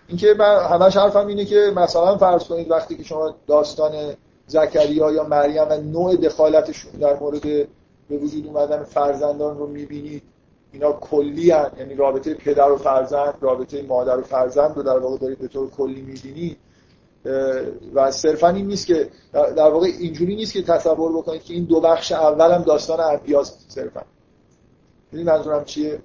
[0.08, 4.14] اینکه من همش حرفم اینه که مثلا فرض کنید وقتی که شما داستان
[4.48, 7.42] زکریا یا مریم و نوع دخالتشون در مورد
[8.10, 10.24] به وجود اومدن فرزندان رو می‌بینید
[10.72, 11.72] اینا کلی هن.
[11.80, 15.70] یعنی رابطه پدر و فرزند رابطه مادر و فرزند رو در واقع دارید به طور
[15.70, 16.58] کلی می‌بینید.
[17.94, 21.82] و صرفا این نیست که در واقع اینجوری نیست که تصور بکنید که این دو
[21.82, 24.02] بخش اول هم داستان انبیاست صرفا.
[25.18, 26.00] این منظورم چیه.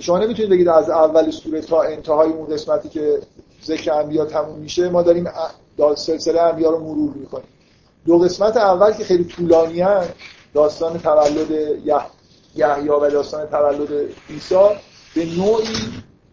[0.00, 3.18] شما نمی‌تونید بگید از اول سوره تا انتهای اون قسمتی که
[3.64, 5.28] ذکر انبیا تموم میشه ما داریم
[5.96, 7.46] سلسله انبیا رو مرور می‌کنیم.
[8.06, 10.04] دو قسمت اول که خیلی طولانی هن
[10.54, 11.50] داستان تولد
[12.54, 13.88] یحیی و داستان تولد
[14.30, 14.68] عیسی
[15.14, 15.76] به نوعی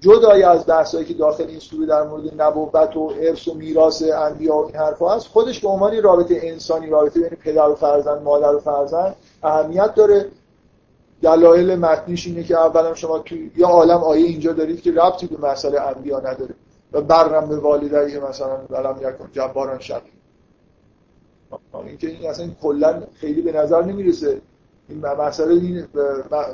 [0.02, 4.56] جدای از بحثایی که داخل این سوره در مورد نبوت و ارث و میراث انبیا
[4.56, 5.28] و این حرفا هست.
[5.28, 10.26] خودش به عنوان رابطه انسانی رابطه بین پدر و فرزند مادر و فرزند اهمیت داره.
[11.22, 15.48] دلایل متنیش اینه که اولا شما تو یا عالم آیه اینجا دارید که ربطی به
[15.48, 16.56] مسئله انبیا نداره
[16.92, 20.12] و برم به والدی که مثلا ولم یکن جباران شقی
[21.88, 24.42] اینکه این اصلا کلا خیلی به نظر نمی‌رسه.
[24.90, 25.88] این مسئله این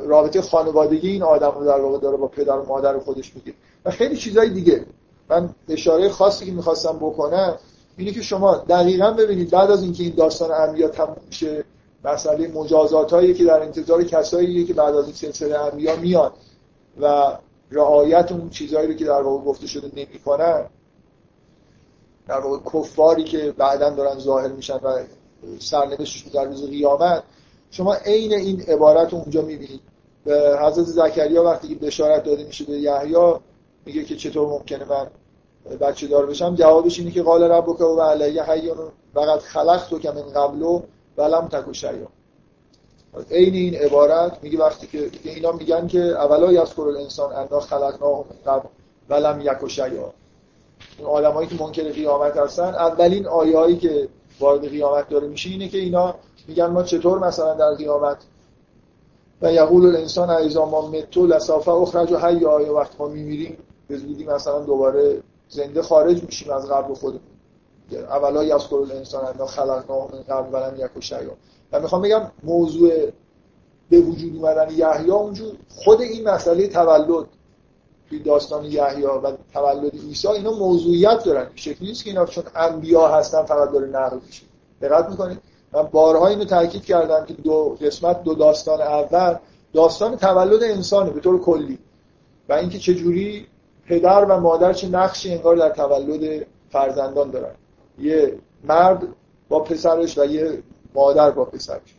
[0.07, 3.53] رابطه خانوادگی این آدم رو در واقع داره با پدر و مادر خودش میگه.
[3.85, 4.85] و خیلی چیزای دیگه.
[5.29, 7.55] من اشاره خاصی که می‌خواستم بکنم
[7.97, 11.63] اینه که شما دقیقا ببینید بعد از اینکه این داستان انبیا تموم میشه
[12.03, 16.31] مسئله مجازات هایی که در انتظار کسایی که بعد از این سلسله انبیا میان
[17.01, 17.37] و
[17.71, 20.65] رعایت اون چیزهایی رو که در واقع گفته شده نمی‌کنن
[22.27, 25.03] در واقع کفاری که بعدا دارن ظاهر میشن و
[25.59, 27.23] سرنوشتش در روز قیامت
[27.71, 29.81] شما عین این عبارت رو اونجا می‌بینید.
[30.25, 33.15] به حضرت زکریا وقتی که بشارت داده میشه به یحیی
[33.85, 35.07] میگه که چطور ممکنه من
[35.77, 38.77] بچه دار بشم؟ جوابش اینه که قال ربک و علیه حیون
[39.13, 40.81] فقط خلق تو که من قبلو.
[41.17, 42.07] ولم تکو شیا
[43.31, 48.53] عین این عبارت میگه وقتی که اینا میگن که اولا یذکر الانسان انا خلقناه من
[48.53, 48.67] قبل
[49.09, 50.13] ولم یک شیا
[50.99, 55.77] اون آدمایی که منکر قیامت هستن اولین آیه‌ای که وارد قیامت داره میشه اینه که
[55.77, 56.15] اینا
[56.47, 58.17] میگن ما چطور مثلا در قیامت؟
[59.41, 63.57] و یقول الانسان ایزا ما متو لصافه اخرج و حی آیا وقت ما میمیریم؟
[63.87, 67.36] به زودی مثلا دوباره زنده خارج میشیم از قبل خودمون.
[67.95, 71.17] اولا یذکر الانسان انا خلقناه من قبل ولم یک شیء
[71.71, 72.91] و می‌خوام بگم موضوع
[73.89, 77.25] به وجود اومدن یحیی اونجور خود این مسئله تولد
[78.09, 81.47] توی داستان یحیی و تولد عیسی اینا موضوعیت دارن.
[81.55, 84.43] شکلی نیست که اینا چون انبیا هستن فقط داره نقل میشه.
[84.81, 85.37] دقت می‌کنید؟
[85.73, 89.35] من بارها اینو تاکید کردم که دو قسمت دو داستان اول
[89.73, 91.79] داستان تولد انسانه به طور کلی.
[92.49, 93.47] و اینکه چه جوری
[93.87, 97.55] پدر و مادر چه نقشی انگار در تولد فرزندان دارن.
[97.99, 99.07] یه مرد
[99.49, 100.63] با پسرش و یه
[100.95, 101.95] مادر با پسرش.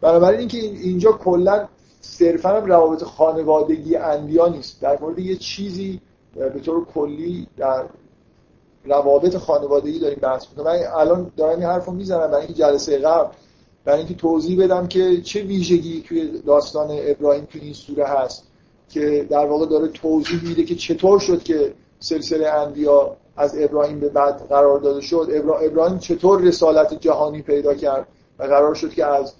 [0.00, 1.68] بنابراین اینکه اینجا کلا
[2.00, 4.80] صرفا هم روابط خانوادگی انبیا نیست.
[4.80, 6.00] در مورد یه چیزی
[6.34, 7.84] به طور کلی در
[8.84, 10.66] روابط خانوادگی داریم بحث می‌کنیم.
[10.66, 13.32] من الان دارم این حرفو می‌زنم برای اینکه جلسه قبل
[13.84, 18.44] برای اینکه توضیح بدم که چه ویژگی توی داستان ابراهیم توی این سوره هست
[18.88, 21.74] که در واقع داره توضیح میده که چطور شد که
[22.04, 25.28] سلسله انبیا از ابراهیم به بعد قرار داده شد.
[25.62, 28.06] ابراهیم چطور رسالت جهانی پیدا کرد؟
[28.38, 29.32] و قرار شد که از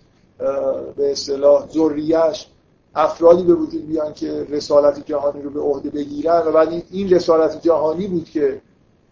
[0.96, 2.48] به اصطلاح ذریه‌اش
[2.94, 6.42] افرادی به وجود بیان که رسالت جهانی رو به عهده بگیرن.
[6.46, 8.60] و بعد این رسالت جهانی بود که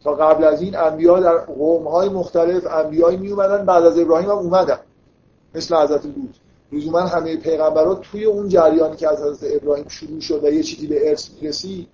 [0.04, 4.30] تا قبل از این انبیا در قوم های مختلف انبیایی می اومدن بعد از ابراهیم
[4.30, 4.78] هم اومدن.
[5.54, 6.34] مثل حضرت لوط.
[6.72, 10.86] لزوما همه پیغمبرات توی اون جریانی که از حضرت ابراهیم شروع شد و یه چیزی
[10.86, 11.88] به ارث می‌رسی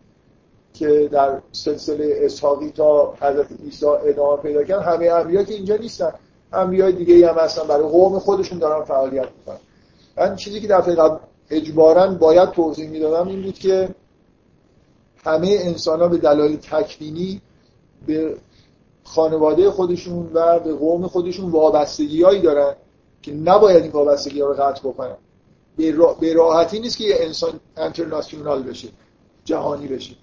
[0.75, 6.13] که در سلسله اسحاقی تا حضرت عیسی ادامه پیدا کرد همه انبیا که اینجا نیستن.
[6.53, 9.59] انبیای دیگه هم هستن برای قوم خودشون دارن فعالیت می‌کنن.
[10.17, 11.17] من چیزی که دفعه قبل
[11.51, 13.89] اجبارا باید توضیح می‌دادم این بود که
[15.25, 17.41] همه انسان ها به دلایل تکوینی
[18.07, 18.37] به
[19.05, 22.75] خانواده خودشون و به قوم خودشون وابستگی هایی دارن
[23.23, 25.17] که نباید این وابستگی ها رو قطع بکنن.
[26.21, 28.89] به راحتی نیست که یه انسان انترناسیونال بشه
[29.45, 30.15] جهانی بشه.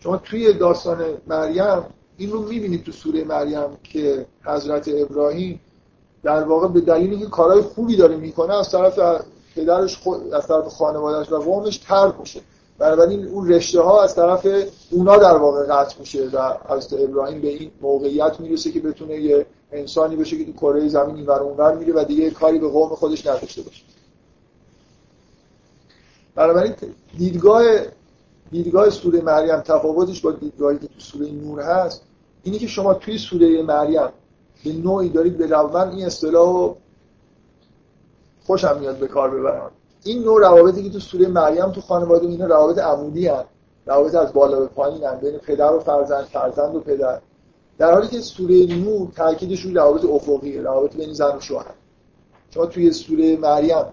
[0.00, 1.84] شما توی داستان مریم
[2.16, 5.60] این رو می‌بینید تو سوره مریم که حضرت ابراهیم
[6.22, 8.98] در واقع به دلیل اینکه کارهای خوبی داره می‌کنه از طرف
[9.56, 10.00] پدرش
[10.32, 12.40] از طرف خانوادهش و قومش ترک میشه.
[12.78, 14.46] بنابراین اون رشته ها از طرف
[14.90, 19.46] اونا در واقع قطع میشه و حضرت ابراهیم به این موقعیت می‌رسه که بتونه یه
[19.72, 23.26] انسانی بشه که تو کره زمین اینور اونور میره و دیگه کاری به قوم خودش
[23.26, 23.82] نداشته باشه.
[26.34, 26.74] بنابراین
[27.18, 27.64] دیدگاه
[28.50, 32.02] دیدگاه سوره مریم تفاوتش با دیدگاهی که تو سوره نور هست
[32.42, 34.08] اینی که شما توی سوره مریم
[34.64, 36.74] به نوعی دارید به من این اصطلاح
[38.46, 39.70] خوشم میاد به کار ببرم.
[40.04, 43.48] این نوع روابطی که تو سوره مریم تو خانواده اینا روابط عمودی هست
[43.86, 47.20] روابط از بالا به پایین هست بین پدر و فرزند فرزند و پدر.
[47.78, 51.74] در حالی که سوره نور تاکیدش روی روابط افقی روابط بین زن و شوهر.
[52.50, 53.84] شما توی سوره مریم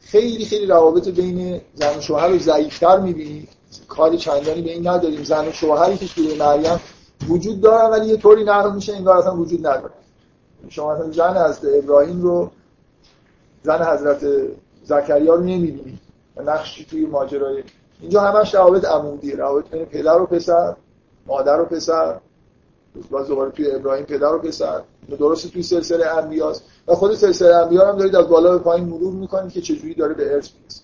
[0.00, 3.48] خیلی خیلی روابط بین زن و شوهر رو ضعیفتر می‌بینید.
[3.88, 5.24] کاری چندانی به این نداریم.
[5.24, 6.80] زن و شوهری که توی مریم
[7.28, 9.92] وجود دارن ولی یه طوری نقل میشه انگار اصلا وجود نداره.
[10.68, 12.50] شما مثلا زن از ابراهیم رو
[13.62, 14.26] زن حضرت
[14.84, 15.98] زکریا رو نمی‌بینید
[16.46, 17.62] نقشی توی ماجرای.
[18.00, 20.76] اینجا همش روابط عمودی روابط بین پدر و پسر
[21.26, 22.20] مادر و پسر.
[23.10, 24.82] باز دوباره توی ابراهیم پدر و پسر.
[25.18, 26.62] درسته توی سلسله انبیاست.
[26.88, 30.14] و خود سلسله انبیا هم دارید از بالا به پایین مرور می‌کنید که چجوری داره
[30.14, 30.82] به ارث می‌رسه.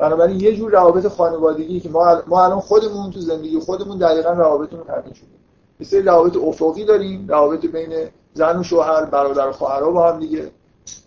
[0.00, 4.86] بنابراین یه جور روابط خانوادگی که ما ما الان خودمون تو زندگی خودمون دقیقا روابطمون
[4.88, 5.26] همین شده
[5.80, 10.20] یه سری روابط افقی داریم روابط بین زن و شوهر برادر و خواهرها با هم
[10.20, 10.50] دیگه.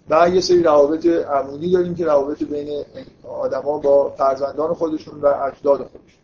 [0.09, 2.83] و یه سری روابط عمودی داریم که روابط بین
[3.23, 6.21] آدما با فرزندان خودشون و اجداد خودشون.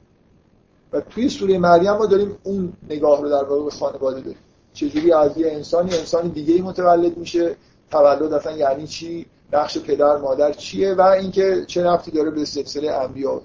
[0.93, 4.39] و توی سوره مریم ما داریم اون نگاه رو در واقع به خانواده داریم.
[4.73, 7.55] چجوری از یه انسانی انسان دیگه ای متولد میشه.
[7.91, 12.91] تولد اصلا یعنی چی؟ نقش پدر مادر چیه و اینکه چه رفتی داره به سلسله
[12.91, 13.41] انبیا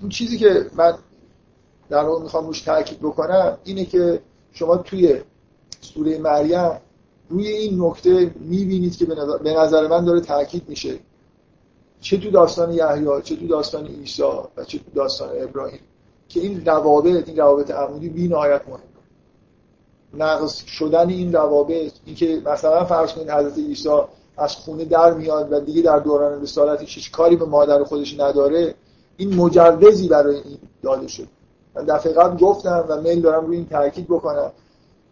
[0.00, 0.94] اون چیزی که من
[1.88, 4.22] در واقع می‌خوام روش تاکید بکنم اینه که
[4.52, 5.20] شما توی
[5.80, 6.80] سوره مریم
[7.28, 9.04] روی این نکته می‌بینید که
[9.44, 10.98] به نظر من داره تاکید میشه.
[12.00, 15.80] چه تو داستان یحیی چه تو داستان عیسی و چه تو داستان ابراهیم.
[16.28, 18.95] که این روابط این روابط عمودی بی نهایت مهم
[20.14, 23.88] نقض شدن این روابط اینکه مثلا فرض کنید حضرت عیسی
[24.36, 28.74] از خونه در میاد و دیگه در دوران رسالتش هیچ کاری به مادر خودش نداره
[29.16, 31.26] این مجوزی برای این داده شد.
[31.74, 34.52] من دفعه قبل گفتم و میل دارم روی این تاکید بکنم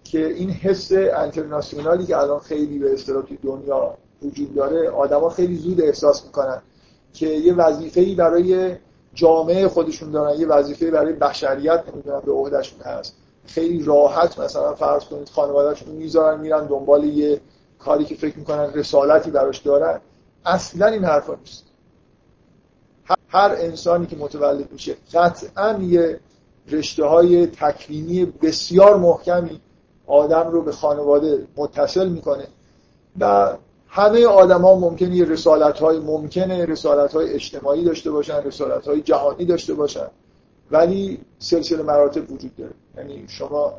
[0.04, 5.80] که این حس انترناسیونالی که الان خیلی به اصطلاح دنیا وجود داره آدما خیلی زود
[5.80, 6.62] احساس می‌کنن
[7.12, 8.76] که یه وظیفه‌ای برای
[9.14, 13.16] جامعه خودشون دارن یه وظیفه برای بشریت نمی‌دونم به عهدهشون هست.
[13.46, 17.40] خیلی راحت مثلا فرض کنید خانوادهشون می‌ذارن میرن دنبال یه
[17.78, 20.00] کاری که فکر می‌کنن رسالتی براش دارن.
[20.44, 21.64] اصلا این حرفا نیست.
[23.28, 26.20] هر انسانی که متولد میشه قطعا یه
[26.68, 29.60] رشته های تکوینی بسیار محکمی
[30.06, 32.46] آدم رو به خانواده متصل می‌کنه
[33.20, 33.56] و
[33.88, 39.44] همه آدما ممکنه یه رسالت های ممکنه رسالت های اجتماعی داشته باشن رسالت های جهانی
[39.44, 40.06] داشته باشن.
[40.70, 42.74] ولی سلسله مراتب وجود داره.
[42.96, 43.72] یعنی شما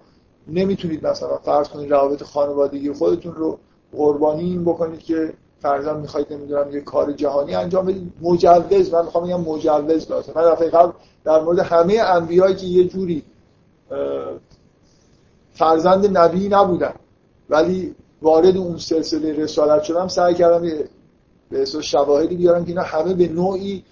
[0.48, 3.60] نمی‌تونید مثلا فرض کنید روابط خانوادگی خودتون رو
[3.94, 8.14] قربانی این بکنید که فرضاً می‌خواید نمی‌دونم یه کار جهانی انجام بدید.
[8.22, 10.34] مجوز من می‌خوام بگم مجوز لازم.
[10.36, 10.92] من دفعه قبل
[11.24, 13.24] در مورد همه انبیایی که یه جوری
[15.54, 16.94] فرزند نبی نبودن
[17.50, 20.70] ولی وارد اون سلسله رسالت شدم سعی کردم
[21.50, 23.84] به شواهدی بیارم که اینا همه به نوعی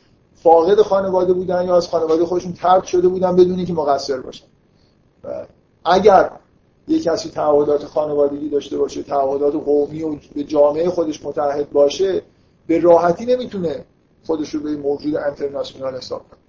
[0.43, 4.45] فاقد خانواده بودن یا از خانواده خودشون ترک شده بودن بدون که مقصر باشن.
[5.23, 5.45] و
[5.85, 6.31] اگر
[6.87, 12.21] یه کسی تعهدات خانوادگی داشته باشه تعهدات قومی و به جامعه خودش متحد باشه
[12.67, 13.85] به راحتی نمی‌تونه
[14.25, 16.39] خودش رو به موجود انترناسیونال حساب کنه.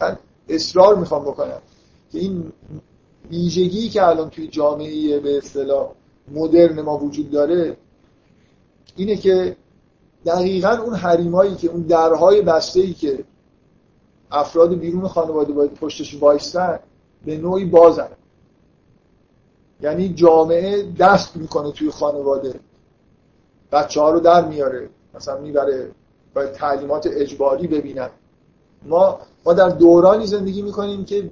[0.00, 0.18] من
[0.48, 1.60] اصرار می‌خوام بکنم
[2.12, 2.52] که این
[3.30, 5.90] ویژگی که الان توی جامعه به اصطلاح
[6.34, 7.76] مدرن ما وجود داره
[8.96, 9.56] اینه که
[10.26, 13.24] دقیقا اون حریمایی که اون درهای بسته ای که
[14.30, 16.78] افراد بیرون خانواده باید پشتش وایستن
[17.24, 18.08] به نوعی بازن.
[19.80, 22.60] یعنی جامعه دست می‌کنه توی خانواده.
[23.72, 25.90] بچه ها رو در میاره مثلا می‌بره
[26.34, 28.10] باید تعلیمات اجباری ببینن.
[28.82, 31.30] ما ما در دورانی زندگی می‌کنیم که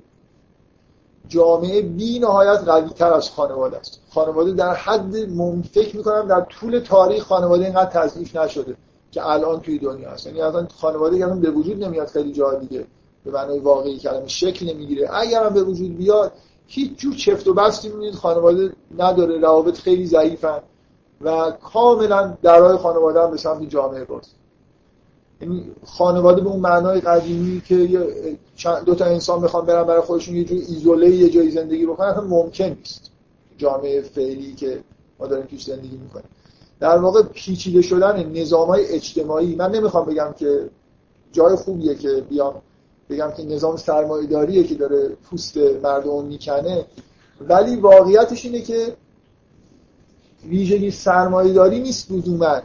[1.30, 4.00] جامعه بی نهایت قوی تر از خانواده است.
[4.10, 5.62] خانواده در حد مم...
[5.62, 8.76] فکر می‌کنم در طول تاریخ خانواده اینقدر تضعیف نشده
[9.10, 10.26] که الان توی دنیا هست.
[10.26, 12.86] یعنی الان خانواده که به وجود نمیاد خیلی جا دیگه
[13.24, 16.32] به معنای واقعی کلمه شکل نمی‌گیره اگر هم به وجود بیاد
[16.66, 18.14] هیچ جور چفت و بستی می‌بینید.
[18.14, 20.60] خانواده نداره روابط خیلی ضعیفن
[21.20, 24.39] و کاملا درهای خانواده هم به سمت جامعه یعنی
[25.84, 28.00] خانواده به اون معنای قدیمی که
[28.86, 32.64] دو تا انسان بخوام برن برای خودشون یه جوری ایزوله یه جایی زندگی بکنن ممکن
[32.64, 33.10] نیست.
[33.58, 34.80] جامعه فعلی که
[35.18, 36.28] ما داریم توش زندگی می‌کنیم.
[36.80, 40.70] در واقع پیچیده شدن نظام های اجتماعی من نمی‌خوام بگم که
[41.32, 42.54] جای خوبیه که بیام
[43.10, 46.84] بگم که نظام سرمایه‌داریه که داره پوست مردم می‌کنه
[47.48, 48.96] ولی واقعیتش اینه که
[50.48, 52.60] ویژگی سرمایه‌داری نیست لزوما.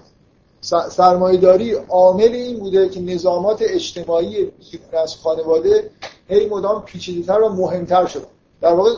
[0.89, 5.89] سرمایه‌داری عامل این بوده که نظامات اجتماعی بیرون از خانواده
[6.27, 8.25] هی مدام پیچیده‌تر و مهمتر شده.
[8.61, 8.89] در واقع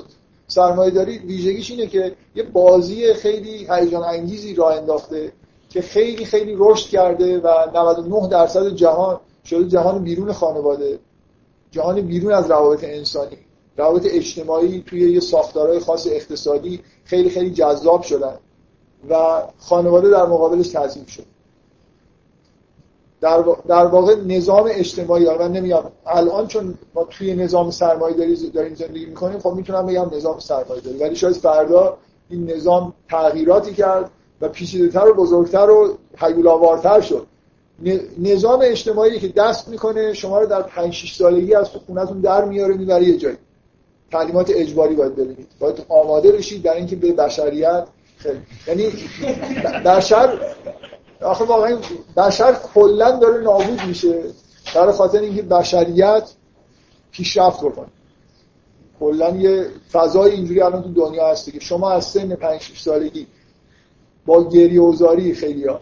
[0.47, 5.31] سرمایه‌داری ویژگیش اینه که یه بازی خیلی هیجان انگیزی راه انداخته
[5.69, 10.99] که خیلی خیلی رشد کرده و 99 درصد جهان شده جهان بیرون خانواده
[11.71, 13.37] جهان بیرون از روابط انسانی.
[13.77, 18.37] روابط اجتماعی توی یه ساختارهای خاص اقتصادی خیلی خیلی جذاب شدن
[19.09, 21.36] و خانواده در مقابلش تضعیف شد.
[23.21, 28.15] در, در واقع نظام اجتماعی من نمیام الان چون ما توی نظام سرمایه
[28.53, 30.97] داریم زندگی می‌کنیم خب می‌تونم بگم نظام سرمایه داری.
[30.97, 31.97] ولی شاید فردا
[32.29, 34.11] این نظام تغییراتی کرد
[34.41, 37.27] و پیچیده‌تر و بزرگتر و حیولاوارتر شد.
[38.17, 42.45] نظام اجتماعی که دست می‌کنه شما رو در 5 6 سالگی از تو خونتون در
[42.45, 43.37] میاره می‌بره یه جایی.
[44.11, 45.47] تعلیمات اجباری باید ببینید.
[45.59, 47.87] باید آماده بشید برای اینکه به بشریت
[48.17, 48.39] خیلی.
[48.67, 48.91] یعنی
[49.85, 50.39] بشر
[51.21, 51.77] آخه واقعا
[52.17, 54.23] بشر کلا داره نابود میشه.
[54.75, 56.31] برای خاطر اینکه بشریت
[57.11, 57.87] پیشرفت بکنه.
[58.99, 63.27] کلا یه فضای اینجوری الان تو دنیا هستی که شما از سن 5 6 سالگی
[64.25, 65.79] با گریه و زاری خیلی ها.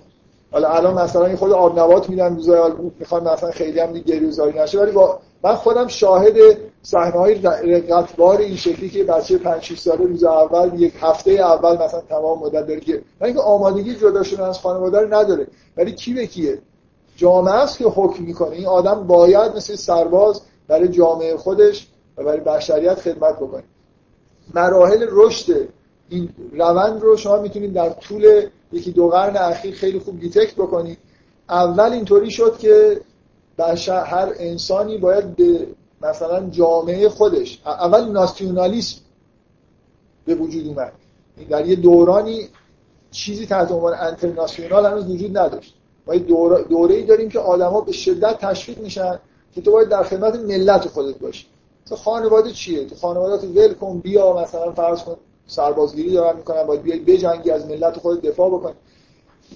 [0.51, 4.31] حالا الان مثلا این خود آب نبات میدن روزای می‌خوان مثلا خیلی هم گریه و
[4.31, 9.63] زاری نشه ولی با من خودم شاهد صحنه های رقتبار این شکلی که بچه 5
[9.63, 13.95] 6 ساله روز اول یک هفته اول مثلا تمام مدت داره که من اینکه آمادگی
[13.95, 15.47] جدا شدن از خانواده رو نداره
[15.77, 16.59] ولی کی به کیه؟
[17.15, 18.55] جامعه است که حکم می‌کنه.
[18.55, 23.63] این آدم باید مثل سرباز برای جامعه خودش و برای بشریت خدمت بکنه.
[24.53, 25.67] مراحل رشد
[26.09, 30.97] این روند رو شما می‌تونید در طول یکی دو قرن اخیر خیلی خوب دیتکت بکنید.
[31.49, 33.01] اول اینطوری شد که
[33.57, 35.67] بشر هر انسانی باید به
[36.01, 39.01] مثلا جامعه خودش اول ناسیونالیسم
[40.25, 40.93] به وجود اومد.
[41.49, 42.47] در یه دورانی
[43.11, 45.73] چیزی تحت عنوان انترناسیونال هنوز وجود نداشت.
[46.07, 46.19] ما یه
[46.69, 49.19] دوره ای داریم که آدما به شدت تشویق میشن
[49.55, 51.45] که تو باید در خدمت ملت خودت باشی.
[51.85, 55.15] تو خانواده چیه؟ تو خانواده تو ول کن بیا مثلا فرض کن
[55.47, 58.73] سربازگیری دارن می‌کنن باید بیای بجنگی از ملت خودت دفاع بکن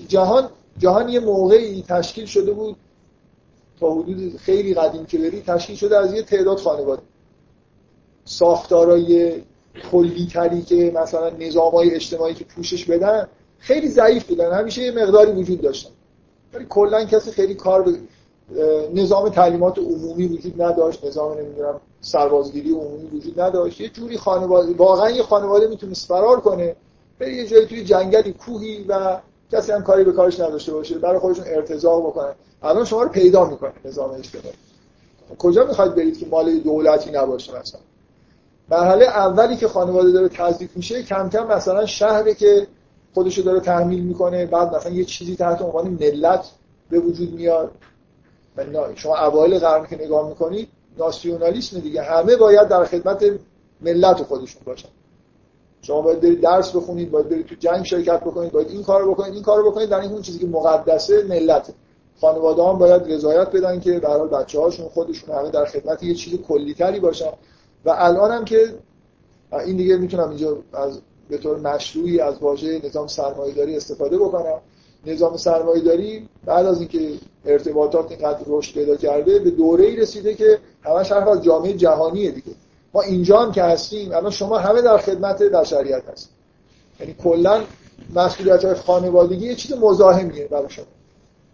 [0.07, 2.75] جهان جهان یه موقعی تشکیل شده بود
[3.79, 7.01] تا حدود خیلی قدیم که بری تشکیل شده از یه تعداد خانواده.
[8.25, 9.41] ساختارای
[9.91, 13.27] کلی تری که مثلا نظام های اجتماعی که پوشش بدن
[13.57, 14.59] خیلی ضعیف بودن.
[14.59, 15.89] همیشه یه مقداری وجود داشتن.
[16.53, 17.95] ولی کلا کسی خیلی کار
[18.93, 23.81] نظام تعلیمات عمومی وجود نداشت نظام نمی‌دونم سربازگیری عمومی وجود نداشت.
[23.81, 26.75] یه جوری خانواده واقعا یه خانواده می‌تونست فرار کنه
[27.19, 29.19] بره یه جایی توی جنگلی کوهی و
[29.51, 33.45] کسی هم کاری به کارش نداشته باشه برای خودشون ارتزاق بکنن الان شما رو پیدا
[33.45, 34.57] می‌کنه نظام اجتماعی.
[35.37, 37.81] کجا می‌خواید برید که مال دولتی نباشه مثلا؟
[38.69, 42.67] مرحله اولی که خانواده داره تضعیف میشه کم کم مثلا شهری که
[43.13, 46.45] خودشو داره تحمیل می‌کنه بعد مثلا یه چیزی تحت عنوان ملت
[46.89, 47.71] به وجود میاد.
[48.95, 52.01] شما اوایل قرن که نگاه می‌کنید ناسیونالیسم دیگه.
[52.01, 53.25] همه باید در خدمت
[53.81, 54.89] ملت خودشون باشن.
[55.81, 59.33] شما باید برید درس بخونید باید برید تو جنگ شرکت بکنید باید این کارو بکنید
[59.33, 61.73] این کارو بکنید در این اون چیزی که مقدسه ملت.
[62.21, 66.13] خانواده هم باید رضایت بدن که به هر بچه هاشون خودشون همه در خدمت یه
[66.13, 67.31] چیز کلیتری باشن.
[67.85, 68.73] و الان هم که
[69.65, 70.99] این دیگه می‌تونم اینجا از
[71.29, 74.61] به طور مشروعی از واژه نظام سرمایه‌داری استفاده بکنم.
[75.05, 77.11] نظام سرمایه‌داری بعد از اینکه
[77.45, 82.51] ارتباطات اینقدر رشد پیدا کرده به دوره‌ای رسیده که همش حرف از جامعه جهانیه دیگه.
[82.93, 86.29] ما اینجا هم که هستیم الان شما همه در خدمت بشریت هست
[86.99, 87.61] یعنی کلا
[88.15, 90.85] مسئولیت های خانوادگی یه چیز مزاحمیه برای شما.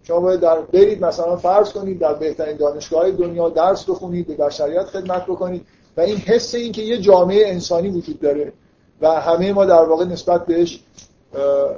[0.03, 4.85] شما باید در برید مثلا فرض کنید در بهترین دانشگاه دنیا درس بخونید به بشریت
[4.85, 5.65] خدمت بکنید
[5.97, 8.53] و این حس این که یه جامعه انسانی وجود داره
[9.01, 10.79] و همه ما در واقع نسبت بهش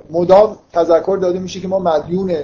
[0.10, 2.36] مدام تذکر داده میشه که ما مدیون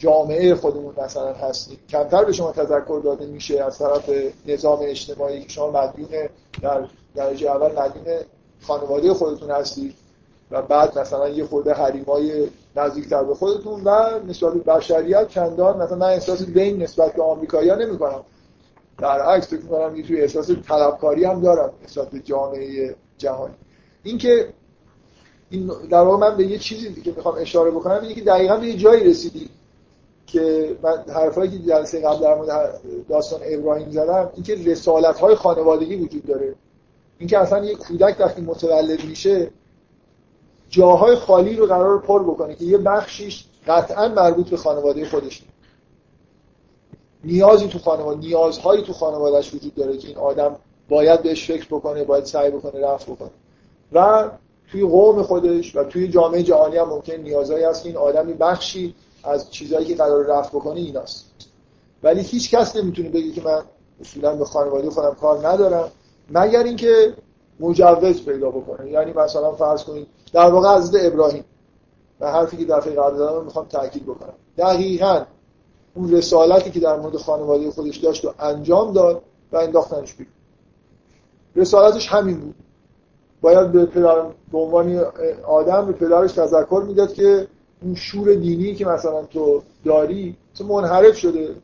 [0.00, 1.78] جامعه خودمون مثلا هستیم.
[1.88, 4.10] کمتر به شما تذکر داده میشه از طرف
[4.46, 6.28] نظام اجتماعی که شما مدیون
[6.62, 8.18] در درجه اول مدیون
[8.60, 9.94] خانواده خودتون هستید
[10.50, 15.96] و بعد مثلا یه خورده حریمای نزدیکتر به خودتون و نسبت به بشریت چندان مثلا
[15.96, 18.20] من احساس بین نسبت به آمریکایی‌ها نمی‌کنم.
[18.98, 23.54] در عکس فکر می‌کنم یه توی احساس طلبکاری هم دارم نسبت به جامعه جهانی.
[24.02, 24.48] اینکه
[25.50, 28.66] این در واقع من به یه چیزی که می‌خوام اشاره بکنم اینه که دقیقا به
[28.66, 29.48] یه جایی رسیدی.
[30.32, 35.96] که من حرفایی که جلسه قبل در مورد داستان ابراهیم زدم اینکه رسالت های خانوادگی
[35.96, 36.54] وجود داره.
[37.18, 39.50] اینکه اصلا یه کودک وقتی متولد میشه
[40.68, 45.42] جاهای خالی رو قرار پر بکنه که یه بخشیش قطعا مربوط به خانواده خودش.
[47.24, 50.56] نیازی تو خانواده نیازهایی تو خانوادهش وجود داره که این آدم
[50.88, 53.30] باید بهش فکر بکنه باید سعی بکنه رفت بکنه.
[53.92, 54.30] و
[54.70, 58.94] توی قوم خودش و توی جامعه جهانی هم ممکن نیازهایی هست که این آدمی بخشی
[59.24, 61.30] از چیزهایی که قرار رفت بکنه ایناست.
[62.02, 63.62] ولی هیچ کس نمی‌تونه بگه که من
[64.00, 65.88] اصولا به خانواده خودم کار ندارم
[66.30, 67.14] مگر اینکه
[67.60, 68.90] مجوز پیدا بکنه.
[68.90, 71.44] یعنی مثلا فرض کنید در واقع از ابراهیم.
[72.20, 74.34] و حرفی که دفعه قبل زدم می‌خوام تاکید بکنم.
[74.58, 75.24] دقیقا
[75.94, 79.22] اون رسالتی که در مورد خانواده خودش داشت و انجام داد
[79.52, 80.32] و انداختنش بیرون.
[81.56, 82.54] رسالتش همین بود.
[83.40, 84.22] باید به پدر
[84.52, 85.04] به عنوان
[85.46, 87.46] آدم به پدرش تذکر می‌داد که
[87.82, 91.54] اون شور دینی که مثلا تو داری تو منحرف شده.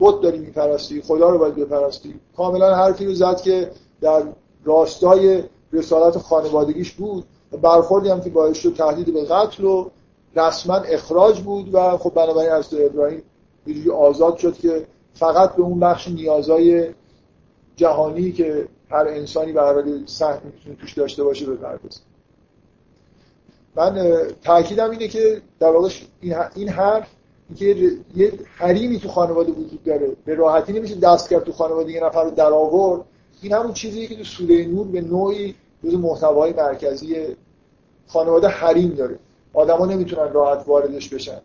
[0.00, 2.14] بت داری میپرستی خدا رو باید بپرستی.
[2.36, 3.70] کاملا حرفی رو زد که
[4.00, 4.22] در
[4.64, 7.24] راستای رسالت خانوادگیش بود.
[7.62, 9.90] برخوردی هم که باعث شد تهدید به قتل و
[10.36, 13.22] رسما اخراج بود و خب بنابراین از ابراهیم
[13.66, 16.88] یه آزاد شد که فقط به اون بخش نیازای
[17.76, 22.00] جهانی که هر انسانی به هر می‌تونه توش داشته باشه بپردازه.
[23.76, 25.88] من تاکیدم اینه که در واقع
[26.54, 27.06] این حرف
[27.48, 32.04] اینکه یه حریمی تو خانواده وجود داره به راحتی نمیشه دست کرد تو خانواده یه
[32.04, 33.00] نفر رو در آورد.
[33.42, 35.54] این همون چیزیه که تو سوره نور به نوعی
[35.84, 37.16] جز محتوای مرکزی
[38.06, 39.18] خانواده حریم داره.
[39.54, 41.40] آدما نمی‌تونن راحت واردش بشن.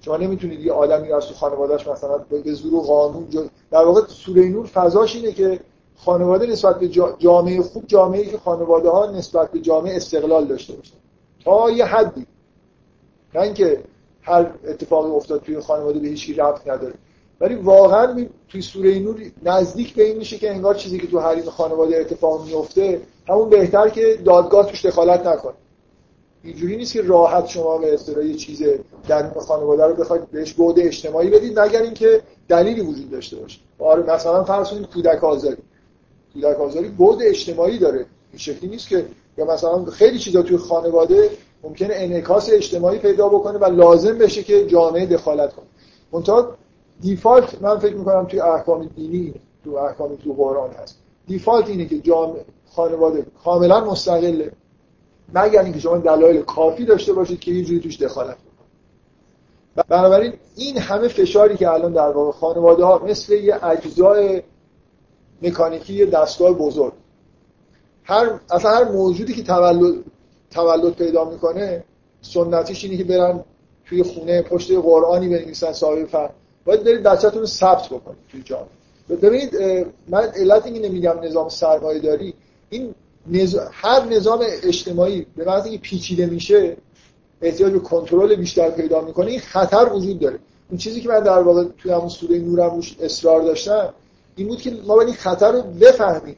[0.00, 3.28] شما نمی‌تونید یه آدمی از تو خانوادهش مثلا به زور و قانون
[3.70, 5.60] در واقع سوره نور فضاش اینه که
[5.96, 6.88] خانواده نسبت به
[7.18, 10.94] جامعه خوب جامعه که خانواده ها نسبت به جامعه استقلال داشته باشن.
[11.44, 12.26] تا یه حدی.
[13.34, 13.82] نه اینکه
[14.22, 16.94] هر اتفاقی افتاد توی خانواده به هیچی ربط نداره.
[17.40, 21.44] ولی واقعا توی سوره نور نزدیک به این میشه که انگار چیزی که تو حریم
[21.44, 25.54] خانواده اتفاق میفته همون بهتر که دادگاه توش دخالت نکنه.
[26.42, 28.62] اینجوری نیست که راحت شما به اصطلاح چیز
[29.08, 33.60] درون خانواده رو بخواید بهش بعد اجتماعی بدید مگر اینکه دلیلی وجود داشته باشه.
[33.78, 35.62] آره مثلا فرض کنید کودک آزاری.
[36.34, 37.98] کودک آزاری بعد اجتماعی داره.
[37.98, 39.06] این شکلی نیست که
[39.38, 41.30] یا مثلا خیلی چیزا توی خانواده
[41.62, 45.66] ممکنه انعکاس اجتماعی پیدا بکنه و لازم بشه که جامعه دخالت کنه.
[46.12, 46.56] منتها
[47.00, 49.34] دیفالت من فکر می‌کنم توی احکام دینی
[49.64, 50.98] تو احکام تو قرآن هست.
[51.26, 54.52] دیفالت اینه که جامعه خانواده کاملا مستقله.
[55.34, 58.48] مگر اینکه شما دلایل کافی داشته باشید که یه جوری توش دخالت کنید
[59.88, 64.42] بنابراین این همه فشاری که الان در واقع خانواده ها مثل یه اجزای
[65.42, 66.92] مکانیکی دستگاه بزرگ
[68.08, 69.94] هر اصلا هر موجودی که تولد
[70.50, 71.84] تولد پیدا می‌کنه
[72.22, 73.44] سنتیش اینه که برن
[73.86, 76.30] توی خونه پشت قرآنی بنویسن صاحب فهم.
[76.64, 78.68] باید برید بچه‌تون رو ثبت بکنید توی جامعه.
[79.08, 79.54] ببینید
[80.08, 82.34] من علت اینکه نمیگم نظام سرمایه داری
[82.70, 82.94] این
[83.72, 86.76] هر نظام اجتماعی به محض اینکه پیچیده میشه
[87.42, 90.38] احتیاج به کنترل بیشتر پیدا می‌کنه این خطر وجود داره.
[90.70, 93.94] اون چیزی که من در واقع توی همون سوره نورم اصرار داشتم
[94.36, 96.36] این بود که ما باید این خطر رو بفهمیم.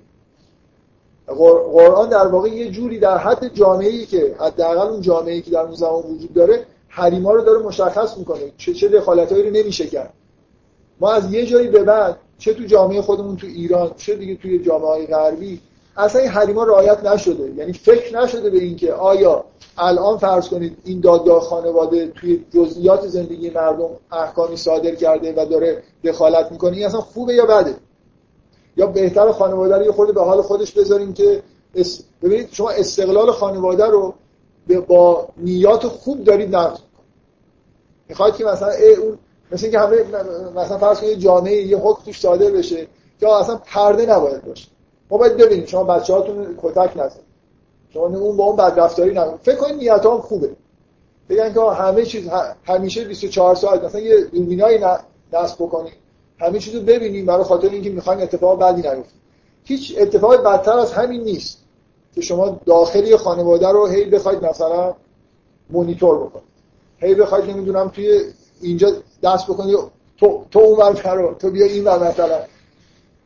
[1.39, 5.75] قرآن در واقع یه جوری در حد جامعه‌ای که حداقل اون جامعه‌ای که در اون
[5.75, 8.53] زمان وجود داره حریما رو داره مشخص می‌کنه.
[8.57, 10.13] چه چه دخالتایی رو نمیشه کرد.
[11.01, 14.59] ما از یه جایی به بعد چه تو جامعه خودمون تو ایران چه دیگه توی
[14.59, 15.61] جامعه غربی
[15.97, 17.51] اصلا این حریما رعایت نشده.
[17.57, 19.45] یعنی فکر نشده به اینکه آیا
[19.79, 25.83] الان فرض کنید این دادگاه خانواده توی جزئیات زندگی مردم احکامی صادر کرده و داره
[26.05, 27.75] دخالت می‌کنه این اصلا خوبه یا بده؟
[28.77, 31.43] یا بهتر خانواده رو یه خورده به حال خودش بذاریم که
[32.23, 34.15] ببینید شما استقلال خانواده رو
[34.87, 36.79] با نیات خوب دارید نقد
[38.09, 38.73] می‌خواید که مثلا
[39.03, 39.19] اون
[39.53, 39.97] مثل اینکه همه
[40.57, 42.87] مثلا فرض کنید جامعه یه حکم توش صادر بشه
[43.21, 44.69] که اصلا پرده نباید باشه.
[45.11, 45.67] ما باید ببینیم.
[45.67, 47.21] شما بچه‌هاتون کتک نزن
[47.95, 50.51] شما اون با اون بدرفتاری نکنید فکر کنید نیت هم خوبه.
[51.29, 52.29] بگن که همه چیز
[52.65, 54.79] همیشه 24 ساعت مثلا یه دوربینای
[55.33, 55.93] نصب بکنید.
[56.41, 59.15] همه چیز رو ببینیم برای خاطر اینکه می‌خوایم اتفاق بدی نیفته
[59.65, 61.59] هیچ اتفاق بدتر از همین نیست
[62.15, 64.95] که شما داخلی خانواده رو هی بخواید مثلا
[65.71, 66.51] مونیتور بکنید.
[66.99, 68.21] هی بخواید نمی‌دونم توی
[68.61, 68.93] اینجا
[69.23, 69.79] دست بکنید
[70.19, 72.39] تو تو اون رو تو بیا این ور مثلا.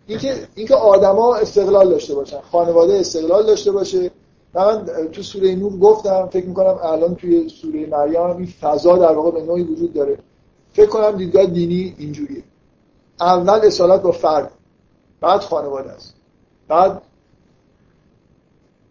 [0.07, 4.11] اینکه اینکه آدما استقلال داشته باشن خانواده استقلال داشته باشه.
[4.55, 9.31] من تو سوره نور گفتم فکر می‌کنم الان توی سوره مریم این فضا در واقع
[9.31, 10.19] به نوعی وجود داره.
[10.73, 12.43] فکر کنم دیدگاه دینی اینجوریه.
[13.21, 14.51] اول اصالت با فرد
[15.21, 16.15] بعد خانواده است.
[16.69, 17.03] بعد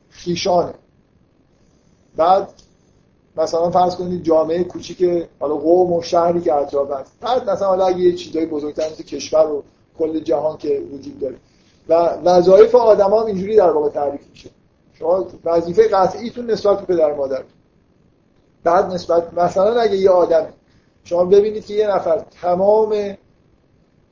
[0.10, 0.74] خیشانه.
[2.16, 2.50] بعد
[3.38, 7.12] مثلا فرض کنید جامعه کوچیک حالا قوم و شهری که اطراف هست.
[7.22, 9.64] بعد مثلا حالا یه چیزای بزرگتر مثل کشور و
[10.00, 11.36] کل جهان که وجود داره.
[11.90, 11.94] و
[12.24, 14.50] وظایف آدم هم اینجوری در واقع تعریف میشه.
[14.94, 17.44] شما وظیفه قطعیتون نسبت به پدر مادر.
[18.64, 20.48] بعد نسبت مثلا اگه یه آدم
[21.04, 23.18] شما ببینید که یه نفر تمام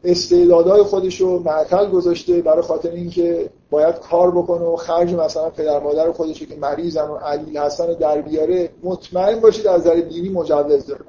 [0.03, 5.79] استعدادهای خودش رو معطل گذاشته برای خاطر اینکه باید کار بکنه و خرج مثلا پدر
[5.79, 10.29] مادر خودش که مریضن و علیل هستن و در بیاره مطمئن باشید از نظر دینی
[10.29, 11.01] مجوز داره.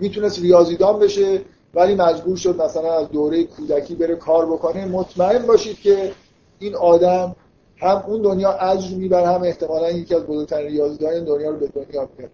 [0.00, 1.40] می‌تونست ریاضیدان بشه
[1.74, 4.86] ولی مجبور شد مثلا از دوره کودکی بره کار بکنه.
[4.86, 6.12] مطمئن باشید که
[6.58, 7.36] این آدم
[7.76, 12.08] هم اون دنیا اجر می‌بره هم احتمالا یکی از بزرگترین ریاضیدان دنیا رو به دنیا
[12.16, 12.32] میاره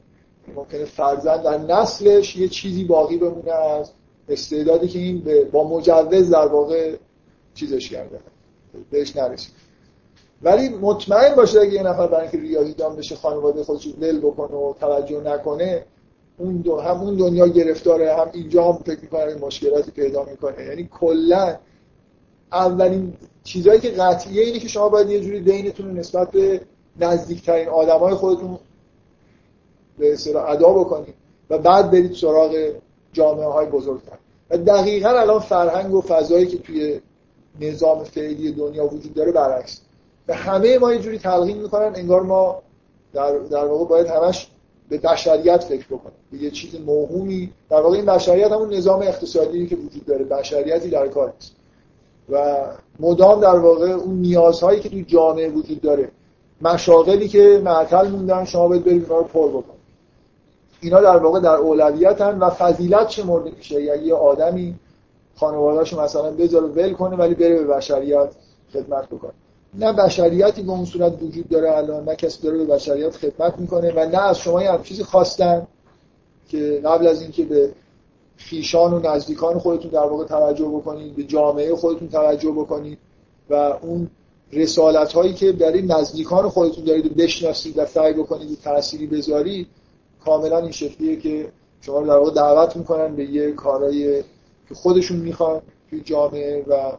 [0.54, 3.90] ممکنه فرزند در نسلش یه چیزی باقی بمونه از
[4.30, 6.96] استعدادی که این با مجوز در واقع
[7.54, 8.20] چیزش کرده.
[8.90, 9.54] بهش نرسید.
[10.42, 14.74] ولی مطمئن باشه اگه یه نفر برای اینکه ریاضیدان بشه خانواده خودش دل بکنه و
[14.80, 15.84] توجه نکنه
[16.38, 20.64] اون دو هم اون دنیا گرفتاره هم اینجا هم فکر می‌کنه مشکلاتی پیدا می‌کنه.
[20.64, 21.56] یعنی کلا
[22.52, 23.12] اولین
[23.44, 26.60] چیزهایی که قطعیه اینه که شما باید یه جوری دینتون رو نسبت به
[27.00, 28.58] نزدیکترین آدمای خودتون
[29.98, 31.14] به اصطلاح ادا بکنید
[31.50, 32.72] و بعد برید سراغ
[33.12, 34.16] جامعه های بزرگتر.
[34.50, 37.00] و دقیقا الان فرهنگ و فضایی که توی
[37.60, 39.80] نظام فعلی دنیا وجود داره برعکس.
[40.28, 42.62] و همه ما یه جوری تلقین می‌کنن انگار ما
[43.12, 44.48] در, در واقع باید همش
[44.88, 47.52] به بشریت فکر بکنه به یه چیز موهومی.
[47.70, 50.24] در واقع این بشریت همون نظام اقتصادی که وجود داره.
[50.24, 51.56] بشریتی در کار است
[52.30, 52.56] و
[53.00, 56.08] مدام در واقع اون نیازهایی که تو جامعه وجود داره
[56.62, 59.74] مشاغلی که معطل موندن شما باید برید رو پر بکن
[60.80, 64.74] اینا در واقع در اولویتن و فضیلت چه مورد میشه؟ یعنی یه آدمی
[65.36, 68.28] خانواده‌اشو مثلا بذاره ول کنه ولی بره به بشریت
[68.72, 69.32] خدمت بکنه.
[69.74, 73.92] نه بشریتی به اون صورت وجود داره الان نه کسی داره به بشریت خدمت می‌کنه
[73.96, 75.66] و نه از شما یه چیزی خواستن
[76.48, 77.72] که قبل از اینکه به
[78.36, 82.98] خیشان و نزدیکان خودتون در واقع توجه بکنید به جامعه خودتون توجه بکنید
[83.50, 84.10] و اون
[84.52, 89.66] رسالت هایی که برای نزدیکان خودتون دارید بشناسید و سعی بکنید تأثیری بذارید
[90.24, 94.22] کاملا این شکلیه که شما در واقع دعوت می‌کنن به یه کارهای
[94.68, 96.92] که خودشون می‌خوان توی جامعه و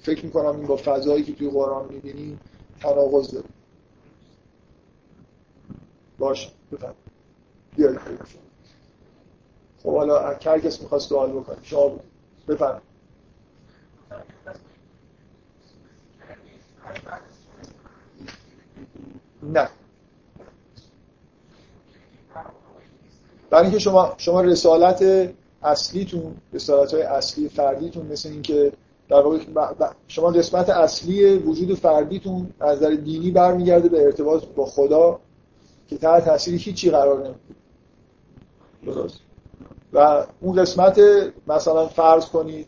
[0.00, 2.40] فکر می‌کنم این با فضایی که توی قرآن می‌بینیم
[2.80, 3.46] تناقض داره.
[6.18, 6.94] باشه بفهم
[7.76, 8.00] بیایید
[9.82, 12.02] خب حالا هر کس می‌خواست سوال بکنه شما بود
[12.48, 12.80] بفهم
[19.42, 19.68] نه.
[23.50, 25.30] برای اینکه شما شما رسالت
[25.62, 28.72] اصلیتون رسالت های اصلی فردیتون مثل اینکه
[29.08, 29.38] در واقع
[30.08, 35.18] شما قسمت اصلی وجود فردیتون از نظر دینی برمیگرده به ارتباط با خدا
[35.88, 37.56] که تحت تاثیر هیچی قرار نمی‌گیره
[38.86, 39.20] درست.
[39.92, 41.00] و اون قسمت
[41.46, 42.66] مثلا فرض کنید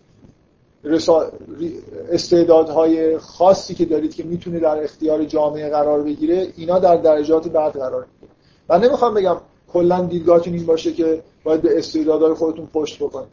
[2.11, 7.73] استعدادهای خاصی که دارید که می‌تونه در اختیار جامعه قرار بگیره اینا در درجات بعد
[7.73, 8.33] قرار می‌گیره
[8.69, 9.37] من نمی‌خوام بگم
[9.73, 13.29] کلا دیدگاهتون این باشه که باید به استعدادهای خودتون پشت بکنید.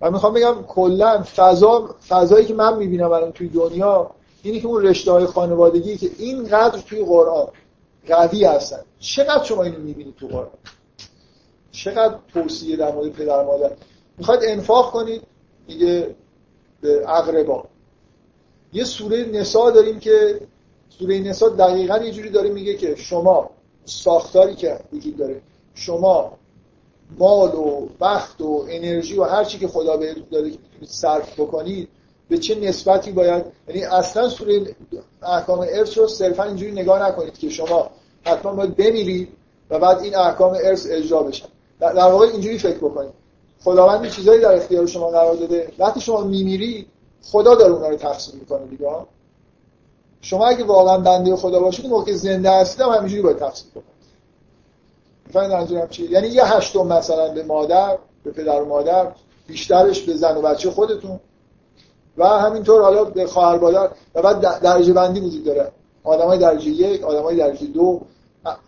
[0.00, 4.10] من می‌خوام بگم کلا فضا فضایی که من می‌بینم الان توی دنیا
[4.42, 7.48] اینی که اون رشته های خانوادگی که اینقدر توی قرآن
[8.08, 8.80] قوی هستن.
[8.98, 10.48] چقدر شما اینو می‌بینید تو قرآن؟
[11.72, 13.72] چقدر توصیه در مورد پدر مادر؟
[14.18, 15.22] می‌خواید انفاق کنید
[15.66, 16.14] دیگه
[16.80, 17.64] به اقربا.
[18.72, 20.40] یه سوره نسا داریم که
[20.98, 23.50] سوره نسا دقیقا یه جوری داره میگه که شما
[23.84, 25.40] ساختاری که وجود داره
[25.74, 26.32] شما
[27.18, 30.52] مال و بخت و انرژی و هر چی که خدا بهتون داده
[30.86, 31.88] صرف بکنید
[32.28, 34.74] به چه نسبتی باید؟ یعنی اصلا سوره
[35.22, 37.90] احکام ارث رو صرفا اینجوری نگاه نکنید که شما
[38.22, 39.28] حتما باید بمیرید
[39.70, 41.48] و بعد این احکام ارث اجرا بشن
[41.80, 43.12] در واقع اینجوری فکر بکنید.
[43.64, 45.72] خداوند چیزایی در اختیار شما قرار داده.
[45.78, 46.86] وقتی شما میمیری
[47.22, 48.86] خدا داره اونها رو تقسیم می‌کنه دیگه.
[50.20, 53.91] شما اگه واقعا بنده خدا باشید موقع زنده هستید هم همینجوری باید تقسیم کنید
[55.40, 59.12] منظورم چیه یعنی یه هشتم مثلا به مادر به پدر و مادر
[59.46, 61.20] بیشترش به زن و بچه خودتون.
[62.16, 63.90] و همینطور حالا به خواهر مادر.
[64.14, 65.72] و بعد درجه بندی وجود داره.
[66.04, 68.00] آدمای درجه یک آدمای درجه دو.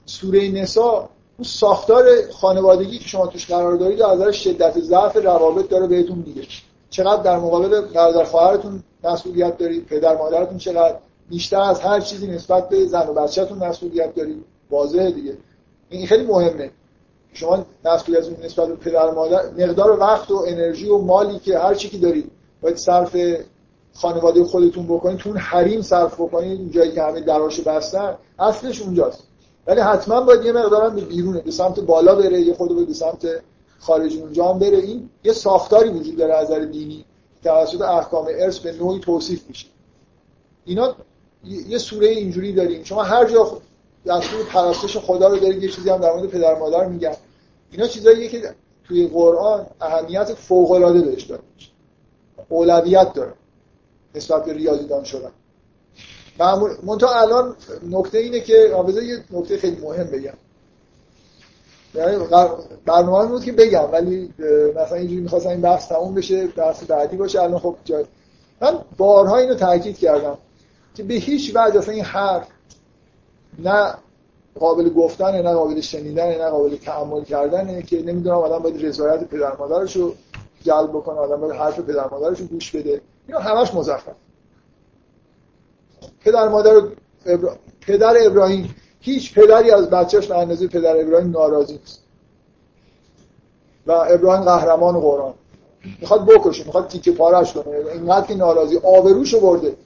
[0.06, 1.08] سوره نسا
[1.38, 6.24] اون ساختار خانوادگی که شما توش قرار دارید از نظر شدت ضعف روابط داره بهتون
[6.26, 6.42] میگه.
[6.90, 10.96] چقدر در مقابل برادر خواهرتون مسئولیت دارید پدر مادرتون چقدر.
[11.28, 14.44] بیشتر از هر چیزی نسبت به زن و بچه‌تون مسئولیت دارید.
[14.70, 15.36] واضحه دیگه.
[15.96, 16.70] این خیلی مهمه.
[17.32, 21.88] شما مسئولیت نسبت به پدر مادر مقدار وقت و انرژی و مالی که هر چی
[21.88, 22.30] که دارید
[22.62, 23.16] باید صرف
[23.94, 28.82] خانواده خودتون بکنید تو اون حریم صرف بکنید اون جایی که همه دراش بستن اصلش
[28.82, 29.22] اونجاست.
[29.66, 33.26] ولی حتما باید یه مقدار به بیرونه به سمت بالا بره یه خود به سمت
[33.78, 34.78] خارج اونجا هم بره.
[34.78, 37.04] این یه ساختاری وجود داره از نظر دینی
[37.44, 39.66] توسط احکام ارث به نوعی توصیف میشه.
[40.64, 40.94] اینا
[41.44, 42.84] یه سوره اینجوری داریم.
[42.84, 43.58] شما هر جا
[44.06, 47.14] دستور پرستش خدا رو دارید یه چیزی هم در مورد پدر مادر میگن.
[47.70, 48.54] اینا چیزاییه که
[48.84, 51.42] توی قرآن اهمیت فوق العاده بهش داره.
[52.48, 53.32] اولویت داره
[54.14, 55.30] نسبت به ریاضیدان شدن.
[56.38, 57.56] معمول منتها الان
[57.90, 60.34] نکته اینه که بذار یه نکته خیلی مهم بگم.
[61.94, 62.16] یعنی
[62.86, 64.34] برنامه بود که بگم ولی
[64.76, 68.04] مثلا اینجوری می‌خواستم این بحث تموم بشه بحث بعدی باشه الان خب جای
[68.60, 70.38] من بارها اینو تاکید کردم
[70.94, 72.46] که به هیچ وجه اصلا این حرف
[73.58, 73.94] نه
[74.60, 79.56] قابل گفتن نه قابل شنیدن نه قابل تعامل کردنه که نمی‌دونم آدم باید رضایت پدر
[79.56, 80.14] مادرش رو
[80.62, 83.00] جلب بکنه آدم باید حرف پدر مادرش رو گوش بده.
[83.28, 84.14] اینا همش مزخرف
[86.20, 86.82] پدر مادر
[87.80, 92.00] پدر ابراهیم هیچ پدری از بچهش به اندازه پدر ابراهیم ناراضی نیست.
[93.86, 95.34] و ابراهیم قهرمان قرآن.
[96.00, 97.76] می‌خواد بکشه می‌خواد تیکه پارش کنه.
[97.92, 99.76] اینقدر که ناراضی آبروشو برده.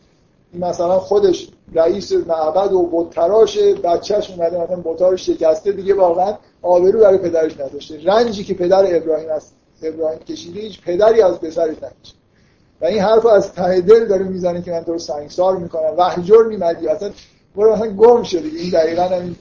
[0.54, 7.00] مثلا خودش رئیس معبد و بتراش بچهش اومده مثلا بتا رو شکسته دیگه واقعا آبرو
[7.00, 8.04] برای پدرش نداشته.
[8.04, 9.50] رنجی که پدر ابراهیم از
[9.82, 12.18] ابراهیم کشیده هیچ پدری از پسرش نکشید
[12.80, 15.94] و این حرف از ته دل داره می‌زنه که من تو رو سنگسار می‌کنم.
[15.96, 17.10] وحجر میمدی اصلا
[17.56, 19.36] برو مثلا گم شده این دقیقا همین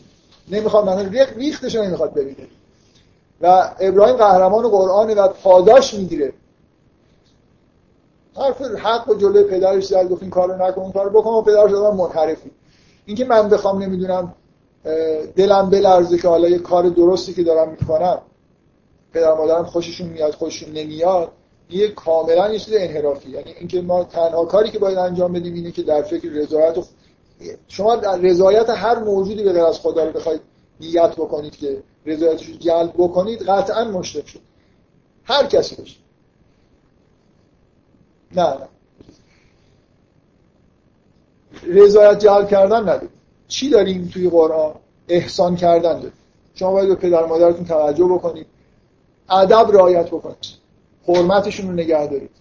[0.52, 2.48] نمی‌خواد من ریختش نمی‌خواد ببینه.
[3.42, 6.34] و ابراهیم قهرمان قرآن و پاداش می‌گیره.
[8.38, 11.72] حرف حق و جلوی پدرش زد گفت این کارو نکن اون کارو بکن و پدرش
[11.72, 12.51] دادن منحرفی
[13.05, 14.34] اینکه من بخوام نمی‌دونم
[15.35, 18.22] دلم بلرزه که حالا یه کار درستی که دارم می‌کنم
[19.14, 21.31] پدر مادرم خوششون میاد خوششون نمیاد
[21.69, 23.30] یه کاملا یه چیز انحرافی.
[23.30, 26.84] یعنی اینکه ما تنها کاری که باید انجام بدیم اینه که در فکر رضایت و
[27.68, 30.41] شما در رضایت هر موجودی به از خدا رو بخواید
[30.80, 34.39] نیت بکنید که رضایتش رو جلب بکنید قطعا مشرک شد.
[35.23, 35.97] هر کسی باشه.
[38.36, 38.58] نه.
[41.68, 43.10] رضایت جلب کردن نداریم.
[43.48, 44.74] چی داریم توی قرآن؟
[45.10, 46.14] احسان کردن داریم.
[46.56, 48.48] شما باید به پدر مادرتون توجه بکنید.
[49.30, 50.38] ادب رعایت بکنید.
[51.08, 52.32] حرمتشون رو نگه دارید.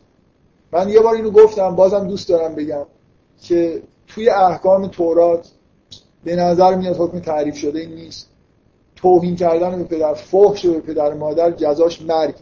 [0.73, 2.87] من یه بار اینو گفتم بازم دوست دارم بگم
[3.43, 5.49] که توی احکام تورات
[6.25, 8.29] به نظر میاد حکم تعریف شده این نیست.
[8.97, 12.35] توهین کردن به پدر فحش به پدر مادر جزاش مرگ.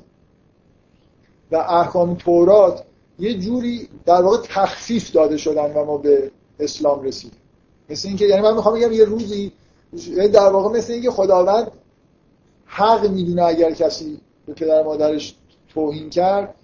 [1.52, 2.82] و احکام تورات
[3.18, 6.30] یه جوری در واقع تخفیف داده شدن و ما به
[6.60, 7.38] اسلام رسیدیم.
[7.90, 9.52] مثل اینکه یعنی من می‌خوام بگم یه روزی
[9.92, 11.70] یعنی در واقع مثل اینکه خداوند
[12.66, 15.34] حق می‌دونه اگر کسی به پدر مادرش
[15.74, 16.54] توهین کرد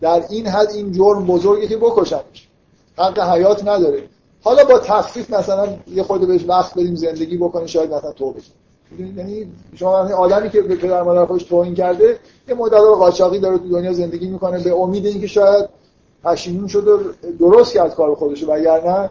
[0.00, 2.48] در این حد این جرم بزرگی که بکشنش.
[2.98, 4.08] حق حیات نداره.
[4.42, 8.40] حالا با تخفیف مثلا یه خود بهش وقت بدیم زندگی بکنه شاید مثلا توبه
[8.98, 13.92] یعنی شما آدمی که پدر مادر خودش توهین کرده یه رو قاچاقی داره تو دنیا
[13.92, 15.68] زندگی می‌کنه به امید اینکه شاید
[16.24, 16.98] پشیمون شد و
[17.38, 18.44] درست کرد کار خودش.
[18.44, 19.10] وگرنه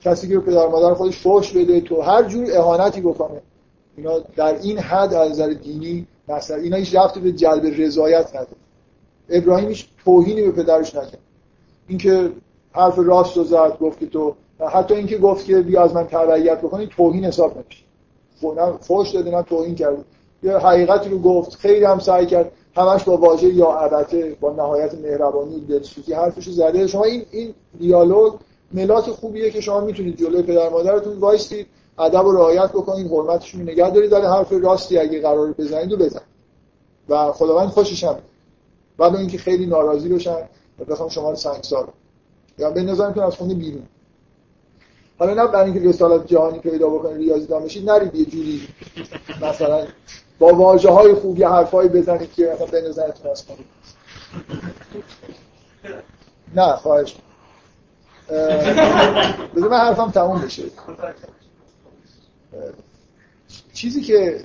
[0.00, 3.42] کسی که به پدر مادر خودش فوش بده تو هر جور اهانتی بکنه
[3.96, 8.56] اینا در این حد از نظر دینی مثلا اینا هیچ رفتی به جلب رضایت نداره.
[9.28, 11.18] ابراهیم هیچ توهینی به پدرش نکرد.
[11.88, 12.32] اینکه
[12.72, 14.34] حرف راست رو زد گفت که تو
[14.72, 17.85] حتی اینکه گفت که بیا از من تبعیت بکنی توهین حساب نمیشه.
[18.80, 20.04] فوش داده نه توهین کرد.
[20.42, 22.52] یه حقیقتی رو گفت خیلی هم سعی کرد.
[22.76, 26.86] همش با واژه یا البته با نهایت مهربانی و دلسوزی حرفشو زده.
[26.86, 28.32] شما این این دیالوگ
[28.72, 31.66] ملاک خوبیه که شما می‌تونید جلوی پدر مادرتون وایستید
[31.98, 35.96] ادب و رعایت بکنید حرمتشون رو نگه دارید ولی حرف راستی اگه قرار بزنید و
[35.96, 36.20] بزن
[37.08, 38.16] و خداوند خوشش هم.
[38.98, 40.48] بعد اینکه خیلی ناراضی بشن
[40.78, 41.88] و بخوام شما رو سنگسار
[42.58, 43.82] یا به نظرتون از خونه بیرون.
[45.18, 48.68] حالا نه برای اینکه رسالت جهانی پیدا بکنید ریاضی دان بشید نرید یه جوری
[49.42, 49.86] مثلا
[50.38, 53.66] با واژه های خوبی حرفایی بزنید که مثلا به نظرتون از کنید
[56.54, 57.16] نه خواهش.
[59.56, 60.62] بذار من حرفم تموم بشه.
[63.72, 64.44] چیزی که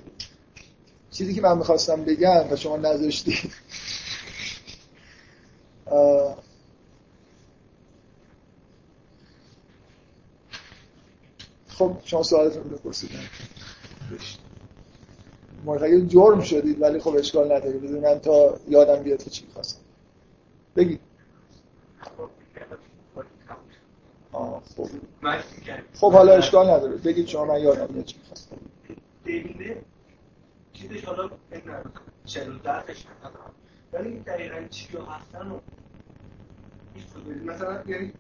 [1.12, 3.52] چیزی که من می‌خواستم بگم و شما نذاشتید.
[11.82, 13.10] خب شما سوالتون بپرسید
[15.66, 17.78] مرتقی جرم شدید ولی خب اشکال نداره.
[17.78, 19.82] بذار من تا یادم بیاد که چی می‌خواستم.
[20.76, 21.00] بگید
[22.00, 22.30] خب.
[25.94, 26.96] خب حالا اشکال نداره.
[26.96, 28.58] بگید شما من یادم میاد چی می‌خواستم.
[30.74, 31.30] چیزش حالا
[32.26, 33.06] چلو درش
[33.94, 35.62] ولی دقیقا چی هستن
[37.46, 38.14] مثلا یعنی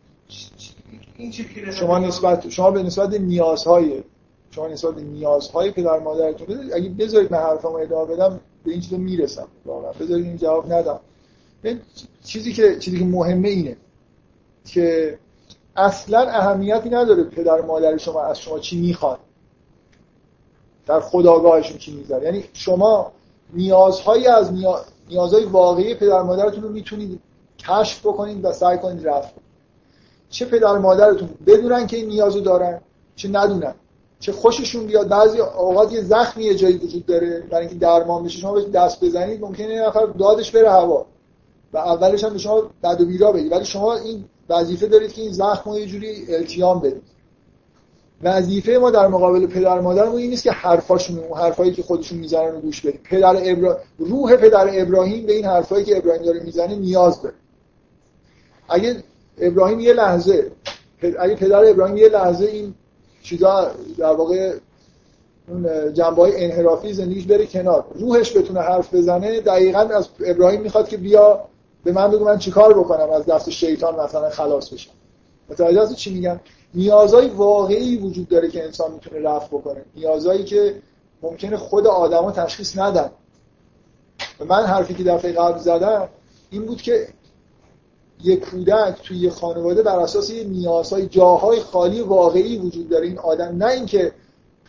[1.71, 4.03] شما نسبت شما به نسبت نیازهای
[4.51, 9.47] شما نسبت نیازهای پدر مادرتون اگه بذارید من حرفمو ادامه بدم به این چیزا می‌رسم.
[9.65, 9.91] واقعا.
[9.91, 10.99] بذارید این جواب ندم.
[12.23, 13.77] چیزی که چیزی که مهمه اینه
[14.65, 15.17] که
[15.75, 19.19] اصلا اهمیتی نداره پدر مادر شما از شما چی می‌خواد
[20.85, 23.11] در خداگاهشون چی می‌ذاره یعنی شما
[23.53, 24.53] نیازهایی از
[25.09, 27.19] نیازهای واقعی پدر مادرتون رو می‌تونید
[27.59, 29.33] کشف بکنید و سعی کنید رفت
[30.31, 32.81] چه پدر مادرتون بدونن که این نیازو دارن
[33.15, 33.73] چه ندونن.
[34.19, 35.07] چه خوششون بیاد.
[35.07, 37.43] بعضی اوقات یه زخمی یه جایی وجود داره.
[37.51, 41.05] برای اینکه درمان بشه شما دست بزنید ممکنه یه نفر دادش بره هوا.
[41.73, 45.21] و اولش هم به شما بد و بیرا بگید ولی شما این وظیفه دارید که
[45.21, 47.03] این زخم رو یه جوری التیام بدید.
[48.23, 52.51] وظیفه ما در مقابل پدر مادرمون این نیست که حرفاشون اون حرفایی که خودشون می‌زنن
[52.51, 52.99] رو گوش بدیم.
[53.03, 53.79] پدر ابرا...
[53.97, 57.35] روح پدر ابراهیم به این حرفایی که ابراهیم داره می‌زنه نیاز داره.
[58.69, 59.03] اگه
[59.37, 60.51] ابراهیم یه لحظه.
[61.19, 62.73] اگه پدر ابراهیم یه لحظه این
[63.23, 64.53] چیزا در واقع
[65.47, 67.85] اون جنبه های انحرافی زندگیش بره کنار.
[67.95, 69.39] روحش بتونه حرف بزنه.
[69.39, 71.39] دقیقا از ابراهیم می‌خواد که بیا
[71.83, 74.91] به من بگو من چیکار بکنم از دست شیطان مثلا خلاص بشم.
[75.49, 76.39] متوجه هستی چی میگم؟
[76.73, 79.85] نیازهای واقعی وجود داره که انسان می‌تونه رفع بکنه.
[79.95, 80.75] نیازهایی که
[81.21, 83.11] ممکنه خود آدما تشخیص ندن.
[84.47, 86.07] من حرفی که دفعه قبل زدم
[86.49, 87.07] این بود که
[88.23, 93.07] یه کودک توی یه خانواده بر اساس یه نیازهای جاهای خالی واقعی وجود داره.
[93.07, 94.11] این آدم نه اینکه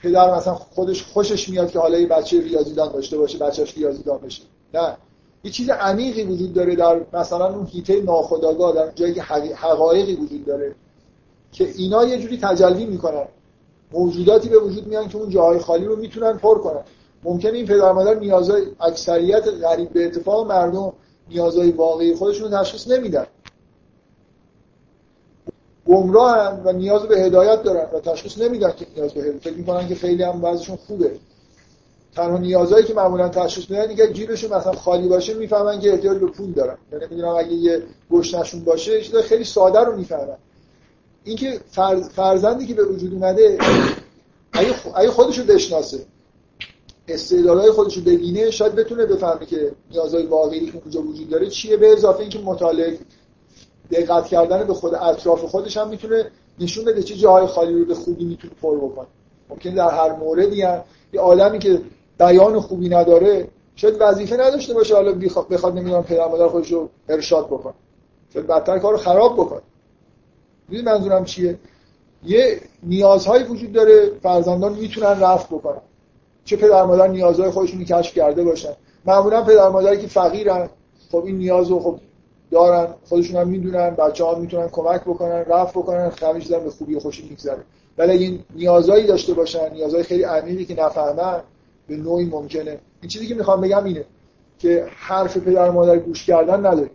[0.03, 4.43] پدر مثلا خودش خوشش میاد که حالا یه بچه ریاضیدان داشته باشه بچهش ریاضیدان بشه.
[4.75, 4.97] نه.
[5.45, 10.45] یه چیز عمیقی وجود داره در مثلا اون هیته ناخودآگاه در جایی که حقایقی وجود
[10.45, 10.75] داره
[11.53, 13.27] که اینا یه جوری تجلی می‌کنن.
[13.93, 16.83] موجوداتی به وجود میان که اون جاهای خالی رو می‌تونن پر کنن.
[17.25, 20.93] ممکنه این پدر مادر نیازهای اکثریت غریب به اتفاق مردم
[21.31, 23.27] نیازهای واقعی خودشون تشخیص نمیدن.
[25.93, 29.89] گمراه و نیاز به هدایت دارن و تشخیص نمیدن که نیاز به هدایت فکر می‌کنن
[29.89, 31.11] که خیلی هم وضعشون خوبه.
[32.17, 36.27] تنها نیازهایی که معمولا تشخیص میدن دیگه جیبشون مثلا خالی باشه می‌فهمن که احتیاج به
[36.27, 36.77] پول دارن.
[36.93, 40.37] یعنی می‌دونم اگه یه گشنشون باشه خیلی ساده رو می‌فهمن.
[41.25, 43.59] اینکه فرز، فرزندی که به وجود اومده
[44.95, 45.99] اگه خودشو بشناسه
[47.09, 51.93] استعدادهای خودشو ببینه شاید بتونه بفهمه که نیازهای واقعی که اونجا وجود داره چیه به
[51.93, 52.99] اضافه اینکه مطالعه
[53.93, 57.95] دقت کردن به خود اطراف خودش هم می‌تونه نشون بده چه جاهای خالی رو به
[57.95, 59.07] خوبی می‌تونه پر بکنه.
[59.51, 60.83] ممکن در هر موردی هم
[61.13, 61.81] یه عالمی که
[62.19, 65.13] بیان خوبی نداره شاید وظیفه نداشته باشه حالا
[65.51, 67.75] بخواد نمی‌دونم پدر مادر خودش رو ارشاد بکنه.
[68.35, 69.61] شاید بدتر کارو خراب بکنه.
[70.69, 71.59] می‌دونی منظورم چیه؟
[72.25, 75.81] یه نیازهایی وجود داره فرزندان می‌تونن رفت بکنن.
[76.45, 78.73] چه پدر مادر نیازهای خودشون کشف کرده باشن.
[79.05, 80.69] معمولا پدر مادری که فقیرن
[81.13, 81.99] خب این نیاز رو خب
[82.53, 87.01] دارن خودشون هم می‌دونن بچه ها می‌تونن کمک بکنن رفت بکنن خمیش به خوبی و
[87.01, 87.63] خوشی میگذره.
[87.99, 91.41] ولی این نیازهایی داشته باشن نیازهای خیلی عمیقی که نفهمن
[91.89, 92.79] به نوعی ممکنه.
[93.01, 94.05] این چیزی که می‌خوام بگم اینه
[94.59, 96.91] که حرف پدر مادر گوش کردن نداریم.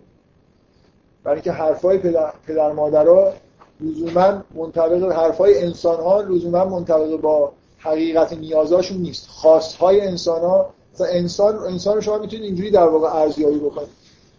[1.24, 3.34] برای اینکه حرفای پدر, پدر مادرها
[3.82, 9.28] لزوما منطبق حرفای انسان ها لزوما منطبق با حقیقت نیازاشون نیست.
[9.30, 10.70] خواستهای انسان ها
[11.00, 13.97] انسان انسان شما می‌تونید اینجوری در واقع ارزیابی بکنید.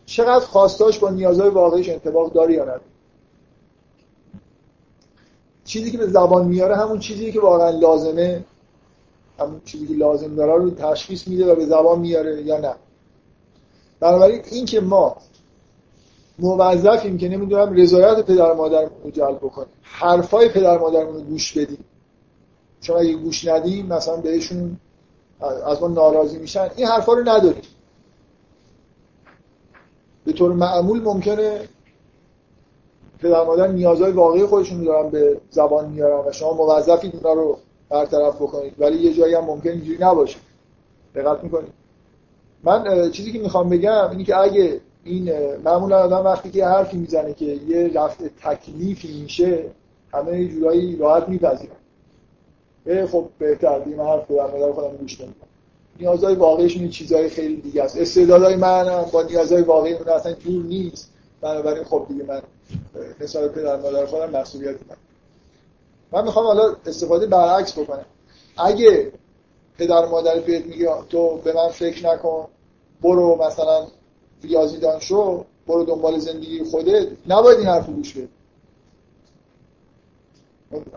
[0.09, 2.81] چقدر خواستاش با نیازهای واقعیش انطباق داره یا نه.
[5.65, 8.45] چیزی که به زبان میاره همون چیزی که واقعا لازمه.
[9.39, 12.75] همون چیزی که لازم داره رو تشخیص میده و به زبان میاره یا نه.
[14.01, 15.17] بنابراین این که ما
[16.39, 21.85] موظفیم که نمی‌دونم رضایت پدر مادرمون رو جلب بکنیم حرفای پدر مادرمون رو گوش بدیم.
[22.81, 24.77] چون اگه گوش ندیم مثلا بهشون
[25.67, 27.63] از ما ناراضی میشن این حرفا رو نداریم.
[30.29, 31.61] به طور معمول ممکنه
[33.19, 38.35] پدر مادر نیازهای واقعی خودشون دارن به زبان میارن و شما موظفید اونا رو برطرف
[38.35, 38.75] بکنید.
[38.79, 40.39] ولی یه جایی هم ممکن اینجوری نباشه.
[41.15, 41.73] دقت می‌کنید.
[42.65, 45.33] من چیزی که می‌خوام بگم اینه که اگه این
[45.65, 49.65] معمولا آدم وقتی که حرفی می‌زنه که یه رفت تکلیفی میشه
[50.15, 53.07] همه یه جورایی راحت میپذیرن.
[53.07, 53.79] خب بهتر.
[53.79, 55.48] دیگه من حرف بدم مادر خودم گوش نمیدم
[56.01, 57.97] نیازهای واقعیشون یه چیزهای خیلی دیگه است.
[57.97, 61.11] استعدادهای من با نیازهای واقعی اون اصلا جور نیست.
[61.41, 62.43] بنابراین خب دیگه من
[63.21, 64.97] حساب پدر مادر خودم مسئولیت من
[66.13, 68.05] من می‌خوام حالا استفاده برعکس بکنم.
[68.57, 69.13] اگه
[69.79, 72.49] پدر مادر بهت میگه تو به من فکر نکن
[73.03, 73.87] برو مثلا
[74.43, 77.09] ریاضیدان شو برو دنبال زندگی خودت.
[77.29, 78.29] نباید این حرف گوش بدی.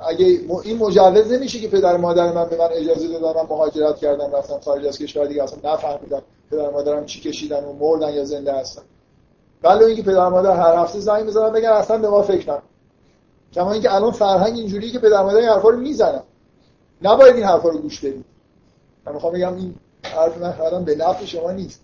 [0.08, 0.26] اگه
[0.64, 4.60] این مجوز نمیشه که پدر مادر من به من اجازه دادن من مهاجرت کردم رفتم
[4.60, 6.22] خارج از کشور دیگه اصلا نفهمیدم
[6.52, 8.82] پدر مادرم چی کشیدن و مردن یا زنده هستن.
[9.64, 12.64] ولی اینکه پدر مادر هر هفته زنگ می‌زنن بگن اصلا به ما فکر نکن.
[13.54, 16.24] کما اینکه الان فرهنگ اینجوریه که پدر مادر این حرفا رو می‌زنن.
[17.02, 18.26] نباید این حرفا رو گوش بدید
[19.06, 20.38] من می‌خوام بگم این حرف
[20.74, 21.82] من به نفع شما نیست.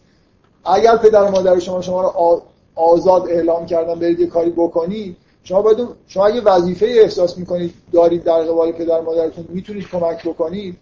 [0.65, 2.41] اگر پدر مادر شما شما رو
[2.75, 5.17] آزاد اعلام کردن برید یه کاری بکنید
[5.47, 10.77] شما باید شما اگه وظیفه احساس می‌کنید دارید در قبال پدر مادرتون می‌تونید کمک بکنید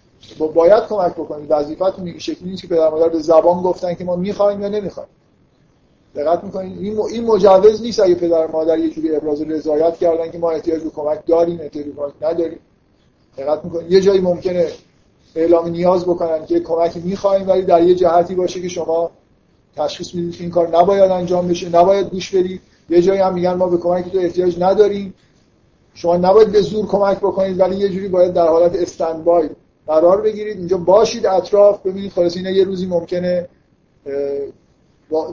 [0.55, 1.47] باید کمک بکنید.
[1.49, 5.09] وظیفتون این شکلی نیست که پدر مادر به زبان گفتن که ما می‌خوایم یا نمی‌خوایم.
[6.15, 10.37] دقت می‌کنید؟ این این مجوز نیست اگه پدر مادر یه جوری ابراز رضایت کردن که
[10.37, 12.59] ما احتیاج به کمک داریم احتیاج به کمک نداریم.
[13.37, 14.67] دقت می‌کنید؟ یه جایی ممکنه
[15.35, 19.11] اعلام نیاز بکنن که کمکی می‌خوایم ولی در یه جهتی باشه که شما
[19.75, 22.61] تشخیص می‌دید که این کار نباید انجام بشه نباید گوش بدید.
[22.89, 25.13] یه جایی هم میگن ما به کمک تو احتیاج نداریم.
[25.93, 29.49] شما نباید به زور کمک بکنید ولی یه جوری باید در حالت استندبای
[29.87, 30.57] قرار بگیرید.
[30.57, 32.11] اینجا باشید اطراف ببینید.
[32.11, 33.49] خلاص اینا یه روزی ممکنه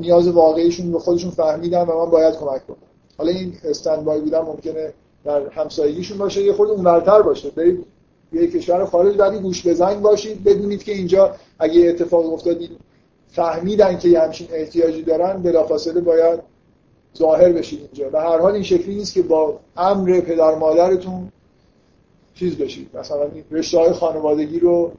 [0.01, 2.77] نیاز واقعیشون به خودشون فهمیدن و من باید کمک بکنم
[3.19, 4.93] حالا این استندبای بودن ممکنه
[5.25, 7.51] در همسایگیشون باشه یه خود اونورتر باشه.
[7.51, 7.85] برید
[8.33, 12.57] یه کشور خارج بعدی گوش بزنگ باشید بدونید که اینجا اگه اتفاق افتاد
[13.29, 15.43] فهمیدن که یه همچین احتیاجی دارن.
[15.43, 16.41] بلافاصله باید
[17.19, 18.11] ظاهر بشید اینجا.
[18.13, 21.33] و هر حال این شکلی نیست که با امر پدر مادرتون
[22.35, 24.93] چیز بشید مثلا رشته های خانوادگی رو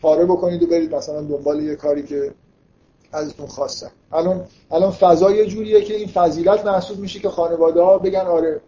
[0.00, 2.34] پاره بکنید و برید مثلا دنبال یه کاری که
[3.12, 3.90] ازتون خواستن.
[4.12, 8.60] الان الان فضا یه جوریه که این فضیلت محسوب میشه که خانواده ها بگن آره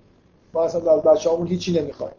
[0.54, 2.14] ما اصلا از بچه‌هامون هیچی نمی‌خوایم.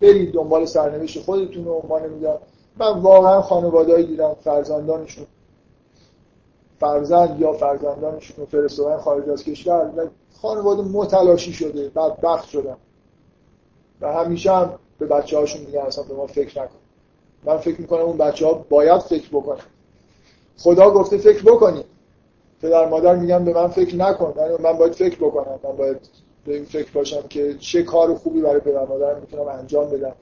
[0.00, 2.38] برید دنبال سرنوشت خودتون رو ما نمی‌دونم.
[2.78, 5.26] من واقعا خانوادهایی دیدم فرزندانشون
[6.80, 10.06] فرزند یا فرزندانشون رو فرستادن خارج از کشور و
[10.42, 12.76] خانواده متلاشی شده بدبخت شدن.
[14.00, 16.78] و همیشه هم به بچه هاشون میگن اصلا به ما فکر نکن.
[17.44, 19.64] من فکر می‌کنم اون بچه ها باید فکر بکنن.
[20.58, 21.84] خدا گفته فکر بکنید
[22.62, 24.34] پدر مادر میگن به من فکر نکن.
[24.60, 25.58] من باید فکر بکنم.
[25.64, 25.96] من باید
[26.44, 30.12] به این فکر باشم که چه کار خوبی برای پدر مادر می‌تونم انجام بدم.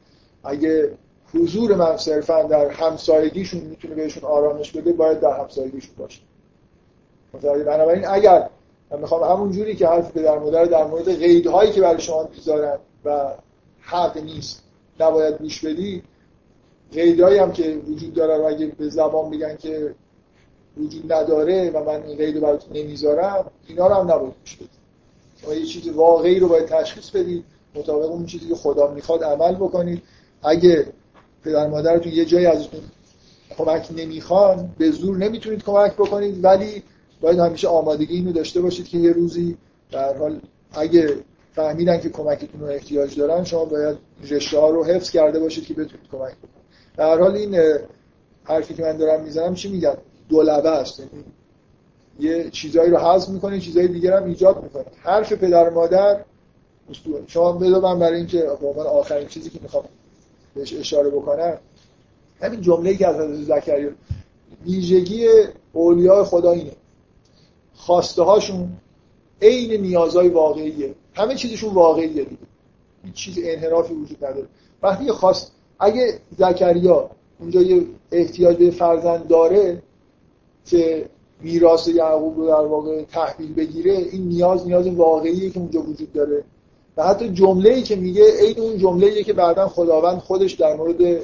[0.45, 0.93] اگه
[1.35, 6.20] حضور من صرفا در همسایگیشون می‌تونه بهشون آرامش بده باید در همسایگیشون باشه.
[7.42, 8.48] بنابراین اگر
[8.90, 12.78] من می‌خوام همون جوری که حرف پدر مادر در مورد قیدهایی که برای شما می‌ذارن
[13.04, 13.30] و
[13.80, 14.62] حق نیست
[15.00, 16.02] نباید گوش بدی
[16.92, 19.94] قیدهایی هم که وجود داره و اگه به زبان بگن که
[20.76, 24.70] وجود نداره و من این قید رو نمی‌ذارم اینا رو هم نباید گوش بدید
[25.42, 27.44] شما یه چیز واقعی رو باید تشخیص بدید
[27.74, 30.02] مطابق اون چیزی که خدا می‌خواد عمل بکنید.
[30.42, 30.86] اگه
[31.44, 32.80] پدر مادرتون یه جایی ازتون
[33.58, 36.82] کمک نمی‌خوان به زور نمی‌تونید کمک بکنید ولی
[37.20, 39.56] باید همیشه آمادگی اینو داشته باشید که یه روزی
[39.90, 40.40] در حال
[40.72, 41.16] اگه
[41.55, 43.97] فهمیدن که کمکتون رو احتیاج دارن شما باید
[44.30, 46.66] رشته ها رو حفظ کرده باشید که بتونید کمک بکنید.
[46.97, 47.60] در حال این
[48.44, 49.97] حرفی که من دارم می‌زنم چی میگم
[50.28, 51.01] دولبه است.
[51.01, 51.24] یعنی
[52.20, 56.24] یه چیزایی رو حذف می‌کنه چیزای دیگر هم ایجاد می‌کنه حرف پدر مادر
[57.26, 59.84] شما بدو من برای اینکه به آخرین چیزی که می‌خوام
[60.55, 61.59] بهش اشاره بکنم
[62.43, 63.90] همین جمله که از حضرت زکریا
[64.64, 65.28] ویژگی
[65.72, 66.72] اولیاء خدا اینه.
[67.77, 68.69] خواسته هاشون
[69.43, 70.94] عین نیازهای واقعیه.
[71.15, 72.47] همه چیزشون واقعیه دیگه.
[73.05, 74.47] هیچ چیز انحرافی وجود نداره.
[74.82, 77.82] وقتی خواست اگه زکریا اونجا یه
[78.12, 79.82] احتیاج به فرزند داره
[80.65, 81.09] که
[81.40, 86.44] میراث یعقوب رو در واقع تحویل بگیره این نیاز نیاز واقعیه که اونجا وجود داره.
[86.97, 91.20] و حتی جمله ای که میگه این اون جمله که بعدا خداوند خودش در مورد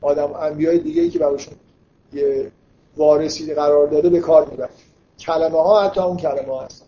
[0.00, 1.54] آدم انبیای دیگه ای که براشون
[2.12, 2.50] یه
[2.96, 4.70] وارثی قرار داده به کار می‌بره.
[5.26, 6.86] کلمه ها حتی اون کلمه ها هستن.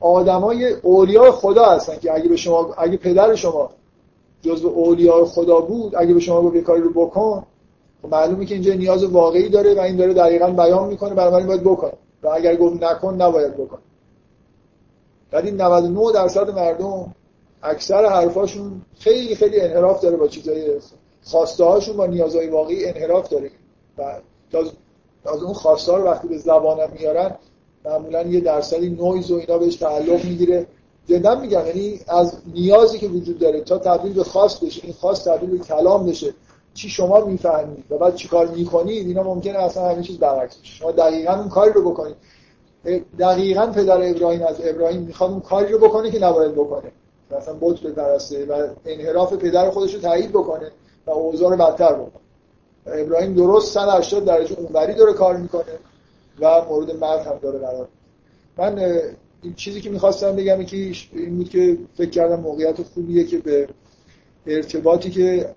[0.00, 3.70] آدمای اولیاء خدا هستن که اگه به شما اگه پدر شما
[4.42, 7.44] جزو اولیاء خدا بود اگه به شما گفت کاری رو بکن
[8.02, 11.64] خب معلومه که اینجا نیاز واقعی داره و این داره دقیقا بیان می‌کنه بنابراین باید
[11.64, 11.92] بکنه
[12.22, 13.78] و اگر گفت نکن نباید بکن.
[15.32, 17.14] ولی 99 درصد مردم
[17.62, 20.80] اکثر حرفاشون خیلی خیلی انحراف داره با چیزای
[21.24, 23.50] خواسته هاشون با نیازهای واقعی انحراف داره.
[23.98, 24.20] و
[25.24, 27.34] از اون خواسته رو وقتی به زبانم میارن
[27.84, 30.66] معمولا یه درصدی نویز و اینا بهش تعلق می‌گیره.
[31.06, 35.28] جدا میگم یعنی از نیازی که وجود داره تا تبدیل به خواست بشه این خواست
[35.28, 36.34] تبدیل به کلام بشه
[36.74, 41.34] چی شما می‌فهمید و بعد چیکار می‌کنید اینا ممکنه اصلا همه چیز برعکس شما دقیقا
[41.34, 42.16] اون کاری رو بکنید.
[43.18, 46.92] دقیقا پدر ابراهیم از ابراهیم می‌خواد اون کاری رو بکنه که نباید بکنه.
[47.30, 50.70] مثلا بت بپرسته و انحراف پدر خودش رو تایید بکنه
[51.06, 52.17] و اوضاع رو بدتر بکنه.
[52.92, 55.78] ابراهیم درست 180 درجه اونوری داره کار می‌کنه
[56.40, 57.88] و مورد مرد هم داره قرار
[58.58, 58.78] من
[59.42, 63.68] این چیزی که می‌خواستم بگم که این بود که فکر کردم موقعیت خوبیه که به
[64.46, 65.54] ارتباطی که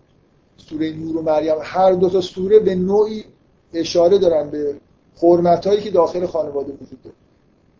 [0.57, 3.23] سوره نور و مریم هر دو تا سوره به نوعی
[3.73, 4.75] اشاره دارن به
[5.21, 7.15] حرمت که داخل خانواده وجود داره.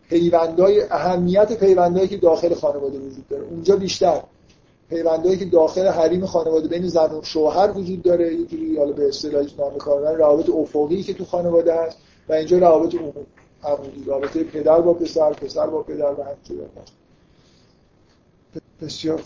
[0.10, 3.44] پیوندای اهمیت پیوندایی که داخل خانواده وجود داره.
[3.44, 4.24] اونجا بیشتر.
[4.92, 9.08] پیوندایی که داخل حریم خانواده بین زن و شوهر وجود داره یه جوری حالا به
[9.08, 11.98] اصطلاح نام کاربر روابط افقی که تو خانواده هست
[12.30, 12.96] و اینجا روابط
[13.64, 16.70] عمودی رابطه پدر با پسر پسر با پدر و همچنین
[18.82, 19.24] بسیار.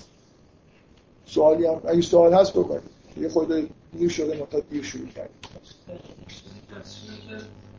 [1.26, 2.82] سوالی هم اگه سوال هست بکنید.
[3.18, 5.36] یه خود دیر شده متا دیر شروع کردیم.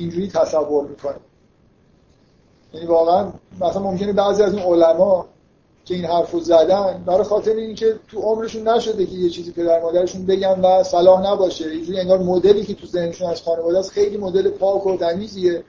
[0.00, 1.16] اینجوری تصور می‌کنه.
[2.74, 5.26] یعنی واقعا مثلا ممکنه بعضی از این علما
[5.84, 10.26] که این حرفو زدن برای خاطر اینکه تو عمرشون نشده که یه چیزی پدر مادرشون
[10.26, 11.68] بگن و صلاح نباشه.
[11.68, 15.64] اینجوری انگار مدلی که تو ذهنشون از خانواده است خیلی مدل پاک و تمیزیه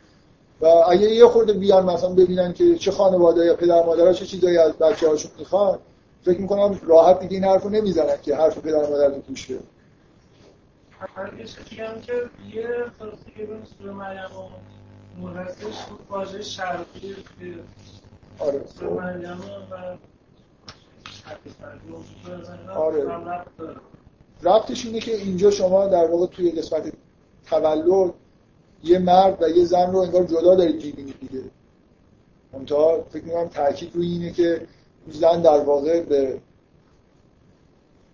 [0.61, 4.57] و اگه یه خورده بیان مثلا ببینن که چه خانواده یا پدر مادرها چه چیزایی
[4.57, 5.79] از بچه‌هاشون می‌خوان
[6.25, 9.47] فکر می‌کنم راحت دیگه این حرفو نمی‌زنن که حرف پدر مادر رو گوش
[11.15, 12.13] هرگز میگم که
[12.53, 14.49] یه خلاصه که بین مریم و
[15.19, 17.53] مورسش واژه شرقی که
[18.39, 19.39] آره سوره مریم
[19.71, 19.97] و
[22.71, 23.05] آره.
[24.43, 26.93] ربطش اینه که اینجا شما در واقع توی قسمت
[27.45, 28.13] تولد
[28.83, 31.43] یه مرد و یه زن رو انگار جدا دارید می‌بینید دیگه.
[32.53, 34.67] منتها فکر می‌کنم تاکید روی اینه که
[35.07, 36.41] زن در واقع به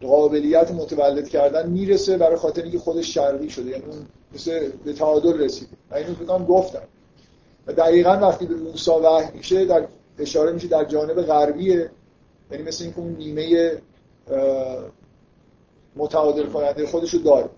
[0.01, 4.05] قابلیت متولد کردن می‌رسه برای خاطر اینکه خودش شرقی شده یعنی اون
[4.35, 5.71] مثل به تعادل رسیده.
[5.91, 6.81] من اینو فکر گفتم.
[7.67, 9.87] و دقیقا وقتی به موسی وحی میشه در
[10.19, 11.91] اشاره میشه در جانب غربیه.
[12.51, 13.77] یعنی مثل اینکه اون نیمه
[15.95, 17.49] متعادل کننده خودش رو داره.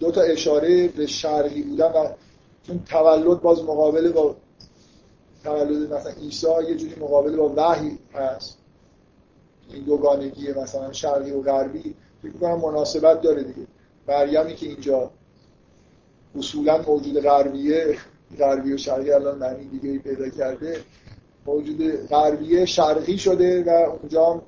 [0.00, 2.08] دو تا اشاره به شرقی بودن و
[2.66, 4.36] چون تولد باز مقابل با
[5.44, 8.58] تولد مثلا عیسی یه جوری مقابل با وحی هست.
[9.72, 13.66] این دوگانگی مثلا شرقی و غربی فکر کنم مناسبت داره دیگه.
[14.08, 15.10] مریمی که اینجا
[16.38, 17.98] اصولا موجود غربیه
[18.38, 20.80] غربی و شرقی الان معنی دیگه پیدا کرده.
[21.46, 24.42] موجود غربیه شرقی شده و اونجا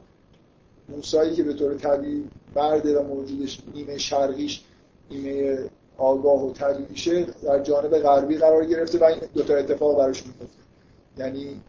[0.88, 2.24] موسایی که به طور طبیعی
[2.54, 4.64] برده و موجودش نیمه شرقیش
[5.10, 5.58] نیمه
[5.98, 10.46] آگاه و طبیعیشه در جانب غربی قرار گرفته و این دوتا اتفاق براش میفته
[11.18, 11.60] یعنی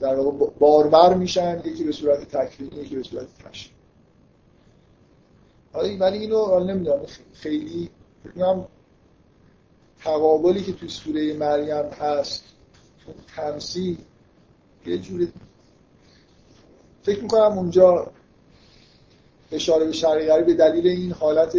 [0.00, 3.74] در واقع باربر میشن یکی به صورت تکوینی یکی به صورت تشریح
[5.72, 7.06] حالا ولی اینو نمی‌دونم.
[7.32, 7.90] خیلی
[8.24, 8.64] فکر
[9.98, 12.44] تقابلی که توی سوره مریم هست
[13.36, 13.98] تمثیل
[14.86, 15.32] یه جوری
[17.02, 18.10] فکر می‌کنم اونجا
[19.52, 21.56] اشاره به شرعی به دلیل این حالت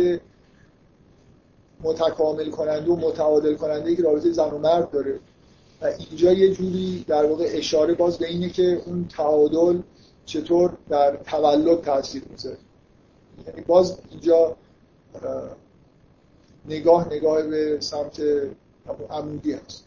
[1.84, 5.20] متکامل کننده و متعادل کننده که رابطه زن و مرد داره.
[5.82, 9.82] و اینجا یه جوری در واقع اشاره باز به اینه که اون تعادل
[10.26, 12.58] چطور در تولد تاثیر می‌ذاره.
[13.48, 14.56] یعنی باز اینجا
[16.66, 18.22] نگاه نگاه به سمت
[19.10, 19.86] عمودی هست.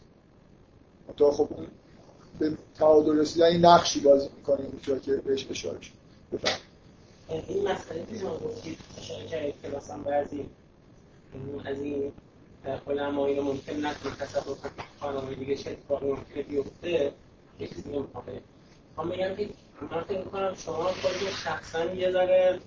[1.17, 1.67] تا خب اون
[2.39, 5.91] به تعادل رسیدن نقشی بازی می‌کنه اینجا که بهش اشاره شد.
[6.33, 6.59] بفهم
[7.29, 10.45] این مسئله که شما گفتید اشاره کردید که مثلا بعضی
[11.65, 12.11] از این
[12.87, 14.57] علمایی رو ممکن نکنه تصور
[14.99, 17.11] خانم دیگه چه اتفاقی ممکنه بیفته
[17.59, 18.25] یه چیزی نمی‌خواه
[18.97, 19.49] هم بگم که
[19.91, 22.59] من فکر می‌کنم شما خود شخصا یه ذره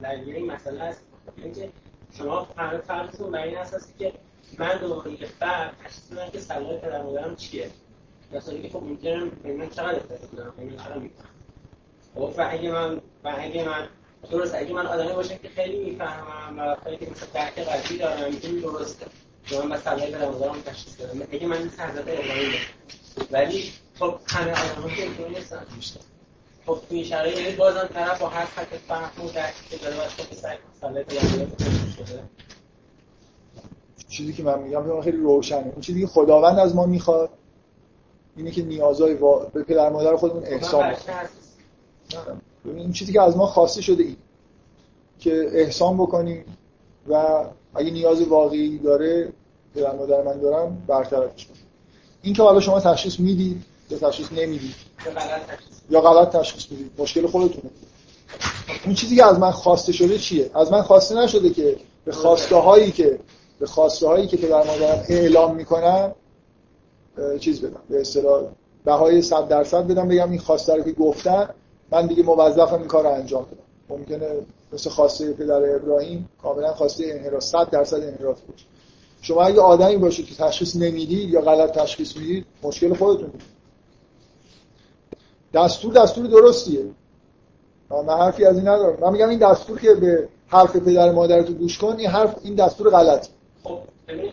[0.00, 1.00] درگیر این مسئله هست.
[1.36, 1.70] اینکه
[2.18, 4.12] شما همه فرضتون بر این اساسی که
[4.58, 7.70] من دوباره که فرد تشخیص بدم که صلاح پدر مادرم چیه.
[8.32, 11.28] مثلا که خب ممکنه من چقدر افتاده بودم من چقدر می‌کنم
[12.14, 13.88] خب و اگه من و اگه من
[14.30, 18.32] درست اگه من آدمی باشم که خیلی می‌فهمم و خیلی مثلا درک قلبی دارم.
[18.32, 19.06] می‌تونم درسته.
[19.46, 21.22] که من مسئله به نظرم تشخیص بدم.
[21.32, 22.52] اگه من این حضرت ابراهیم
[23.30, 25.66] ولی خب همه آدم که اینطور نیستن.
[26.66, 30.08] خب توی شرایط یعنی بازم طرف با هر حد فهم و درکی که داره باید
[30.08, 31.14] خب سعی مسئله به
[31.96, 32.22] شده
[34.08, 35.58] چیزی که من میگم خیلی روشنه.
[35.58, 37.30] اون چیزی که خداوند از ما می‌خواد
[38.36, 39.38] اینه که نیازهای وا...
[39.38, 42.40] به پدر مادر خودمون خب، احسان بکنیم
[42.76, 44.16] این چیزی که از ما خواسته شده این
[45.18, 46.44] که احسان بکنیم
[47.08, 47.44] و
[47.74, 49.32] اگه نیاز واقعی داره
[49.74, 51.62] پدر مادر من دارم برطرفش کنیم
[52.22, 54.74] این که حالا شما تشخیص می‌دید یا تشخیص نمی‌دید؟
[55.90, 56.90] یا غلط تشخیص می‌دید.
[56.98, 57.70] مشکل خودتونه.
[58.84, 62.56] اون چیزی که از من خواسته شده چیه؟ از من خواسته نشده که به خواسته
[62.56, 63.18] هایی که
[63.58, 66.12] به خواسته هایی که پدر مادرم اعلام می‌کنن
[67.40, 67.80] چیز بدم.
[67.88, 68.42] به اصطلاح
[68.84, 71.48] بهای 100 درصد بدم بگم این خواسته رو که گفتن
[71.90, 73.96] من دیگه موظفم این کار انجام بدم.
[73.96, 74.28] ممکنه
[74.72, 78.64] مثل خواسته پدر ابراهیم کاملا خواسته انحراف 100 درصد انحراف باشه
[79.20, 83.30] شما اگه آدمی باشید که تشخیص نمی‌دید یا غلط تشخیص می‌دید مشکل خودتون
[85.54, 86.84] دستور دستور درستیه.
[87.90, 89.00] من حرفی از این ندارم.
[89.00, 92.90] من میگم این دستور که به حرف پدر مادرتو گوش کن این حرف این دستور
[92.90, 93.28] غلطه.
[93.64, 93.78] خب.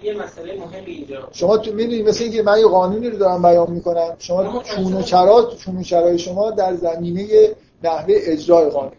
[0.04, 1.28] یه مسئله مهم اینجا.
[1.32, 4.16] شما تو می‌دونید مثل اینکه من یه قانونی رو دارم بیان می‌کنم.
[4.20, 8.92] شما چون و چرا چون و چرای شما در زمینه نحوه اجرای قانون.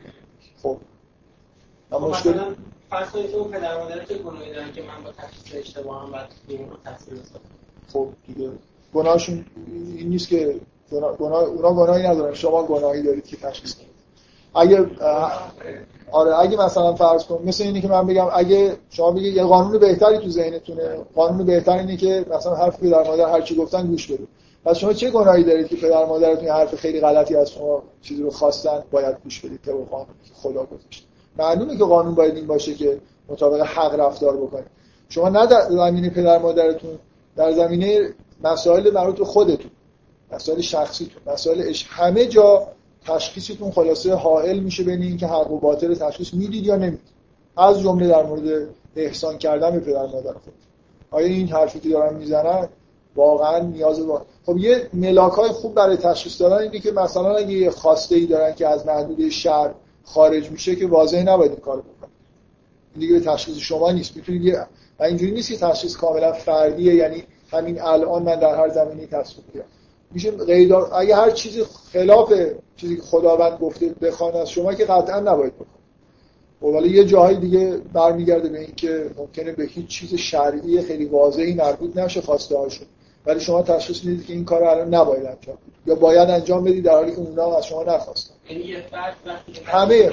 [0.62, 0.76] خب.
[1.90, 2.54] خب مثلا
[2.90, 6.28] فرض کنید اون پدر مادر چه گناهی دارن که من با تشخیص اشتباه هم بعد
[6.48, 6.76] این رو
[7.92, 8.50] خب دیگه.
[8.94, 9.44] گناهشون
[9.96, 10.60] این نیست که
[10.92, 12.34] گناه, گناه اونا گناهی ندارن.
[12.34, 13.88] شما گناهی دارید که تشخیص کنید
[14.54, 14.90] اگه
[16.10, 19.78] آره اگه مثلا فرض کن مثل اینه که من بگم اگه شما بگید یه قانون
[19.78, 24.06] بهتری تو ذهنتونه قانون بهتر اینه که مثلا حرف پدر مادر هر چی گفتن گوش
[24.06, 24.28] بدید
[24.64, 28.30] پس شما چه گناهی دارید که پدر مادرتون حرف خیلی غلطی از شما چیزی رو
[28.30, 31.06] خواستن باید گوش بدید که قانون خدا گذاشته
[31.38, 34.66] معلومه که قانون باید این باشه که مطابق حق رفتار بکنید
[35.08, 36.98] شما نه در زمینه پدر مادرتون
[37.36, 39.70] در زمینه مسائل مربوط به خودتون
[40.32, 42.68] مسائل شخصیتون مسائل همه جا
[43.06, 47.14] تشخیصتون خلاصه حائل میشه بین اینکه حق و باطل تشخیص می‌دید یا نمی‌دید.
[47.56, 50.54] از جمله در مورد احسان کردن به پدر مادر خود.
[51.10, 52.68] آیا این حرفی که دارن می‌زنن
[53.16, 57.52] واقعا نیاز با خب یه ملاک های خوب برای تشخیص دادن اینه که مثلا اگه
[57.52, 59.74] یه خواسته ای دارن که از محدوده شر
[60.04, 62.10] خارج میشه که واضح نباید این کارو بکنن.
[62.98, 64.16] دیگه به تشخیص شما نیست.
[64.16, 64.54] می‌تونید
[64.98, 66.94] و اینجوری نیست که تشخیص کاملا فردیه.
[66.94, 69.64] یعنی همین الان من در هر زمینی تصمیم بگیرم
[70.14, 72.32] میشه قیدار اگه هر چیزی خلاف
[72.76, 75.68] چیزی که خداوند گفته بخوان از شما که قطعا نباید بخوان.
[76.60, 81.54] خب ولی یه جاهای دیگه برمیگرده به اینکه ممکنه به هیچ چیز شرعی خیلی واضحی
[81.54, 82.86] مربوط نشه خواسته هاشون.
[83.26, 86.92] ولی شما تشخیص می‌دید که این کار الان نباید انجام یا باید انجام بدید در
[86.92, 88.34] حالی که اونا از شما نخواستن.
[88.50, 88.76] یعنی
[89.64, 90.10] همه.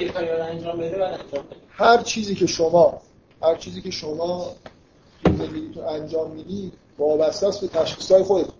[1.70, 3.00] هر چیزی که شما
[3.42, 4.46] هر چیزی که شما
[5.26, 8.54] زندگیتون انجام می‌دید وابسته است به تشخیص های خودتون.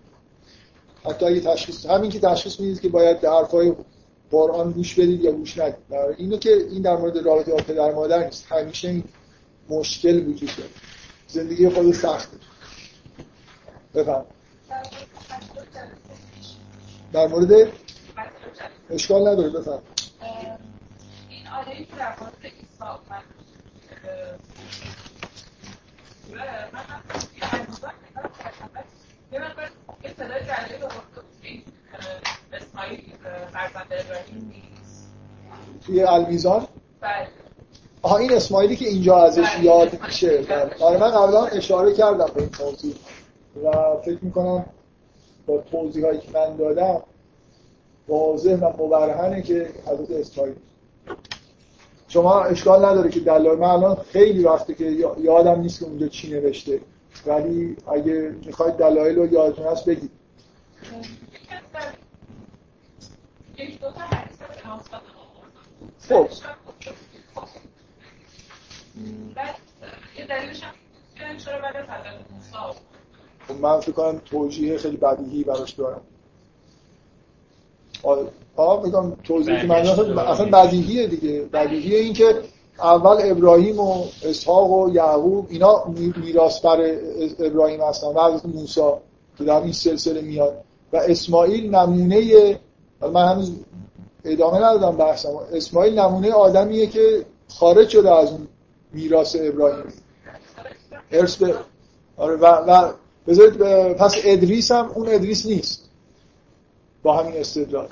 [1.05, 3.73] حتی اگه تشخیص همین که تشخیص می‌دید که باید به حرفای
[4.31, 5.75] قرآن گوش بدید یا گوش ندید
[6.17, 9.03] اینو که این در مورد رابطه با پدر مادر نیست همیشه این
[9.69, 10.69] مشکل وجود داره
[11.27, 12.37] زندگی خود سخته
[13.95, 14.25] بفهم
[17.13, 17.71] در مورد
[18.89, 19.81] اشکال نداره بفهم
[21.29, 22.33] این آیه که در مورد
[30.03, 30.23] ایسا
[35.85, 36.67] توی المیزان
[37.01, 37.27] بله.
[38.01, 40.45] آها این اسماعیلی که اینجا ازش یاد میشه.
[40.79, 42.95] آره من قبلا اشاره کردم به این توضیح.
[43.63, 43.71] و
[44.05, 44.65] فکر می‌کنم
[45.45, 47.01] با توضیح هایی که من دادم
[48.07, 50.55] واضح و مبرهنه که حضرت اسماعیل
[52.07, 54.85] شما اشکال نداره که دلایل من الان خیلی وقته که
[55.21, 56.79] یادم نیست که اونجا چی نوشته.
[57.25, 60.11] ولی اگه می‌خواید دلایل رو یادتون هست بگید
[66.09, 66.29] خب.
[73.47, 76.01] خب من فکر کنم توجیه خیلی بدیهی براش دارم.
[78.55, 79.75] آه میگم توضیحی که من
[80.19, 81.41] اصلا بدیهیه دیگه.
[81.41, 82.41] بدیهیه این که
[82.79, 85.85] اول ابراهیم و اسحاق و یعقوب اینا
[86.15, 86.95] میراث بر
[87.39, 88.07] ابراهیم هستن.
[88.07, 88.81] و حضرت موسی
[89.37, 90.63] که در این سلسله میاد.
[90.93, 92.59] و اسماعیل نمونه
[93.13, 93.51] من هنوز
[94.25, 98.47] ادامه ندادم بحثم اسماعیل نمونه آدمیه که خارج شده از اون
[98.93, 99.93] میراث ابراهیم
[101.11, 101.55] ارث به
[102.17, 102.93] آره و, و
[103.27, 103.57] بذارید
[103.93, 105.89] پس ادریس هم اون ادریس نیست.
[107.03, 107.87] با همین استدلال.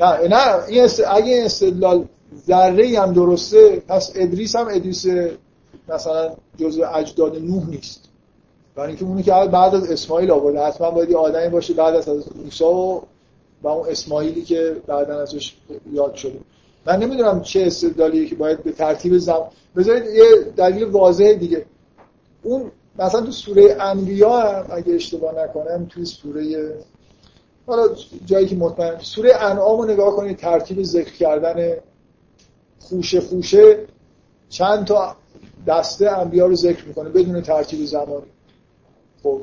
[0.00, 0.64] نه نه.
[0.68, 1.02] این است...
[1.06, 2.04] اگه استدلال
[2.46, 5.06] ذره هم درسته پس ادریس هم ادریس
[5.88, 8.00] مثلا جزء اجداد نوح نیست.
[8.74, 12.08] برای اینکه اونی که بعد از اسماعیل آورده حتما باید یه آدمی باشه بعد از
[12.44, 13.00] موسی و
[13.62, 15.54] و اون اسماعیلی که بعدا ازش
[15.92, 16.38] یاد شده.
[16.86, 20.24] من نمی‌دونم چه استدلالیه که باید به ترتیب زمان بذارید یه
[20.56, 21.64] دلیل واضح دیگه.
[22.42, 26.74] اون مثلا تو سوره انبیا هم اگه اشتباه نکنم توی سوره
[27.66, 27.88] حالا
[28.26, 31.76] جایی که مطمئن سوره انعام رو نگاه کنید ترتیب ذکر کردن
[32.88, 33.78] خوشه خوشه
[34.48, 35.16] چند تا
[35.66, 38.26] دسته انبیا رو ذکر می‌کنه بدون ترتیب زمانی.
[39.22, 39.40] خب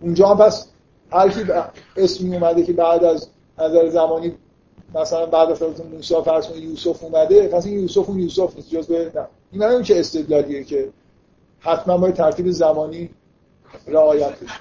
[0.00, 0.66] اونجا هم پس
[1.10, 1.44] هر کی
[1.96, 3.28] اسمی اومده که بعد از
[3.58, 4.34] نظر زمانی
[4.94, 8.86] مثلا بعد از حضرت موسی فرض یوسف اومده پس این یوسف اون یوسف نیست جز
[8.86, 9.26] به نه.
[9.52, 10.88] این نمی‌دونم چه استدلالیه که
[11.60, 13.10] حتما باید ترتیب زمانی
[13.86, 14.54] رعایت بشه.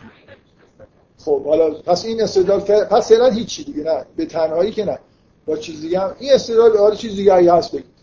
[1.26, 4.06] خب حالا پس این استدلال پس فعلا هیچی دیگه نه.
[4.16, 5.00] به تنهایی که نه.
[5.46, 7.99] با چیز دیگه هم این استدلال به چیز دیگه هست بگید.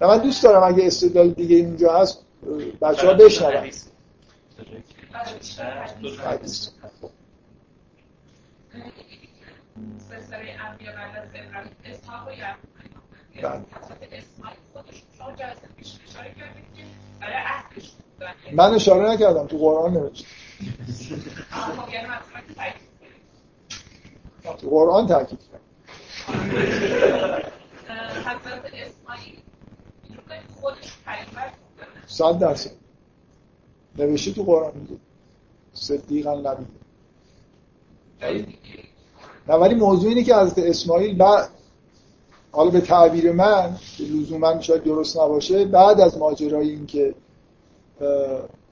[0.00, 2.18] من دوست دارم اگه استدلال دیگه اینجا هست
[2.82, 3.70] بچه ها بشنون
[18.52, 20.26] من اشاره نکردم تو قرآن نوشت.
[24.60, 25.60] تو قرآن تاکید کرد.
[32.06, 32.70] صد درصد.
[33.98, 34.96] نوشته تو قرآن میگه.
[35.72, 36.66] صدیقا نبی.
[39.48, 41.48] نه ولی موضوع اینه که حضرت اسماعیل بعد
[42.52, 47.14] حالا به تعبیر من که لزوما شاید درست نباشه بعد از ماجرای این که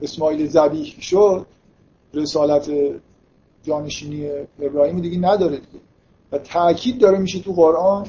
[0.01, 1.45] اسماعیل زبیح شد
[2.13, 2.71] رسالت
[3.63, 4.29] جانشینی
[4.59, 5.79] ابراهیم دیگه نداره دیگه.
[6.31, 8.07] و تاکید داره میشه تو قرآن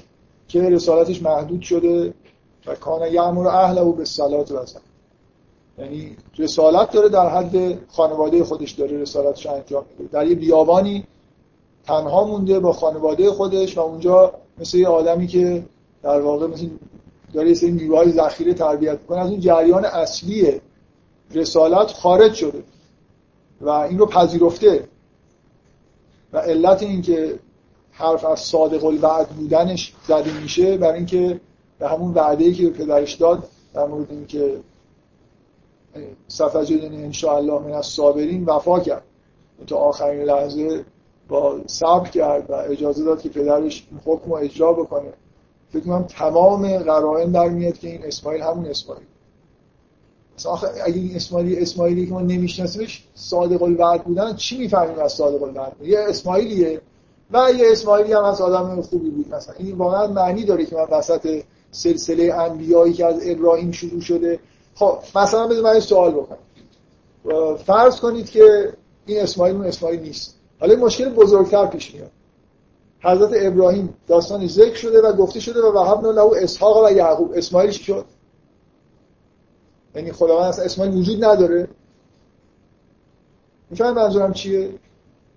[0.48, 2.14] که رسالتش محدود شده.
[2.66, 4.64] و کان یعمر اهله به صلات و
[5.78, 10.12] یعنی رسالت داره در حد خانواده خودش داره رسالتش انجام میده.
[10.12, 11.04] در یه بیابانی
[11.84, 15.64] تنها مونده با خانواده خودش و اونجا مثل یه آدمی که
[16.02, 16.68] در واقع مثل
[17.32, 19.18] داره یه سری نیروهای ذخیره تربیت می‌کنه.
[19.18, 20.60] از اون جریان اصلی
[21.34, 22.62] رسالت خارج شده
[23.60, 24.88] و این رو پذیرفته.
[26.32, 27.38] و علت این که
[27.90, 31.40] حرف از صادق الوعد بودنش زده میشه برای اینکه
[31.78, 34.60] به همون وعده ای که پدرش داد در مورد اینکه
[36.28, 39.02] صفجدن انشاءالله من از صابرین وفا کرد.
[39.66, 40.84] تا آخرین لحظه
[41.28, 45.12] با صبر کرد و اجازه داد که پدرش حکم رو اجرا بکنه.
[45.72, 49.06] فکر کنم تمام قرائن در میاد که این اسماعیل همون اسماعیل.
[50.44, 55.42] آخه اگه این اسماعیلی اسماعیلی که ما نمیشناسیمش صادق الوعد بودن چی می‌فهمیم از صادق
[55.42, 56.80] الوعد؟ یه اسماعیلیه
[57.30, 59.34] و یه اسماعیلی هم از آدم خوبی بود.
[59.34, 64.38] مثلا این واقعا معنی داره که من وسط سلسله انبیایی که از ابراهیم شروع شده.
[64.74, 66.38] خب مثلا بذار من سوال بکنم.
[67.56, 68.72] فرض کنید که
[69.06, 70.38] این اسماعیل اون اسماعیل نیست.
[70.60, 72.10] حالا مشکل بزرگتر پیش میاد.
[73.00, 77.32] حضرت ابراهیم داستانی ذکر شده و گفته شده و وهبنا له اسحاق و یعقوب.
[77.32, 78.04] اسماعیل شد؟
[79.94, 81.68] یعنی خداوند اسماعیل وجود نداره.
[83.70, 84.70] می‌فهمید منظورم چیه؟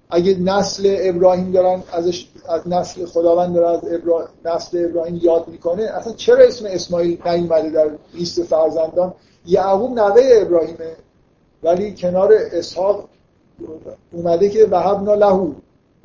[0.09, 4.29] اگه نسل ابراهیم دارن ازش از نسل خداوند داره از ابرا...
[4.45, 9.13] نسل ابراهیم یاد می‌کنه اصلا چرا اسم اسماعیل نیومده در لیست فرزندان؟
[9.45, 10.95] یعقوب نوه ابراهیمه
[11.63, 13.09] ولی کنار اسحاق
[14.11, 15.53] اومده که وهبنا لهو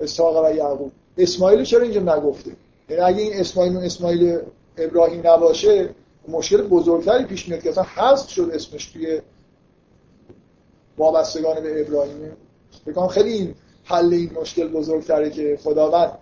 [0.00, 0.92] اسحاق و یعقوب.
[1.18, 2.50] اسماعیل چرا اینجا نگفته؟
[2.88, 4.38] یعنی اگه این اسماعیل اسماعیل
[4.78, 5.88] ابراهیم نباشه
[6.28, 9.20] مشکل بزرگتری پیش میاد که اصلا حذف شد اسمش توی
[10.98, 12.32] وابستگان به ابراهیم
[12.86, 13.54] بکنم خیلی
[13.84, 16.12] حل این مشکل بزرگتره که خداوند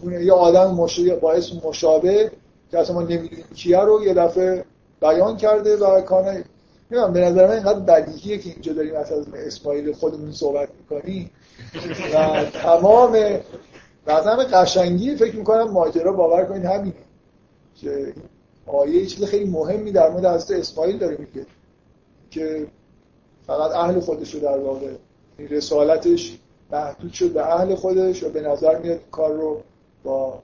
[0.00, 2.30] اون یه آدم مشابه با اسم مشابه
[2.70, 4.64] که اصلا ما نمی‌دونیم کیه رو یه دفعه
[5.00, 6.44] بیان کرده و کانه
[6.90, 11.30] نمی‌دونم به نظر من اینقدر بدیهیه که اینجا داریم از اسماعیل خودمون صحبت می‌کنیم.
[12.14, 13.40] و تمام
[14.04, 16.94] بعضا قشنگی فکر می‌کنم ماجرا باور کنید همینه.
[17.80, 18.14] که
[18.66, 21.46] آیه چیز خیلی مهمی در مورد حضرت اسماعیل داره میگه
[22.30, 22.66] که
[23.46, 24.90] فقط اهل خودش در واقع
[25.38, 26.38] رسالتش
[26.72, 29.60] محدود شد به اهل خودش و به نظر میاد کار رو
[30.04, 30.42] با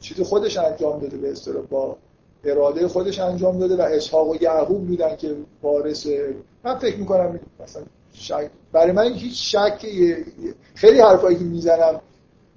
[0.00, 1.96] چیز خودش انجام داده به اصطلاح با
[2.44, 6.06] اراده خودش انجام داده و اسحاق و یعقوب بودن که وارث.
[6.64, 9.86] من فکر می‌کنم مثلا شک برای من هیچ شک
[10.74, 12.00] خیلی حرفایی که می‌زنم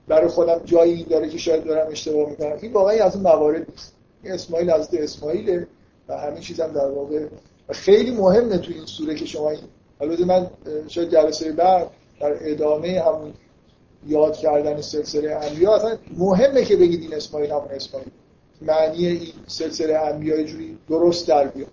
[0.08, 2.58] برای خودم جایی این داره که شاید دارم اشتباه می‌کنم.
[2.62, 3.94] این واقعا از اون موارد نیست.
[4.24, 5.68] این اسماعیل از اسماعیله
[6.08, 7.26] و همین چیزم در واقع.
[7.70, 9.60] خیلی مهمه تو این سوره که شما این
[10.02, 10.48] البته من
[10.88, 11.88] شاید جلسه بعد
[12.20, 13.34] در ادامه همون
[14.08, 18.12] یاد کردن سلسله انبیا اصلا مهمه که بگید این اسماعیل همون اسماعیل
[18.62, 21.68] معنی این سلسله انبیا جوری درست در بیاد.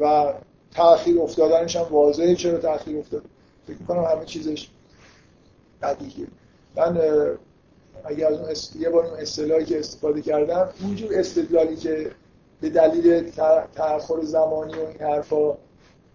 [0.00, 0.34] و
[0.70, 3.22] تأخیر افتادنش هم واضحه چرا تأخیر افتاد.
[3.66, 4.68] فکر کنم همه چیزش
[5.82, 6.26] بدیهیه.
[6.76, 7.00] من
[8.04, 12.10] اگر از اون یه بار اون اصطلاحی که استفاده کردم اونجور استدلالی که
[12.60, 13.30] به دلیل
[13.74, 15.56] تأخر زمانی و این حرفا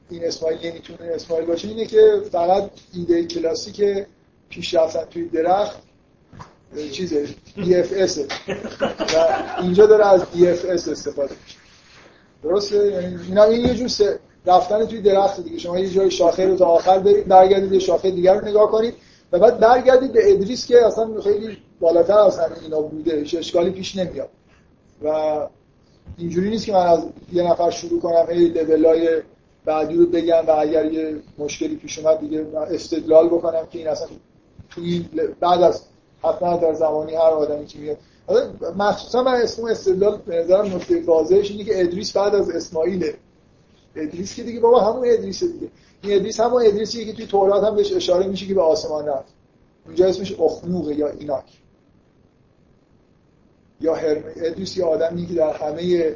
[0.09, 4.05] این اسماعیل نمی‌تونه اسماعیل باشه اینه که فقط ایده کلاسیک
[4.49, 5.77] پیش رفتن توی درخت
[6.91, 7.27] چیزه
[7.57, 8.19] DFS
[9.15, 11.57] و اینجا داره از DFS استفاده میشه.
[12.43, 13.89] درسته؟ یعنی اینا این یه جور
[14.45, 15.59] رفتن توی درخت دیگه.
[15.59, 18.93] شما یه جای شاخه رو تا آخر برید برگردید یه شاخه دیگر رو نگاه کنید
[19.31, 23.19] و بعد برگردید به ادریس که اصلا خیلی بالاتر از اینا بوده.
[23.19, 24.29] هیچ اشکالی پیش نمیاد.
[25.03, 25.39] و
[26.17, 26.99] اینجوری نیست که من از
[27.33, 29.21] یه نفر شروع کنم هی لولای
[29.65, 34.07] بعدی رو بگم و اگر یه مشکلی پیش اومد دیگه استدلال بکنم که این اصلا
[34.69, 35.05] توی
[35.39, 35.81] بعد از
[36.23, 37.97] حتما در زمانی هر آدمی که میاد.
[38.77, 43.15] مخصوصا من اسم استدلال به نظرم نکته واضحش اینه که ادریس بعد از اسماعیله.
[43.95, 45.67] ادریس که دیگه بابا همون ادریس دیگه.
[46.01, 49.33] این ادریس همون ادریسیه که توی تورات هم بهش اشاره میشه که به آسمان رفت.
[49.85, 51.62] اونجا اسمش اخنوغه یا ایناک.
[53.83, 56.15] یا هرم ادریس یه آدمی که در همه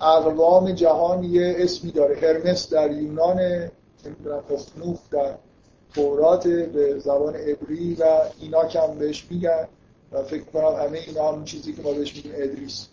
[0.00, 2.16] اقوام جهان یه اسمی داره.
[2.16, 3.70] هرمس در یونان
[4.50, 5.34] اخنوخ در
[5.94, 9.68] تورات به زبان عبری و اینا هم بهش میگن.
[10.12, 12.88] و فکر کنم همه اینا هم چیزی که ما بهش میگیم ادریس.